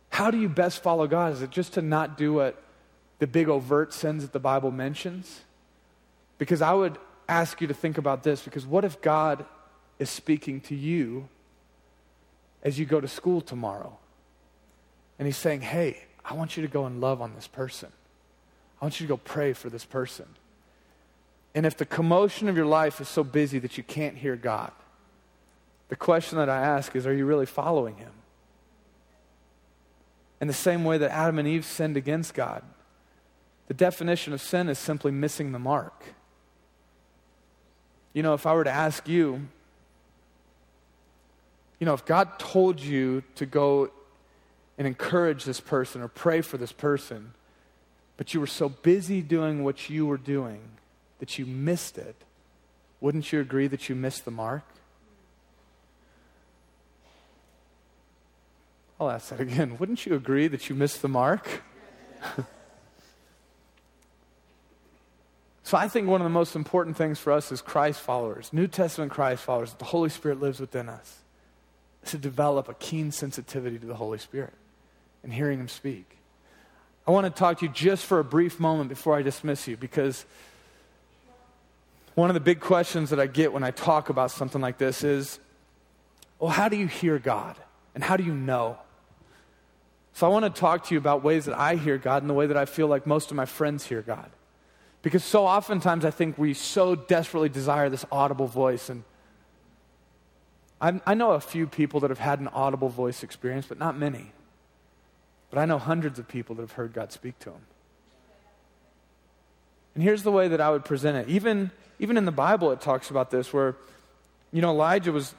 How 0.10 0.32
do 0.32 0.40
you 0.40 0.50
best 0.50 0.82
follow 0.82 1.08
God? 1.08 1.34
Is 1.34 1.42
it 1.42 1.50
just 1.50 1.74
to 1.74 1.82
not 1.82 2.18
do 2.18 2.34
what 2.34 2.62
the 3.20 3.28
big 3.28 3.50
overt 3.50 3.94
sins 3.94 4.24
that 4.24 4.34
the 4.34 4.40
Bible 4.40 4.72
mentions? 4.72 5.42
Because 6.38 6.62
I 6.62 6.74
would 6.74 6.98
ask 7.28 7.62
you 7.62 7.68
to 7.68 7.74
think 7.74 7.98
about 7.98 8.24
this 8.24 8.42
because 8.42 8.66
what 8.66 8.84
if 8.84 9.02
God 9.02 9.46
is 10.00 10.10
speaking 10.10 10.62
to 10.62 10.76
you 10.76 11.30
as 12.64 12.80
you 12.80 12.86
go 12.86 13.00
to 13.00 13.08
school 13.08 13.42
tomorrow? 13.42 13.98
And 15.18 15.26
he's 15.26 15.38
saying, 15.38 15.62
hey, 15.62 16.06
I 16.24 16.34
want 16.34 16.58
you 16.58 16.64
to 16.64 16.70
go 16.70 16.86
and 16.86 17.02
love 17.02 17.22
on 17.22 17.36
this 17.36 17.48
person. 17.48 17.90
I 18.82 18.86
want 18.86 19.00
you 19.00 19.08
to 19.08 19.14
go 19.14 19.18
pray 19.18 19.54
for 19.54 19.70
this 19.70 19.84
person. 19.84 20.26
And 21.54 21.66
if 21.66 21.76
the 21.76 21.86
commotion 21.86 22.48
of 22.48 22.56
your 22.56 22.66
life 22.66 23.02
is 23.02 23.10
so 23.10 23.24
busy 23.24 23.60
that 23.60 23.78
you 23.78 23.84
can't 23.84 24.18
hear 24.18 24.36
God, 24.36 24.72
the 25.90 25.96
question 25.96 26.38
that 26.38 26.50
I 26.50 26.62
ask 26.62 26.96
is 26.96 27.06
are 27.06 27.14
you 27.14 27.26
really 27.26 27.46
following 27.46 27.98
him? 27.98 28.12
In 30.40 30.48
the 30.48 30.54
same 30.54 30.86
way 30.86 30.98
that 30.98 31.12
Adam 31.12 31.38
and 31.38 31.48
Eve 31.48 31.66
sinned 31.66 31.98
against 31.98 32.34
God, 32.34 32.64
the 33.68 33.74
definition 33.74 34.32
of 34.32 34.42
sin 34.42 34.70
is 34.70 34.80
simply 34.80 35.12
missing 35.12 35.52
the 35.52 35.60
mark. 35.60 36.06
You 38.14 38.24
know, 38.24 38.34
if 38.34 38.46
I 38.46 38.54
were 38.54 38.64
to 38.64 38.72
ask 38.72 39.08
you, 39.08 39.48
you 41.80 41.86
know, 41.86 41.94
if 41.94 42.06
God 42.06 42.40
told 42.40 42.80
you 42.80 43.24
to 43.36 43.46
go 43.46 43.92
and 44.78 44.88
encourage 44.88 45.44
this 45.44 45.60
person 45.60 46.02
or 46.02 46.08
pray 46.08 46.42
for 46.42 46.58
this 46.58 46.72
person, 46.72 47.34
but 48.18 48.34
you 48.34 48.40
were 48.40 48.48
so 48.48 48.70
busy 48.70 49.22
doing 49.22 49.64
what 49.64 49.90
you 49.90 50.06
were 50.06 50.18
doing 50.18 50.62
that 51.20 51.38
you 51.38 51.46
missed 51.46 51.98
it, 51.98 52.16
wouldn't 53.02 53.32
you 53.32 53.40
agree 53.40 53.68
that 53.68 53.88
you 53.88 53.96
missed 53.96 54.26
the 54.26 54.32
mark? 54.32 54.64
I'll 59.00 59.10
ask 59.10 59.30
that 59.30 59.40
again. 59.40 59.78
Wouldn't 59.78 60.06
you 60.06 60.16
agree 60.16 60.48
that 60.50 60.70
you 60.70 60.76
missed 60.76 61.02
the 61.02 61.08
mark? 61.08 61.62
so 65.64 65.78
I 65.78 65.88
think 65.88 66.10
one 66.10 66.20
of 66.20 66.26
the 66.26 66.30
most 66.30 66.56
important 66.56 66.98
things 66.98 67.18
for 67.18 67.32
us 67.32 67.52
as 67.52 67.62
Christ 67.62 68.02
followers, 68.02 68.52
New 68.52 68.68
Testament 68.68 69.12
Christ 69.12 69.44
followers, 69.44 69.70
that 69.70 69.80
the 69.80 69.86
Holy 69.86 70.10
Spirit 70.10 70.42
lives 70.42 70.60
within 70.60 70.90
us, 70.90 71.20
is 72.04 72.12
to 72.12 72.18
develop 72.18 72.68
a 72.68 72.74
keen 72.74 73.12
sensitivity 73.12 73.80
to 73.80 73.86
the 73.86 73.96
Holy 73.96 74.18
Spirit 74.18 74.54
and 75.24 75.32
hearing 75.34 75.60
Him 75.60 75.70
speak. 75.70 76.18
I 77.08 77.12
want 77.12 77.26
to 77.26 77.32
talk 77.32 77.60
to 77.60 77.66
you 77.66 77.72
just 77.72 78.06
for 78.06 78.20
a 78.20 78.24
brief 78.24 78.60
moment 78.60 78.90
before 78.90 79.16
I 79.16 79.22
dismiss 79.22 79.66
you 79.68 79.78
because 79.78 80.26
one 82.16 82.30
of 82.30 82.34
the 82.34 82.42
big 82.42 82.60
questions 82.60 83.12
that 83.12 83.20
I 83.20 83.28
get 83.28 83.54
when 83.54 83.64
I 83.64 83.72
talk 83.72 84.10
about 84.10 84.30
something 84.32 84.62
like 84.62 84.78
this 84.78 85.06
is 85.06 85.40
well, 86.38 86.52
how 86.52 86.70
do 86.70 86.78
you 86.78 86.88
hear 86.88 87.20
God? 87.20 87.56
And 87.96 88.04
how 88.04 88.16
do 88.16 88.24
you 88.24 88.34
know? 88.34 88.78
So 90.14 90.28
I 90.28 90.30
want 90.30 90.44
to 90.54 90.60
talk 90.60 90.86
to 90.86 90.96
you 90.96 90.98
about 90.98 91.24
ways 91.24 91.46
that 91.46 91.58
I 91.58 91.76
hear 91.76 91.98
God 91.98 92.24
and 92.24 92.30
the 92.30 92.34
way 92.34 92.48
that 92.48 92.58
I 92.58 92.66
feel 92.66 92.88
like 92.88 93.06
most 93.08 93.32
of 93.32 93.38
my 93.38 93.46
friends 93.46 93.86
hear 93.86 94.02
God. 94.02 94.30
Because 95.02 95.24
so 95.24 95.46
oftentimes 95.46 96.04
I 96.04 96.12
think 96.12 96.38
we 96.38 96.54
so 96.54 96.96
desperately 96.96 97.50
desire 97.50 97.90
this 97.90 98.06
audible 98.12 98.48
voice. 98.48 98.90
And 98.90 99.04
i 100.82 101.00
I 101.06 101.14
know 101.14 101.32
a 101.32 101.40
few 101.40 101.68
people 101.68 102.02
that 102.02 102.10
have 102.10 102.20
had 102.20 102.40
an 102.40 102.50
audible 102.50 102.90
voice 102.90 103.24
experience, 103.24 103.66
but 103.68 103.80
not 103.80 103.98
many. 103.98 104.32
But 105.50 105.60
I 105.60 105.66
know 105.66 105.78
hundreds 105.78 106.20
of 106.20 106.28
people 106.28 106.56
that 106.56 106.64
have 106.64 106.74
heard 106.74 106.94
God 106.94 107.12
speak 107.12 107.40
to 107.40 107.52
them. 107.52 107.62
And 109.96 110.04
here's 110.04 110.24
the 110.24 110.32
way 110.32 110.48
that 110.50 110.62
I 110.62 110.70
would 110.70 110.86
present 110.86 111.18
it. 111.18 111.30
Even, 111.30 111.72
even 112.00 112.18
in 112.18 112.26
the 112.26 112.32
Bible, 112.32 112.72
it 112.72 112.82
talks 112.82 113.10
about 113.10 113.32
this, 113.32 113.52
where, 113.52 113.76
you 114.52 114.62
know, 114.62 114.70
Elijah 114.70 115.12
was 115.12 115.34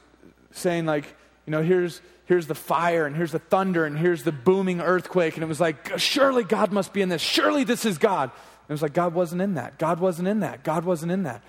saying, 0.50 0.86
like, 0.86 1.16
you 1.46 1.50
know, 1.50 1.62
here's, 1.62 2.00
here's 2.26 2.46
the 2.46 2.54
fire, 2.54 3.06
and 3.06 3.16
here's 3.16 3.32
the 3.32 3.38
thunder, 3.38 3.84
and 3.84 3.98
here's 3.98 4.22
the 4.22 4.32
booming 4.32 4.80
earthquake. 4.80 5.34
And 5.34 5.42
it 5.42 5.46
was 5.46 5.60
like, 5.60 5.98
surely 5.98 6.44
God 6.44 6.72
must 6.72 6.92
be 6.92 7.02
in 7.02 7.08
this. 7.08 7.22
Surely 7.22 7.64
this 7.64 7.84
is 7.84 7.98
God. 7.98 8.30
And 8.30 8.70
it 8.70 8.72
was 8.72 8.82
like, 8.82 8.92
God 8.92 9.14
wasn't 9.14 9.42
in 9.42 9.54
that. 9.54 9.78
God 9.78 10.00
wasn't 10.00 10.28
in 10.28 10.40
that. 10.40 10.62
God 10.62 10.84
wasn't 10.84 11.12
in 11.12 11.24
that. 11.24 11.42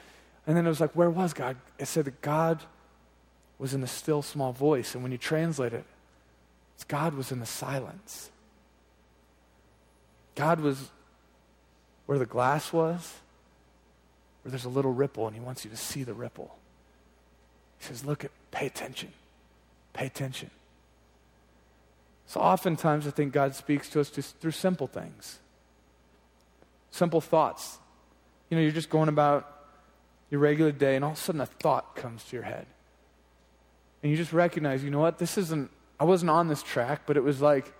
And 0.47 0.57
then 0.57 0.65
it 0.65 0.69
was 0.69 0.81
like, 0.81 0.91
where 0.91 1.09
was 1.09 1.33
God? 1.33 1.57
It 1.77 1.85
said 1.85 2.05
that 2.05 2.21
God 2.21 2.63
was 3.59 3.73
in 3.73 3.81
the 3.81 3.87
still 3.87 4.23
small 4.23 4.53
voice. 4.53 4.95
And 4.95 5.03
when 5.03 5.11
you 5.11 5.19
translate 5.19 5.73
it, 5.73 5.85
it's 6.75 6.83
God 6.83 7.13
was 7.13 7.31
in 7.31 7.39
the 7.39 7.45
silence. 7.45 8.31
God 10.35 10.59
was 10.59 10.89
where 12.07 12.17
the 12.17 12.25
glass 12.25 12.73
was, 12.73 13.13
where 14.41 14.49
there's 14.49 14.65
a 14.65 14.69
little 14.69 14.91
ripple, 14.91 15.27
and 15.27 15.35
He 15.35 15.41
wants 15.41 15.63
you 15.63 15.69
to 15.69 15.77
see 15.77 16.03
the 16.03 16.15
ripple. 16.15 16.55
He 17.77 17.85
says, 17.85 18.03
Look 18.03 18.25
at, 18.25 18.31
pay 18.49 18.65
attention. 18.65 19.13
Pay 19.93 20.05
attention. 20.05 20.49
So 22.27 22.39
oftentimes 22.39 23.07
I 23.07 23.11
think 23.11 23.33
God 23.33 23.55
speaks 23.55 23.89
to 23.89 23.99
us 23.99 24.09
just 24.09 24.37
through 24.37 24.51
simple 24.51 24.87
things, 24.87 25.39
simple 26.89 27.19
thoughts. 27.19 27.77
You 28.49 28.57
know, 28.57 28.63
you're 28.63 28.71
just 28.71 28.89
going 28.89 29.09
about 29.09 29.47
your 30.29 30.39
regular 30.39 30.71
day, 30.71 30.95
and 30.95 31.03
all 31.03 31.11
of 31.11 31.17
a 31.17 31.19
sudden 31.19 31.41
a 31.41 31.45
thought 31.45 31.95
comes 31.95 32.23
to 32.23 32.35
your 32.37 32.43
head. 32.43 32.65
And 34.01 34.09
you 34.11 34.17
just 34.17 34.31
recognize, 34.31 34.83
you 34.83 34.89
know 34.89 34.99
what, 34.99 35.17
this 35.17 35.37
isn't, 35.37 35.69
I 35.99 36.05
wasn't 36.05 36.31
on 36.31 36.47
this 36.47 36.63
track, 36.63 37.01
but 37.05 37.17
it 37.17 37.23
was 37.23 37.41
like 37.41 37.73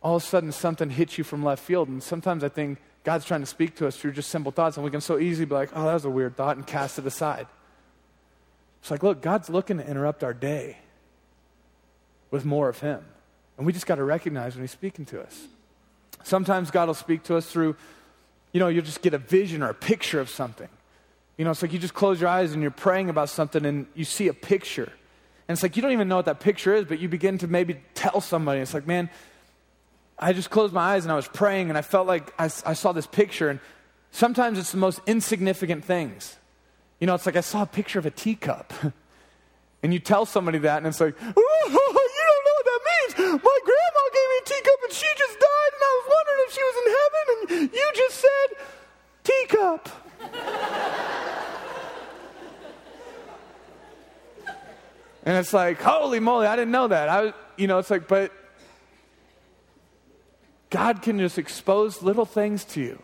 all 0.00 0.16
of 0.16 0.22
a 0.22 0.26
sudden 0.26 0.52
something 0.52 0.88
hits 0.88 1.18
you 1.18 1.24
from 1.24 1.42
left 1.42 1.62
field. 1.62 1.88
And 1.88 2.00
sometimes 2.00 2.44
I 2.44 2.48
think 2.48 2.78
God's 3.02 3.24
trying 3.24 3.40
to 3.40 3.46
speak 3.46 3.74
to 3.76 3.88
us 3.88 3.96
through 3.96 4.12
just 4.12 4.30
simple 4.30 4.52
thoughts, 4.52 4.76
and 4.76 4.84
we 4.84 4.90
can 4.92 5.00
so 5.00 5.18
easily 5.18 5.46
be 5.46 5.54
like, 5.54 5.70
oh, 5.74 5.84
that 5.84 5.94
was 5.94 6.04
a 6.04 6.10
weird 6.10 6.36
thought, 6.36 6.56
and 6.56 6.64
cast 6.64 6.98
it 7.00 7.06
aside. 7.06 7.48
It's 8.80 8.90
like, 8.92 9.02
look, 9.02 9.20
God's 9.20 9.50
looking 9.50 9.78
to 9.78 9.86
interrupt 9.86 10.22
our 10.22 10.32
day 10.32 10.78
with 12.30 12.44
more 12.44 12.68
of 12.68 12.80
Him. 12.80 13.04
And 13.56 13.66
we 13.66 13.72
just 13.72 13.86
got 13.86 13.96
to 13.96 14.04
recognize 14.04 14.54
when 14.54 14.62
He's 14.62 14.70
speaking 14.70 15.04
to 15.06 15.20
us. 15.22 15.46
Sometimes 16.22 16.70
God 16.70 16.88
will 16.88 16.94
speak 16.94 17.22
to 17.24 17.36
us 17.36 17.46
through, 17.46 17.76
you 18.52 18.60
know, 18.60 18.68
you'll 18.68 18.84
just 18.84 19.02
get 19.02 19.14
a 19.14 19.18
vision 19.18 19.62
or 19.62 19.70
a 19.70 19.74
picture 19.74 20.20
of 20.20 20.28
something. 20.28 20.68
You 21.36 21.44
know, 21.44 21.52
it's 21.52 21.62
like 21.62 21.72
you 21.72 21.78
just 21.78 21.94
close 21.94 22.20
your 22.20 22.28
eyes 22.28 22.52
and 22.52 22.62
you're 22.62 22.70
praying 22.70 23.10
about 23.10 23.28
something 23.28 23.64
and 23.64 23.86
you 23.94 24.04
see 24.04 24.28
a 24.28 24.34
picture. 24.34 24.92
And 25.46 25.54
it's 25.54 25.62
like 25.62 25.76
you 25.76 25.82
don't 25.82 25.92
even 25.92 26.08
know 26.08 26.16
what 26.16 26.26
that 26.26 26.40
picture 26.40 26.74
is, 26.74 26.84
but 26.84 26.98
you 26.98 27.08
begin 27.08 27.38
to 27.38 27.46
maybe 27.46 27.80
tell 27.94 28.20
somebody. 28.20 28.60
It's 28.60 28.74
like, 28.74 28.86
man, 28.86 29.08
I 30.18 30.32
just 30.32 30.50
closed 30.50 30.74
my 30.74 30.94
eyes 30.94 31.04
and 31.04 31.12
I 31.12 31.16
was 31.16 31.28
praying 31.28 31.68
and 31.68 31.78
I 31.78 31.82
felt 31.82 32.06
like 32.06 32.34
I, 32.38 32.44
I 32.44 32.74
saw 32.74 32.92
this 32.92 33.06
picture. 33.06 33.48
And 33.48 33.60
sometimes 34.10 34.58
it's 34.58 34.72
the 34.72 34.78
most 34.78 35.00
insignificant 35.06 35.84
things. 35.84 36.36
You 37.00 37.06
know, 37.06 37.14
it's 37.14 37.24
like 37.24 37.36
I 37.36 37.40
saw 37.40 37.62
a 37.62 37.66
picture 37.66 38.00
of 38.00 38.06
a 38.06 38.10
teacup. 38.10 38.72
and 39.82 39.92
you 39.92 40.00
tell 40.00 40.26
somebody 40.26 40.58
that 40.58 40.78
and 40.78 40.86
it's 40.88 41.00
like, 41.00 41.14
oh, 41.20 41.24
you 41.26 41.34
don't 41.34 42.44
know 42.44 42.52
what 42.56 42.64
that 42.64 42.80
means. 42.84 43.14
My 43.32 43.58
grandma 43.64 44.02
gave 44.14 44.28
me 44.28 44.38
a 44.40 44.44
teacup 44.44 44.80
and 44.84 44.92
she 44.92 45.06
just 45.16 45.38
died 45.38 45.72
and 45.74 45.82
I 45.82 45.92
was 45.98 46.06
wondering 46.14 46.40
if 46.46 46.52
she 46.54 46.62
was 46.62 46.76
in 46.80 46.86
heaven 46.98 47.26
and 47.50 47.72
you 47.74 47.86
just 47.94 48.16
said 48.24 48.48
teacup. 49.24 49.88
and 55.24 55.36
it's 55.36 55.52
like, 55.52 55.80
holy 55.80 56.20
moly, 56.20 56.46
I 56.46 56.56
didn't 56.56 56.72
know 56.72 56.88
that. 56.88 57.08
I, 57.08 57.34
you 57.56 57.66
know, 57.66 57.78
it's 57.78 57.90
like, 57.90 58.08
but 58.08 58.32
God 60.70 61.02
can 61.02 61.18
just 61.18 61.38
expose 61.38 62.02
little 62.02 62.24
things 62.24 62.64
to 62.66 62.80
you 62.80 63.02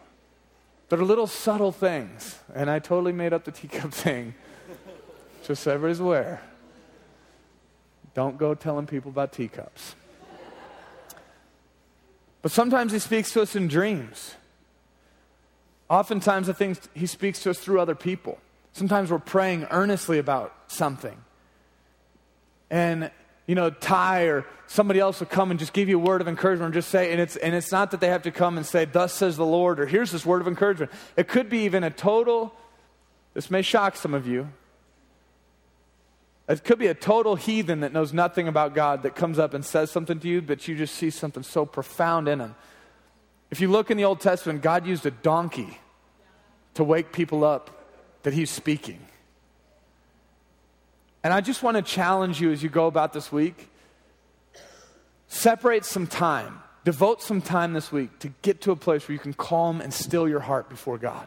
that 0.88 0.98
are 0.98 1.04
little 1.04 1.26
subtle 1.26 1.72
things. 1.72 2.38
And 2.54 2.70
I 2.70 2.78
totally 2.78 3.12
made 3.12 3.32
up 3.32 3.44
the 3.44 3.52
teacup 3.52 3.92
thing, 3.94 4.34
just 5.44 5.62
so 5.62 5.72
everybody's 5.72 6.00
aware. 6.00 6.40
Don't 8.14 8.38
go 8.38 8.54
telling 8.54 8.86
people 8.86 9.10
about 9.10 9.32
teacups. 9.32 9.96
But 12.44 12.52
sometimes 12.52 12.92
he 12.92 12.98
speaks 12.98 13.32
to 13.32 13.40
us 13.40 13.56
in 13.56 13.68
dreams. 13.68 14.34
Oftentimes, 15.88 16.50
I 16.50 16.52
think 16.52 16.78
he 16.92 17.06
speaks 17.06 17.42
to 17.44 17.50
us 17.50 17.58
through 17.58 17.80
other 17.80 17.94
people. 17.94 18.36
Sometimes 18.74 19.10
we're 19.10 19.18
praying 19.18 19.66
earnestly 19.70 20.18
about 20.18 20.54
something. 20.66 21.16
And 22.68 23.10
you 23.46 23.54
know, 23.54 23.70
Ty 23.70 24.24
or 24.24 24.44
somebody 24.66 25.00
else 25.00 25.20
will 25.20 25.26
come 25.26 25.52
and 25.52 25.58
just 25.58 25.72
give 25.72 25.88
you 25.88 25.98
a 25.98 26.02
word 26.02 26.20
of 26.20 26.28
encouragement 26.28 26.66
and 26.66 26.74
just 26.74 26.90
say, 26.90 27.12
and 27.12 27.20
it's, 27.20 27.36
and 27.36 27.54
it's 27.54 27.72
not 27.72 27.92
that 27.92 28.00
they 28.00 28.08
have 28.08 28.24
to 28.24 28.30
come 28.30 28.58
and 28.58 28.66
say, 28.66 28.84
Thus 28.84 29.14
says 29.14 29.38
the 29.38 29.46
Lord, 29.46 29.80
or 29.80 29.86
here's 29.86 30.10
this 30.10 30.26
word 30.26 30.42
of 30.42 30.46
encouragement. 30.46 30.92
It 31.16 31.28
could 31.28 31.48
be 31.48 31.60
even 31.60 31.82
a 31.82 31.90
total, 31.90 32.54
this 33.32 33.50
may 33.50 33.62
shock 33.62 33.96
some 33.96 34.12
of 34.12 34.26
you. 34.26 34.50
It 36.46 36.62
could 36.64 36.78
be 36.78 36.88
a 36.88 36.94
total 36.94 37.36
heathen 37.36 37.80
that 37.80 37.92
knows 37.92 38.12
nothing 38.12 38.48
about 38.48 38.74
God 38.74 39.02
that 39.04 39.16
comes 39.16 39.38
up 39.38 39.54
and 39.54 39.64
says 39.64 39.90
something 39.90 40.20
to 40.20 40.28
you, 40.28 40.42
but 40.42 40.68
you 40.68 40.76
just 40.76 40.94
see 40.94 41.10
something 41.10 41.42
so 41.42 41.64
profound 41.64 42.28
in 42.28 42.40
him. 42.40 42.54
If 43.50 43.60
you 43.60 43.68
look 43.68 43.90
in 43.90 43.96
the 43.96 44.04
Old 44.04 44.20
Testament, 44.20 44.62
God 44.62 44.86
used 44.86 45.06
a 45.06 45.10
donkey 45.10 45.78
to 46.74 46.84
wake 46.84 47.12
people 47.12 47.44
up 47.44 47.70
that 48.24 48.34
he's 48.34 48.50
speaking. 48.50 48.98
And 51.22 51.32
I 51.32 51.40
just 51.40 51.62
want 51.62 51.76
to 51.76 51.82
challenge 51.82 52.40
you 52.40 52.52
as 52.52 52.62
you 52.62 52.68
go 52.68 52.86
about 52.86 53.12
this 53.12 53.32
week 53.32 53.70
separate 55.26 55.84
some 55.84 56.06
time, 56.06 56.62
devote 56.84 57.22
some 57.22 57.40
time 57.40 57.72
this 57.72 57.90
week 57.90 58.18
to 58.20 58.28
get 58.42 58.60
to 58.60 58.70
a 58.70 58.76
place 58.76 59.08
where 59.08 59.14
you 59.14 59.18
can 59.18 59.32
calm 59.32 59.80
and 59.80 59.92
still 59.92 60.28
your 60.28 60.40
heart 60.40 60.68
before 60.68 60.98
God. 60.98 61.26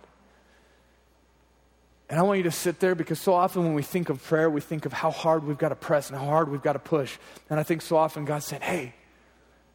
And 2.10 2.20
I 2.20 2.24
want 2.24 2.38
you 2.38 2.44
to 2.44 2.52
sit 2.52 2.80
there 2.80 2.96
because 2.96 3.20
so 3.20 3.34
often 3.34 3.64
when 3.64 3.74
we 3.74 3.84
think 3.84 4.10
of 4.10 4.24
prayer, 4.24 4.50
we 4.50 4.62
think 4.62 4.86
of 4.86 4.94
how 4.94 5.12
hard 5.12 5.44
we've 5.44 5.58
got 5.58 5.70
to 5.70 5.76
press 5.76 6.10
and 6.10 6.18
how 6.18 6.26
hard 6.26 6.50
we've 6.50 6.62
got 6.62 6.74
to 6.74 6.80
push. 6.80 7.18
And 7.50 7.60
I 7.60 7.64
think 7.64 7.82
so 7.82 7.98
often 7.98 8.24
God 8.24 8.44
said, 8.44 8.64
hey, 8.64 8.94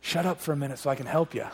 shut 0.00 0.24
up 0.24 0.40
for 0.40 0.52
a 0.52 0.56
minute 0.56 0.78
so 0.78 0.88
I 0.88 0.94
can 0.94 1.06
help 1.06 1.34
you. 1.34 1.46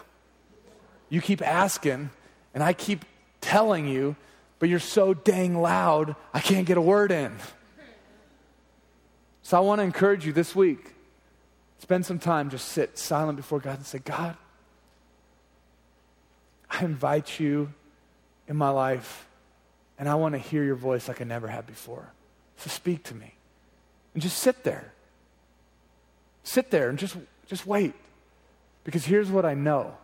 You 1.09 1.21
keep 1.21 1.43
asking, 1.43 2.11
and 2.55 2.63
I 2.63 2.75
keep 2.75 3.05
telling 3.41 3.89
you, 3.89 4.15
but 4.59 4.69
you're 4.69 4.79
so 4.79 5.15
dang 5.15 5.61
loud, 5.61 6.15
I 6.33 6.41
can't 6.41 6.67
get 6.67 6.77
a 6.77 6.81
word 6.81 7.11
in. 7.11 7.33
So 9.43 9.57
I 9.57 9.61
want 9.61 9.79
to 9.81 9.83
encourage 9.83 10.27
you 10.27 10.33
this 10.33 10.55
week 10.55 10.95
spend 11.79 12.05
some 12.05 12.19
time, 12.19 12.51
just 12.51 12.69
sit 12.69 12.99
silent 12.99 13.37
before 13.37 13.61
God 13.61 13.77
and 13.77 13.87
say, 13.87 13.99
God, 13.99 14.37
I 16.71 16.85
invite 16.85 17.41
you 17.41 17.73
in 18.47 18.57
my 18.57 18.69
life, 18.71 19.28
and 19.99 20.09
I 20.09 20.15
want 20.15 20.35
to 20.35 20.39
hear 20.39 20.63
your 20.63 20.77
voice 20.77 21.09
like 21.09 21.21
I 21.21 21.25
never 21.25 21.49
have 21.49 21.67
before. 21.67 22.13
So 22.57 22.71
speak 22.71 23.03
to 23.05 23.15
me. 23.15 23.35
And 24.15 24.23
just 24.23 24.39
sit 24.39 24.65
there. 24.65 24.93
Sit 26.43 26.71
there 26.71 26.89
and 26.89 26.99
just, 26.99 27.17
just 27.47 27.67
wait. 27.67 27.95
Because 28.85 29.05
here's 29.05 29.31
what 29.31 29.45
I 29.45 29.55
know. 29.55 29.97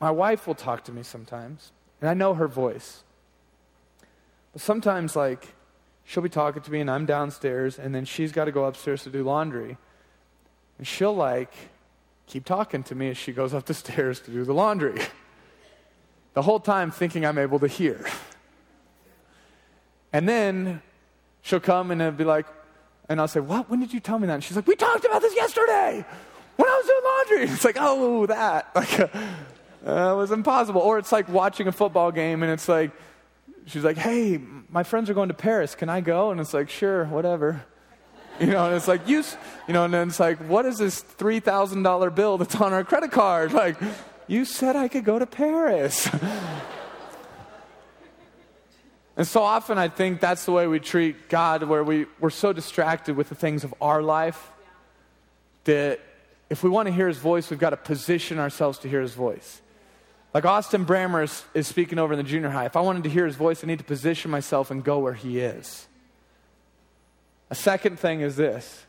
My 0.00 0.10
wife 0.10 0.46
will 0.46 0.54
talk 0.54 0.84
to 0.84 0.92
me 0.92 1.02
sometimes, 1.02 1.70
and 2.00 2.10
I 2.10 2.14
know 2.14 2.34
her 2.34 2.48
voice. 2.48 3.04
But 4.52 4.60
sometimes, 4.60 5.14
like, 5.14 5.54
she'll 6.04 6.22
be 6.22 6.28
talking 6.28 6.62
to 6.62 6.70
me 6.70 6.80
and 6.80 6.90
I'm 6.90 7.06
downstairs 7.06 7.78
and 7.78 7.94
then 7.94 8.04
she's 8.04 8.32
got 8.32 8.46
to 8.46 8.52
go 8.52 8.64
upstairs 8.64 9.02
to 9.04 9.10
do 9.10 9.22
laundry. 9.22 9.76
And 10.78 10.86
she'll 10.86 11.14
like 11.14 11.52
keep 12.26 12.44
talking 12.44 12.82
to 12.84 12.94
me 12.94 13.10
as 13.10 13.16
she 13.16 13.32
goes 13.32 13.54
up 13.54 13.66
the 13.66 13.74
stairs 13.84 14.20
to 14.20 14.30
do 14.30 14.44
the 14.44 14.54
laundry. 14.54 15.00
The 16.34 16.42
whole 16.42 16.60
time 16.60 16.90
thinking 16.90 17.24
I'm 17.24 17.38
able 17.38 17.58
to 17.60 17.68
hear. 17.68 18.06
And 20.12 20.28
then 20.28 20.82
she'll 21.42 21.60
come 21.60 21.90
and 21.90 22.00
it'll 22.00 22.12
be 22.12 22.24
like, 22.24 22.46
and 23.08 23.20
I'll 23.20 23.28
say, 23.28 23.40
What? 23.40 23.68
When 23.70 23.80
did 23.80 23.92
you 23.92 24.00
tell 24.00 24.18
me 24.18 24.26
that? 24.26 24.34
And 24.34 24.44
she's 24.44 24.56
like, 24.56 24.66
We 24.66 24.76
talked 24.76 25.04
about 25.04 25.22
this 25.22 25.34
yesterday 25.34 26.04
when 26.56 26.68
I 26.68 26.76
was 26.76 26.86
doing 26.86 27.02
laundry. 27.04 27.54
It's 27.54 27.64
like, 27.64 27.76
Oh, 27.78 28.26
that. 28.26 28.70
Like, 28.74 29.00
uh, 29.84 30.12
it 30.12 30.16
was 30.16 30.30
impossible. 30.30 30.80
Or 30.80 30.98
it's 30.98 31.10
like 31.10 31.28
watching 31.28 31.66
a 31.66 31.72
football 31.72 32.12
game 32.12 32.42
and 32.42 32.52
it's 32.52 32.68
like, 32.68 32.92
she's 33.66 33.84
like, 33.84 33.96
hey, 33.96 34.40
my 34.70 34.82
friends 34.82 35.10
are 35.10 35.14
going 35.14 35.28
to 35.28 35.34
Paris. 35.34 35.74
Can 35.74 35.88
I 35.88 36.00
go? 36.00 36.30
And 36.30 36.40
it's 36.40 36.54
like, 36.54 36.68
sure, 36.68 37.04
whatever. 37.06 37.64
You 38.40 38.46
know, 38.46 38.64
and 38.64 38.74
it's 38.74 38.88
like, 38.88 39.06
you, 39.06 39.22
you 39.68 39.74
know, 39.74 39.84
and 39.84 39.92
then 39.92 40.08
it's 40.08 40.18
like, 40.18 40.38
what 40.48 40.64
is 40.64 40.78
this 40.78 41.02
$3,000 41.02 42.14
bill 42.14 42.38
that's 42.38 42.54
on 42.56 42.72
our 42.72 42.82
credit 42.82 43.12
card? 43.12 43.52
Like, 43.52 43.76
you 44.26 44.44
said 44.44 44.76
I 44.76 44.88
could 44.88 45.04
go 45.04 45.18
to 45.18 45.26
Paris. 45.26 46.08
and 49.16 49.26
so 49.26 49.42
often 49.42 49.78
I 49.78 49.88
think 49.88 50.20
that's 50.20 50.44
the 50.44 50.52
way 50.52 50.66
we 50.66 50.80
treat 50.80 51.28
God, 51.28 51.62
where 51.64 51.84
we, 51.84 52.06
we're 52.20 52.30
so 52.30 52.52
distracted 52.52 53.16
with 53.16 53.28
the 53.28 53.34
things 53.34 53.64
of 53.64 53.74
our 53.80 54.02
life 54.02 54.50
that 55.64 56.00
if 56.50 56.62
we 56.62 56.70
want 56.70 56.86
to 56.86 56.92
hear 56.92 57.08
his 57.08 57.18
voice, 57.18 57.50
we've 57.50 57.58
got 57.58 57.70
to 57.70 57.76
position 57.76 58.38
ourselves 58.38 58.78
to 58.80 58.88
hear 58.88 59.00
his 59.00 59.14
voice. 59.14 59.60
Like 60.34 60.44
Austin 60.44 60.86
Brammer 60.86 61.24
is, 61.24 61.44
is, 61.52 61.66
speaking 61.66 61.98
over 61.98 62.14
in 62.14 62.18
the 62.18 62.24
junior 62.24 62.50
high. 62.50 62.64
If 62.64 62.76
I 62.76 62.80
wanted 62.80 63.04
to 63.04 63.10
hear 63.10 63.26
his 63.26 63.36
voice, 63.36 63.62
I 63.62 63.66
need 63.66 63.78
to 63.78 63.84
position 63.84 64.30
myself 64.30 64.70
and 64.70 64.82
go 64.82 64.98
where 64.98 65.14
he 65.14 65.40
is. 65.40 65.86
A 67.50 67.54
second 67.54 67.98
thing 67.98 68.22
is 68.22 68.36
this. 68.36 68.86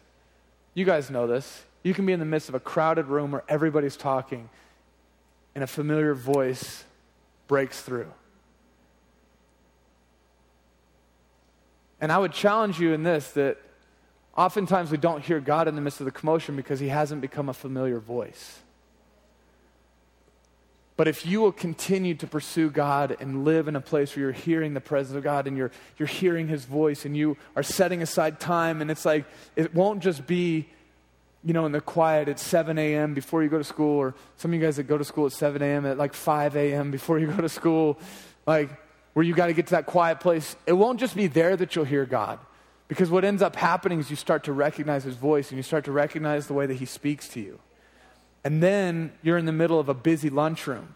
You 0.73 0.85
guys 0.85 1.09
know 1.09 1.27
this. 1.27 1.63
You 1.83 1.93
can 1.93 2.05
be 2.05 2.13
in 2.13 2.19
the 2.19 2.25
midst 2.25 2.47
of 2.47 2.55
a 2.55 2.61
crowded 2.61 3.07
room 3.07 3.31
where 3.31 3.43
everybody's 3.49 3.97
talking, 3.97 4.49
and 5.55 5.63
a 5.63 5.67
familiar 5.67 6.13
voice 6.13 6.83
breaks 7.47 7.81
through. 7.81 8.11
And 12.01 12.11
I 12.11 12.17
would 12.17 12.33
challenge 12.33 12.79
you 12.79 12.93
in 12.93 13.03
this 13.03 13.31
that 13.31 13.57
oftentimes 14.35 14.91
we 14.91 14.97
don't 14.97 15.23
hear 15.23 15.39
God 15.39 15.67
in 15.67 15.75
the 15.75 15.81
midst 15.81 16.01
of 16.01 16.05
the 16.05 16.11
commotion 16.11 16.55
because 16.55 16.79
he 16.79 16.89
hasn't 16.89 17.21
become 17.21 17.49
a 17.49 17.53
familiar 17.53 17.99
voice. 17.99 18.59
But 20.95 21.07
if 21.07 21.25
you 21.25 21.41
will 21.41 21.51
continue 21.51 22.13
to 22.15 22.27
pursue 22.27 22.69
God 22.69 23.17
and 23.19 23.45
live 23.45 23.67
in 23.67 23.75
a 23.75 23.81
place 23.81 24.15
where 24.15 24.25
you're 24.25 24.31
hearing 24.31 24.73
the 24.73 24.81
presence 24.81 25.17
of 25.17 25.23
God 25.23 25.47
and 25.47 25.57
you're, 25.57 25.71
you're 25.97 26.07
hearing 26.07 26.47
His 26.47 26.65
voice 26.65 27.03
and 27.05 27.17
you 27.17 27.35
are 27.55 27.63
setting 27.63 28.01
aside 28.01 28.39
time, 28.39 28.79
and 28.79 28.91
it's 28.91 29.05
like, 29.05 29.25
it 29.55 29.73
won't 29.73 30.03
just 30.03 30.27
be, 30.27 30.67
you 31.43 31.53
know, 31.53 31.65
in 31.65 31.71
the 31.71 31.81
quiet 31.81 32.29
at 32.29 32.39
7 32.39 32.77
a.m. 32.77 33.13
before 33.13 33.43
you 33.43 33.49
go 33.49 33.57
to 33.57 33.63
school, 33.63 33.97
or 33.97 34.13
some 34.37 34.51
of 34.51 34.59
you 34.59 34.65
guys 34.65 34.77
that 34.77 34.83
go 34.83 34.97
to 34.97 35.03
school 35.03 35.25
at 35.25 35.33
7 35.33 35.61
a.m., 35.61 35.85
at 35.85 35.97
like 35.97 36.13
5 36.13 36.55
a.m. 36.55 36.91
before 36.91 37.19
you 37.19 37.27
go 37.27 37.41
to 37.41 37.49
school, 37.49 37.99
like 38.45 38.69
where 39.13 39.23
you 39.23 39.33
got 39.33 39.47
to 39.47 39.53
get 39.53 39.67
to 39.67 39.71
that 39.71 39.85
quiet 39.85 40.19
place. 40.19 40.55
It 40.65 40.73
won't 40.73 40.99
just 40.99 41.15
be 41.15 41.27
there 41.27 41.55
that 41.55 41.75
you'll 41.75 41.85
hear 41.85 42.05
God. 42.05 42.39
Because 42.87 43.09
what 43.09 43.23
ends 43.23 43.41
up 43.41 43.55
happening 43.55 43.99
is 43.99 44.09
you 44.09 44.15
start 44.15 44.43
to 44.45 44.53
recognize 44.53 45.03
His 45.03 45.15
voice 45.15 45.49
and 45.49 45.57
you 45.57 45.63
start 45.63 45.85
to 45.85 45.91
recognize 45.91 46.47
the 46.47 46.53
way 46.53 46.65
that 46.65 46.75
He 46.75 46.85
speaks 46.85 47.27
to 47.29 47.39
you. 47.39 47.59
And 48.43 48.61
then 48.61 49.13
you're 49.21 49.37
in 49.37 49.45
the 49.45 49.53
middle 49.53 49.79
of 49.79 49.89
a 49.89 49.93
busy 49.93 50.29
lunchroom. 50.29 50.95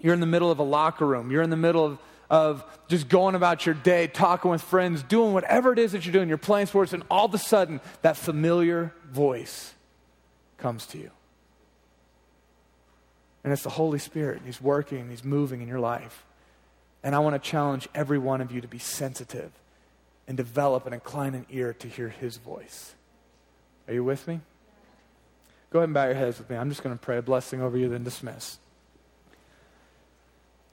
You're 0.00 0.14
in 0.14 0.20
the 0.20 0.26
middle 0.26 0.50
of 0.50 0.58
a 0.58 0.62
locker 0.62 1.06
room. 1.06 1.30
You're 1.30 1.42
in 1.42 1.50
the 1.50 1.56
middle 1.56 1.84
of, 1.84 1.98
of 2.30 2.64
just 2.88 3.08
going 3.08 3.34
about 3.34 3.66
your 3.66 3.74
day, 3.74 4.06
talking 4.06 4.50
with 4.50 4.62
friends, 4.62 5.02
doing 5.02 5.32
whatever 5.32 5.72
it 5.72 5.78
is 5.78 5.92
that 5.92 6.04
you're 6.04 6.12
doing. 6.12 6.28
You're 6.28 6.38
playing 6.38 6.66
sports, 6.66 6.92
and 6.92 7.02
all 7.10 7.26
of 7.26 7.34
a 7.34 7.38
sudden, 7.38 7.80
that 8.02 8.16
familiar 8.16 8.92
voice 9.10 9.74
comes 10.58 10.86
to 10.86 10.98
you. 10.98 11.10
And 13.44 13.52
it's 13.52 13.62
the 13.62 13.70
Holy 13.70 13.98
Spirit. 13.98 14.42
He's 14.44 14.60
working, 14.60 15.08
He's 15.08 15.24
moving 15.24 15.62
in 15.62 15.68
your 15.68 15.78
life. 15.78 16.24
And 17.04 17.14
I 17.14 17.20
want 17.20 17.40
to 17.40 17.50
challenge 17.50 17.88
every 17.94 18.18
one 18.18 18.40
of 18.40 18.50
you 18.50 18.60
to 18.60 18.68
be 18.68 18.78
sensitive 18.80 19.52
and 20.26 20.36
develop 20.36 20.86
and 20.86 20.94
incline 20.94 21.34
an 21.34 21.46
ear 21.50 21.72
to 21.74 21.88
hear 21.88 22.08
His 22.08 22.38
voice. 22.38 22.94
Are 23.86 23.94
you 23.94 24.02
with 24.02 24.26
me? 24.26 24.40
Go 25.70 25.78
ahead 25.78 25.88
and 25.88 25.94
bow 25.94 26.06
your 26.06 26.14
heads 26.14 26.38
with 26.38 26.50
me. 26.50 26.56
I'm 26.56 26.68
just 26.70 26.82
going 26.82 26.96
to 26.96 27.00
pray 27.00 27.18
a 27.18 27.22
blessing 27.22 27.62
over 27.62 27.78
you, 27.78 27.88
then 27.88 28.02
dismiss. 28.02 28.58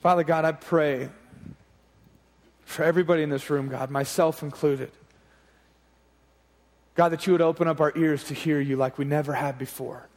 Father 0.01 0.23
God, 0.23 0.43
I 0.43 0.51
pray 0.51 1.09
for 2.73 2.83
everybody 2.83 3.23
in 3.23 3.29
this 3.29 3.49
room, 3.49 3.69
God, 3.69 3.89
myself 3.89 4.43
included. 4.43 4.91
God, 6.95 7.09
that 7.09 7.25
you 7.25 7.33
would 7.33 7.41
open 7.41 7.67
up 7.67 7.81
our 7.81 7.91
ears 7.95 8.23
to 8.25 8.33
hear 8.33 8.59
you 8.59 8.75
like 8.75 8.97
we 8.97 9.05
never 9.05 9.33
have 9.33 9.57
before. 9.57 10.07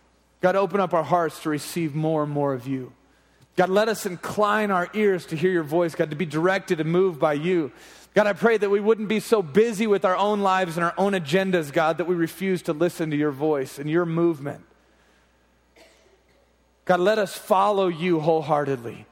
God, 0.40 0.56
open 0.56 0.80
up 0.80 0.92
our 0.92 1.02
hearts 1.02 1.42
to 1.42 1.48
receive 1.48 1.94
more 1.94 2.22
and 2.22 2.32
more 2.32 2.52
of 2.52 2.66
you. 2.66 2.92
God, 3.56 3.70
let 3.70 3.88
us 3.88 4.04
incline 4.04 4.70
our 4.70 4.88
ears 4.92 5.24
to 5.26 5.36
hear 5.36 5.50
your 5.50 5.62
voice, 5.62 5.94
God, 5.94 6.10
to 6.10 6.16
be 6.16 6.26
directed 6.26 6.78
and 6.78 6.90
moved 6.90 7.18
by 7.18 7.32
you. 7.32 7.72
God, 8.14 8.26
I 8.26 8.34
pray 8.34 8.58
that 8.58 8.68
we 8.68 8.80
wouldn't 8.80 9.08
be 9.08 9.20
so 9.20 9.42
busy 9.42 9.86
with 9.86 10.04
our 10.04 10.16
own 10.16 10.40
lives 10.40 10.76
and 10.76 10.84
our 10.84 10.94
own 10.98 11.12
agendas, 11.12 11.72
God, 11.72 11.98
that 11.98 12.06
we 12.06 12.14
refuse 12.14 12.62
to 12.62 12.72
listen 12.72 13.10
to 13.10 13.16
your 13.16 13.30
voice 13.30 13.78
and 13.78 13.88
your 13.88 14.04
movement. 14.04 14.62
God, 16.84 17.00
let 17.00 17.18
us 17.18 17.36
follow 17.36 17.88
you 17.88 18.20
wholeheartedly. 18.20 19.06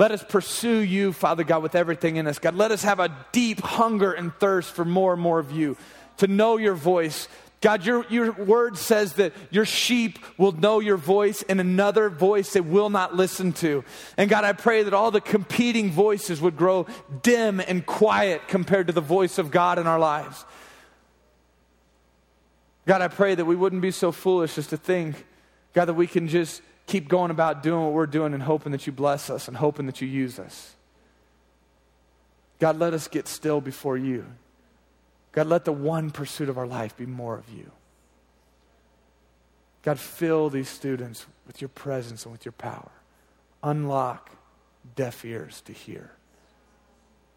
Let 0.00 0.12
us 0.12 0.24
pursue 0.26 0.78
you, 0.78 1.12
Father 1.12 1.44
God, 1.44 1.62
with 1.62 1.74
everything 1.74 2.16
in 2.16 2.26
us. 2.26 2.38
God, 2.38 2.54
let 2.54 2.70
us 2.70 2.82
have 2.84 3.00
a 3.00 3.14
deep 3.32 3.60
hunger 3.60 4.10
and 4.12 4.32
thirst 4.36 4.72
for 4.72 4.82
more 4.82 5.12
and 5.12 5.20
more 5.20 5.38
of 5.38 5.52
you, 5.52 5.76
to 6.16 6.26
know 6.26 6.56
your 6.56 6.72
voice. 6.72 7.28
God, 7.60 7.84
your, 7.84 8.06
your 8.08 8.32
word 8.32 8.78
says 8.78 9.12
that 9.16 9.34
your 9.50 9.66
sheep 9.66 10.18
will 10.38 10.52
know 10.52 10.80
your 10.80 10.96
voice 10.96 11.44
and 11.50 11.60
another 11.60 12.08
voice 12.08 12.54
they 12.54 12.62
will 12.62 12.88
not 12.88 13.14
listen 13.14 13.52
to. 13.52 13.84
And 14.16 14.30
God, 14.30 14.42
I 14.42 14.54
pray 14.54 14.84
that 14.84 14.94
all 14.94 15.10
the 15.10 15.20
competing 15.20 15.90
voices 15.90 16.40
would 16.40 16.56
grow 16.56 16.86
dim 17.20 17.60
and 17.60 17.84
quiet 17.84 18.48
compared 18.48 18.86
to 18.86 18.94
the 18.94 19.02
voice 19.02 19.36
of 19.36 19.50
God 19.50 19.78
in 19.78 19.86
our 19.86 19.98
lives. 19.98 20.46
God, 22.86 23.02
I 23.02 23.08
pray 23.08 23.34
that 23.34 23.44
we 23.44 23.54
wouldn't 23.54 23.82
be 23.82 23.90
so 23.90 24.12
foolish 24.12 24.56
as 24.56 24.68
to 24.68 24.78
think, 24.78 25.26
God, 25.74 25.84
that 25.84 25.94
we 25.94 26.06
can 26.06 26.26
just 26.26 26.62
keep 26.90 27.08
going 27.08 27.30
about 27.30 27.62
doing 27.62 27.84
what 27.84 27.92
we're 27.92 28.04
doing 28.04 28.34
and 28.34 28.42
hoping 28.42 28.72
that 28.72 28.84
you 28.84 28.92
bless 28.92 29.30
us 29.30 29.46
and 29.46 29.56
hoping 29.56 29.86
that 29.86 30.00
you 30.00 30.08
use 30.08 30.40
us. 30.40 30.74
God, 32.58 32.80
let 32.80 32.94
us 32.94 33.06
get 33.06 33.28
still 33.28 33.60
before 33.60 33.96
you. 33.96 34.26
God, 35.30 35.46
let 35.46 35.64
the 35.64 35.72
one 35.72 36.10
pursuit 36.10 36.48
of 36.48 36.58
our 36.58 36.66
life 36.66 36.96
be 36.96 37.06
more 37.06 37.38
of 37.38 37.48
you. 37.48 37.70
God, 39.82 40.00
fill 40.00 40.50
these 40.50 40.68
students 40.68 41.26
with 41.46 41.60
your 41.60 41.68
presence 41.68 42.24
and 42.24 42.32
with 42.32 42.44
your 42.44 42.52
power. 42.52 42.90
Unlock 43.62 44.32
deaf 44.96 45.24
ears 45.24 45.60
to 45.66 45.72
hear, 45.72 46.10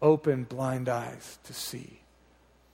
open 0.02 0.42
blind 0.42 0.88
eyes 0.88 1.38
to 1.44 1.54
see. 1.54 2.00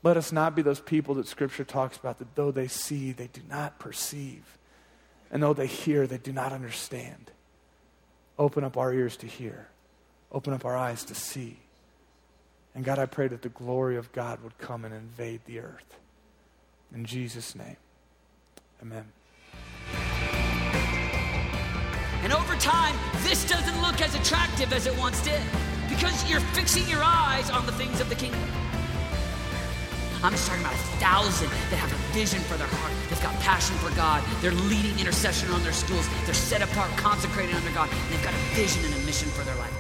Let 0.03 0.16
us 0.16 0.33
not 0.33 0.57
be 0.57 0.62
those 0.62 0.81
people 0.81 1.14
that 1.16 1.28
Scripture 1.28 1.64
talks 1.64 1.99
about 1.99 2.18
that 2.20 2.35
though 2.37 2.51
they 2.51 2.68
see, 2.68 3.12
they 3.12 3.26
do 3.26 3.43
not 3.51 3.78
perceive. 3.78 4.57
And 5.31 5.43
though 5.43 5.55
they 5.55 5.66
hear, 5.66 6.07
they 6.07 6.18
do 6.18 6.33
not 6.33 6.53
understand. 6.53 7.31
Open 8.39 8.64
up 8.64 8.76
our 8.76 8.93
ears 8.93 9.16
to 9.18 9.26
hear, 9.26 9.68
open 10.33 10.53
up 10.53 10.64
our 10.64 10.76
eyes 10.76 11.05
to 11.05 11.14
see. 11.14 11.59
And 12.74 12.85
God, 12.85 12.99
I 12.99 13.07
pray 13.07 13.28
that 13.28 13.43
the 13.43 13.49
glory 13.49 13.97
of 13.97 14.12
God 14.12 14.43
would 14.43 14.57
come 14.59 14.85
and 14.85 14.95
invade 14.95 15.41
the 15.45 15.61
earth. 15.61 15.99
In 16.95 17.05
Jesus' 17.05 17.55
name, 17.55 17.76
amen. 18.83 19.07
And 22.22 22.33
over 22.33 22.55
time, 22.57 22.97
this 23.22 23.49
doesn't 23.49 23.81
look 23.83 24.01
as 24.01 24.14
attractive 24.14 24.72
as 24.72 24.87
it 24.87 24.97
once 24.99 25.22
did 25.22 25.43
because 25.89 26.28
you're 26.31 26.41
fixing 26.41 26.89
your 26.89 27.03
eyes 27.03 27.51
on 27.51 27.66
the 27.66 27.72
things 27.72 28.01
of 28.01 28.09
the 28.09 28.14
kingdom. 28.14 28.41
I'm 30.23 30.33
just 30.33 30.47
talking 30.47 30.62
about 30.62 30.75
a 30.75 30.85
thousand 31.01 31.49
that 31.71 31.77
have 31.77 31.93
a 31.93 31.97
vision 32.12 32.41
for 32.41 32.57
their 32.59 32.66
heart. 32.66 32.93
They've 33.09 33.23
got 33.23 33.35
passion 33.41 33.75
for 33.77 33.95
God. 33.97 34.23
They're 34.43 34.53
leading 34.68 34.99
intercession 34.99 35.51
on 35.51 35.62
their 35.62 35.73
schools. 35.73 36.07
They're 36.27 36.35
set 36.35 36.61
apart, 36.61 36.91
consecrated 36.99 37.55
under 37.55 37.71
God. 37.71 37.89
And 37.91 38.12
they've 38.12 38.23
got 38.23 38.35
a 38.35 38.43
vision 38.53 38.85
and 38.85 38.95
a 38.95 39.07
mission 39.07 39.29
for 39.31 39.45
their 39.45 39.57
life. 39.57 39.80